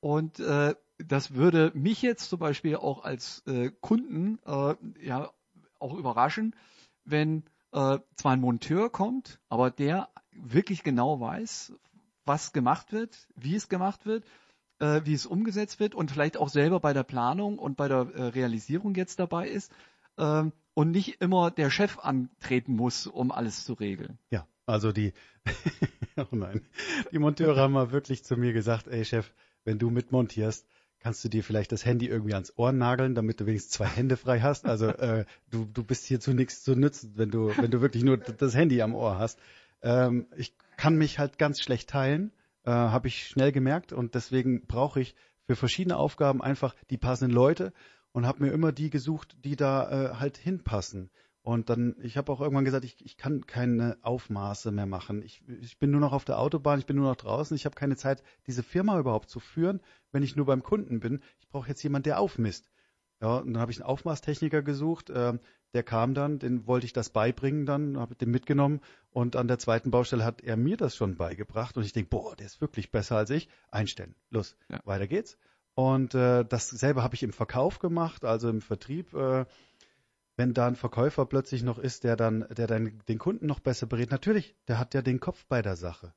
Und 0.00 0.40
äh, 0.40 0.74
das 0.98 1.34
würde 1.34 1.70
mich 1.74 2.02
jetzt 2.02 2.28
zum 2.28 2.38
Beispiel 2.38 2.76
auch 2.76 3.04
als 3.04 3.42
äh, 3.46 3.70
Kunden 3.80 4.38
äh, 4.44 4.74
ja 5.00 5.30
auch 5.78 5.94
überraschen, 5.94 6.54
wenn 7.04 7.44
äh, 7.72 7.98
zwar 8.16 8.32
ein 8.32 8.40
Monteur 8.40 8.90
kommt, 8.90 9.38
aber 9.48 9.70
der 9.70 10.08
wirklich 10.32 10.82
genau 10.82 11.20
weiß, 11.20 11.72
was 12.24 12.52
gemacht 12.52 12.92
wird, 12.92 13.28
wie 13.36 13.54
es 13.54 13.68
gemacht 13.68 14.06
wird, 14.06 14.24
äh, 14.78 15.02
wie 15.04 15.14
es 15.14 15.26
umgesetzt 15.26 15.80
wird 15.80 15.94
und 15.94 16.10
vielleicht 16.10 16.36
auch 16.36 16.48
selber 16.48 16.80
bei 16.80 16.92
der 16.92 17.02
Planung 17.02 17.58
und 17.58 17.76
bei 17.76 17.88
der 17.88 18.08
äh, 18.14 18.22
Realisierung 18.28 18.94
jetzt 18.94 19.18
dabei 19.18 19.48
ist 19.48 19.72
äh, 20.16 20.44
und 20.74 20.90
nicht 20.90 21.20
immer 21.20 21.50
der 21.50 21.70
Chef 21.70 21.98
antreten 21.98 22.76
muss, 22.76 23.06
um 23.06 23.32
alles 23.32 23.64
zu 23.64 23.74
regeln. 23.74 24.18
Ja, 24.30 24.46
also 24.66 24.92
die, 24.92 25.12
oh 26.16 26.26
nein, 26.32 26.62
die 27.12 27.18
Monteure 27.18 27.56
haben 27.56 27.72
mal 27.72 27.92
wirklich 27.92 28.24
zu 28.24 28.36
mir 28.36 28.52
gesagt, 28.52 28.88
ey 28.88 29.04
Chef, 29.04 29.32
wenn 29.64 29.78
du 29.78 29.90
mitmontierst, 29.90 30.66
kannst 31.00 31.24
du 31.24 31.28
dir 31.28 31.44
vielleicht 31.44 31.72
das 31.72 31.84
Handy 31.84 32.06
irgendwie 32.08 32.34
ans 32.34 32.52
Ohr 32.56 32.72
nageln, 32.72 33.14
damit 33.14 33.40
du 33.40 33.46
wenigstens 33.46 33.74
zwei 33.74 33.86
Hände 33.86 34.16
frei 34.16 34.40
hast. 34.40 34.66
Also 34.66 34.88
äh, 34.88 35.24
du, 35.50 35.64
du 35.64 35.84
bist 35.84 36.04
hier 36.04 36.20
zu 36.20 36.32
nichts 36.32 36.64
zu 36.64 36.74
nützen, 36.74 37.12
wenn 37.16 37.30
du, 37.30 37.56
wenn 37.56 37.70
du 37.70 37.80
wirklich 37.80 38.02
nur 38.02 38.16
das 38.16 38.54
Handy 38.54 38.82
am 38.82 38.94
Ohr 38.94 39.18
hast. 39.18 39.38
Ähm, 39.82 40.26
ich 40.36 40.54
kann 40.76 40.96
mich 40.96 41.18
halt 41.18 41.38
ganz 41.38 41.60
schlecht 41.60 41.90
teilen, 41.90 42.32
äh, 42.66 42.70
habe 42.70 43.08
ich 43.08 43.26
schnell 43.26 43.52
gemerkt 43.52 43.92
und 43.92 44.14
deswegen 44.14 44.66
brauche 44.66 45.00
ich 45.00 45.14
für 45.46 45.56
verschiedene 45.56 45.96
Aufgaben 45.96 46.42
einfach 46.42 46.74
die 46.90 46.98
passenden 46.98 47.34
Leute 47.34 47.72
und 48.12 48.26
habe 48.26 48.44
mir 48.44 48.52
immer 48.52 48.72
die 48.72 48.90
gesucht, 48.90 49.36
die 49.44 49.56
da 49.56 49.90
äh, 49.90 50.14
halt 50.16 50.36
hinpassen. 50.36 51.10
Und 51.42 51.70
dann, 51.70 51.94
ich 52.02 52.16
habe 52.16 52.32
auch 52.32 52.40
irgendwann 52.40 52.64
gesagt, 52.64 52.84
ich, 52.84 53.04
ich 53.04 53.16
kann 53.16 53.46
keine 53.46 53.98
Aufmaße 54.02 54.72
mehr 54.72 54.86
machen. 54.86 55.22
Ich, 55.22 55.44
ich 55.60 55.78
bin 55.78 55.92
nur 55.92 56.00
noch 56.00 56.12
auf 56.12 56.24
der 56.24 56.40
Autobahn, 56.40 56.80
ich 56.80 56.86
bin 56.86 56.96
nur 56.96 57.08
noch 57.08 57.16
draußen, 57.16 57.54
ich 57.54 57.66
habe 57.66 57.76
keine 57.76 57.94
Zeit, 57.94 58.24
diese 58.48 58.64
Firma 58.64 58.98
überhaupt 58.98 59.30
zu 59.30 59.38
führen, 59.38 59.80
wenn 60.10 60.24
ich 60.24 60.34
nur 60.34 60.46
beim 60.46 60.64
Kunden 60.64 60.98
bin. 60.98 61.20
Ich 61.38 61.48
brauche 61.48 61.68
jetzt 61.68 61.84
jemanden, 61.84 62.04
der 62.04 62.18
aufmisst. 62.18 62.68
Ja, 63.20 63.38
und 63.38 63.54
dann 63.54 63.60
habe 63.60 63.72
ich 63.72 63.78
einen 63.78 63.88
Aufmaßtechniker 63.88 64.62
gesucht, 64.62 65.10
äh, 65.10 65.38
der 65.72 65.82
kam 65.82 66.14
dann, 66.14 66.38
den 66.38 66.66
wollte 66.66 66.86
ich 66.86 66.92
das 66.92 67.10
beibringen 67.10 67.66
dann, 67.66 67.98
habe 67.98 68.14
den 68.14 68.30
mitgenommen 68.30 68.80
und 69.10 69.36
an 69.36 69.48
der 69.48 69.58
zweiten 69.58 69.90
Baustelle 69.90 70.24
hat 70.24 70.42
er 70.42 70.56
mir 70.56 70.76
das 70.76 70.96
schon 70.96 71.16
beigebracht 71.16 71.76
und 71.76 71.84
ich 71.84 71.92
denke, 71.92 72.10
boah, 72.10 72.36
der 72.36 72.46
ist 72.46 72.60
wirklich 72.60 72.90
besser 72.90 73.16
als 73.16 73.30
ich. 73.30 73.48
Einstellen, 73.70 74.14
los, 74.30 74.56
ja. 74.68 74.80
weiter 74.84 75.06
geht's. 75.06 75.38
Und 75.74 76.14
äh, 76.14 76.44
dasselbe 76.44 77.02
habe 77.02 77.14
ich 77.14 77.22
im 77.22 77.32
Verkauf 77.34 77.78
gemacht, 77.78 78.24
also 78.24 78.48
im 78.48 78.62
Vertrieb. 78.62 79.12
Äh, 79.12 79.44
wenn 80.36 80.54
da 80.54 80.66
ein 80.66 80.76
Verkäufer 80.76 81.26
plötzlich 81.26 81.62
noch 81.62 81.78
ist, 81.78 82.04
der 82.04 82.16
dann, 82.16 82.46
der 82.50 82.66
dann 82.66 83.02
den 83.08 83.18
Kunden 83.18 83.46
noch 83.46 83.60
besser 83.60 83.86
berät, 83.86 84.10
natürlich, 84.10 84.54
der 84.68 84.78
hat 84.78 84.94
ja 84.94 85.02
den 85.02 85.20
Kopf 85.20 85.44
bei 85.46 85.62
der 85.62 85.76
Sache. 85.76 86.14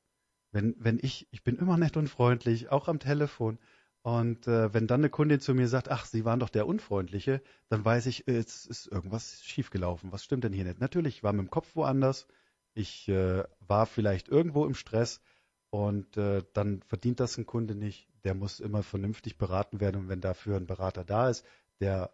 Wenn, 0.52 0.74
wenn 0.78 0.98
ich, 1.00 1.28
ich 1.30 1.42
bin 1.42 1.56
immer 1.56 1.76
nett 1.76 1.96
und 1.96 2.08
freundlich, 2.08 2.70
auch 2.70 2.88
am 2.88 2.98
Telefon. 2.98 3.58
Und 4.02 4.46
äh, 4.46 4.72
wenn 4.72 4.86
dann 4.86 5.00
eine 5.00 5.10
Kundin 5.10 5.40
zu 5.40 5.54
mir 5.54 5.68
sagt, 5.68 5.90
ach, 5.90 6.06
Sie 6.06 6.24
waren 6.24 6.40
doch 6.40 6.48
der 6.48 6.66
Unfreundliche, 6.66 7.42
dann 7.68 7.84
weiß 7.84 8.06
ich, 8.06 8.26
es 8.26 8.64
ist 8.64 8.86
irgendwas 8.86 9.44
schiefgelaufen. 9.44 10.10
Was 10.10 10.24
stimmt 10.24 10.44
denn 10.44 10.54
hier 10.54 10.64
nicht? 10.64 10.80
Natürlich, 10.80 11.16
ich 11.16 11.22
war 11.22 11.32
mit 11.32 11.46
dem 11.46 11.50
Kopf 11.50 11.76
woanders. 11.76 12.26
Ich 12.72 13.08
äh, 13.08 13.44
war 13.60 13.84
vielleicht 13.84 14.28
irgendwo 14.28 14.64
im 14.64 14.74
Stress 14.74 15.20
und 15.68 16.16
äh, 16.16 16.42
dann 16.54 16.82
verdient 16.82 17.20
das 17.20 17.36
ein 17.36 17.44
Kunde 17.44 17.74
nicht. 17.74 18.08
Der 18.24 18.34
muss 18.34 18.60
immer 18.60 18.82
vernünftig 18.82 19.36
beraten 19.36 19.80
werden 19.80 20.02
und 20.02 20.08
wenn 20.08 20.20
dafür 20.20 20.56
ein 20.56 20.66
Berater 20.66 21.04
da 21.04 21.28
ist, 21.28 21.44
der 21.80 22.10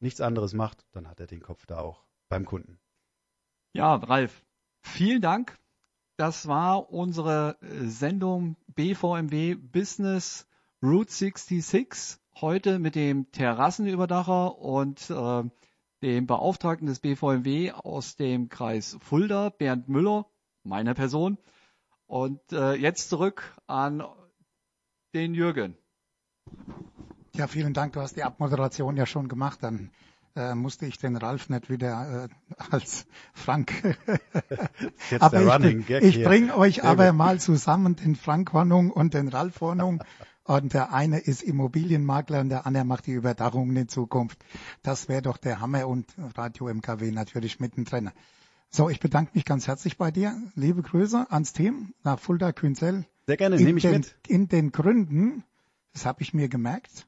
nichts 0.00 0.20
anderes 0.20 0.52
macht, 0.52 0.84
dann 0.92 1.08
hat 1.08 1.20
er 1.20 1.26
den 1.26 1.42
Kopf 1.42 1.66
da 1.66 1.78
auch 1.78 2.04
beim 2.28 2.44
Kunden. 2.44 2.80
Ja, 3.72 3.94
Ralf, 3.94 4.44
vielen 4.82 5.20
Dank. 5.20 5.58
Das 6.16 6.48
war 6.48 6.90
unsere 6.92 7.56
äh, 7.60 7.86
Sendung 7.86 8.56
BVMW 8.68 9.54
Business 9.54 10.46
Route 10.82 11.12
66 11.12 12.18
heute 12.40 12.78
mit 12.78 12.94
dem 12.94 13.30
Terrassenüberdacher 13.32 14.58
und 14.58 15.10
äh, 15.10 15.42
dem 16.02 16.26
Beauftragten 16.26 16.86
des 16.86 17.00
BVMW 17.00 17.72
aus 17.72 18.16
dem 18.16 18.48
Kreis 18.48 18.96
Fulda, 19.02 19.50
Bernd 19.50 19.90
Müller, 19.90 20.24
meiner 20.62 20.94
Person. 20.94 21.36
Und 22.06 22.40
äh, 22.52 22.72
jetzt 22.74 23.10
zurück 23.10 23.54
an 23.66 24.02
den 25.14 25.34
Jürgen. 25.34 25.76
Ja, 27.34 27.46
vielen 27.46 27.74
Dank. 27.74 27.92
Du 27.92 28.00
hast 28.00 28.16
die 28.16 28.24
Abmoderation 28.24 28.96
ja 28.96 29.04
schon 29.04 29.28
gemacht. 29.28 29.58
Dann 29.62 29.90
äh, 30.34 30.54
musste 30.54 30.86
ich 30.86 30.96
den 30.96 31.16
Ralf 31.16 31.50
nicht 31.50 31.68
wieder 31.68 32.24
äh, 32.24 32.28
als 32.70 33.06
Frank. 33.34 33.98
Jetzt 35.10 35.20
aber 35.22 35.58
der 35.58 35.70
ich, 35.70 35.86
Gag 35.86 36.02
ich 36.02 36.24
bringe 36.24 36.56
euch 36.56 36.84
aber 36.84 37.12
mal 37.12 37.38
zusammen 37.38 37.96
den 37.96 38.16
Frank 38.16 38.54
Hornung 38.54 38.90
und 38.90 39.12
den 39.12 39.28
Ralf 39.28 39.60
Hornung. 39.60 40.02
Und 40.50 40.74
der 40.74 40.92
eine 40.92 41.20
ist 41.20 41.44
Immobilienmakler 41.44 42.40
und 42.40 42.48
der 42.48 42.66
andere 42.66 42.84
macht 42.84 43.06
die 43.06 43.12
Überdachungen 43.12 43.76
in 43.76 43.86
Zukunft. 43.86 44.36
Das 44.82 45.08
wäre 45.08 45.22
doch 45.22 45.36
der 45.36 45.60
Hammer 45.60 45.86
und 45.86 46.12
Radio 46.36 46.66
MKW 46.66 47.12
natürlich 47.12 47.60
mittendrin. 47.60 48.10
So, 48.68 48.90
ich 48.90 48.98
bedanke 48.98 49.30
mich 49.34 49.44
ganz 49.44 49.68
herzlich 49.68 49.96
bei 49.96 50.10
dir. 50.10 50.36
Liebe 50.56 50.82
Grüße 50.82 51.30
ans 51.30 51.52
Team 51.52 51.94
nach 52.02 52.18
Fulda 52.18 52.50
Künzel. 52.50 53.06
Sehr 53.28 53.36
gerne, 53.36 53.58
nehme 53.58 53.78
ich 53.78 53.84
den, 53.84 53.92
mit. 53.92 54.16
In 54.26 54.48
den 54.48 54.72
Gründen, 54.72 55.44
das 55.92 56.04
habe 56.04 56.20
ich 56.22 56.34
mir 56.34 56.48
gemerkt, 56.48 57.06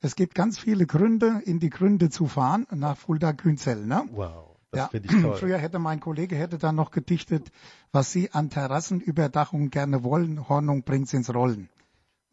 es 0.00 0.14
gibt 0.14 0.36
ganz 0.36 0.60
viele 0.60 0.86
Gründe, 0.86 1.42
in 1.44 1.58
die 1.58 1.70
Gründe 1.70 2.10
zu 2.10 2.28
fahren 2.28 2.64
nach 2.70 2.96
Fulda 2.96 3.32
Künzel. 3.32 3.86
Ne? 3.86 4.04
Wow. 4.12 4.56
Das 4.70 4.78
ja, 4.78 4.86
finde 4.86 5.08
ich 5.12 5.20
toll. 5.20 5.34
Früher 5.40 5.58
hätte 5.58 5.80
mein 5.80 5.98
Kollege 5.98 6.36
hätte 6.36 6.58
dann 6.58 6.76
noch 6.76 6.92
gedichtet, 6.92 7.50
was 7.90 8.12
Sie 8.12 8.30
an 8.30 8.50
Terrassenüberdachung 8.50 9.70
gerne 9.70 10.04
wollen, 10.04 10.48
Hornung 10.48 10.84
bringt's 10.84 11.12
ins 11.12 11.34
Rollen. 11.34 11.68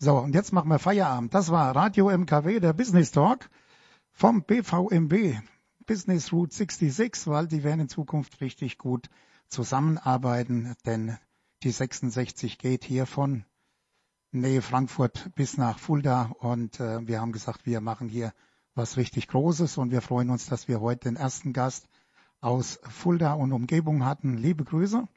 So, 0.04 0.18
und 0.18 0.34
jetzt 0.34 0.52
machen 0.52 0.70
wir 0.70 0.80
Feierabend. 0.80 1.32
Das 1.32 1.52
war 1.52 1.76
Radio 1.76 2.10
MKW, 2.10 2.60
der 2.60 2.74
Business 2.74 3.12
Talk 3.12 3.52
vom 4.10 4.41
BVMW 4.41 5.38
Business 5.86 6.34
Route 6.34 6.56
66, 6.56 7.28
weil 7.28 7.45
die 7.45 7.64
werden 7.64 7.82
in 7.82 7.88
Zukunft 7.88 8.41
richtig 8.41 8.80
gut 8.80 9.12
zusammenarbeiten, 9.47 10.74
denn 10.88 11.20
die 11.62 11.70
66 11.70 12.58
geht 12.58 12.84
hier 12.84 13.06
von 13.06 13.45
Nähe 14.32 14.64
Frankfurt 14.64 15.30
bis 15.36 15.58
nach 15.58 15.78
Fulda 15.78 16.32
und 16.39 16.80
äh, 16.80 17.08
wir 17.08 17.22
haben 17.22 17.32
gesagt, 17.32 17.68
wir 17.68 17.80
machen 17.80 18.10
hier 18.10 18.34
was 18.74 18.97
richtig 18.97 19.28
Großes 19.28 19.78
und 19.78 19.91
wir 19.91 20.02
freuen 20.02 20.32
uns, 20.32 20.47
dass 20.47 20.68
wir 20.68 20.82
heute 20.82 21.10
den 21.10 21.16
ersten 21.16 21.54
Gast 21.54 21.88
aus 22.39 22.80
Fulda 22.89 23.34
und 23.34 23.54
Umgebung 23.54 24.04
hatten. 24.04 24.36
Liebe 24.36 24.64
Grüße 24.64 25.08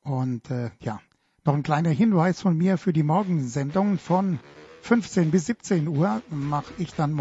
und 0.00 0.50
äh, 0.50 0.70
ja, 0.80 0.98
noch 1.44 1.54
ein 1.54 1.64
kleiner 1.64 1.90
Hinweis 1.90 2.40
von 2.40 2.56
mir 2.56 2.78
für 2.78 2.92
die 2.92 3.02
Morgensendung. 3.02 3.98
Von 3.98 4.38
15 4.82 5.32
bis 5.32 5.46
17 5.46 5.88
Uhr 5.88 6.22
mache 6.30 6.72
ich 6.78 6.94
dann 6.94 7.10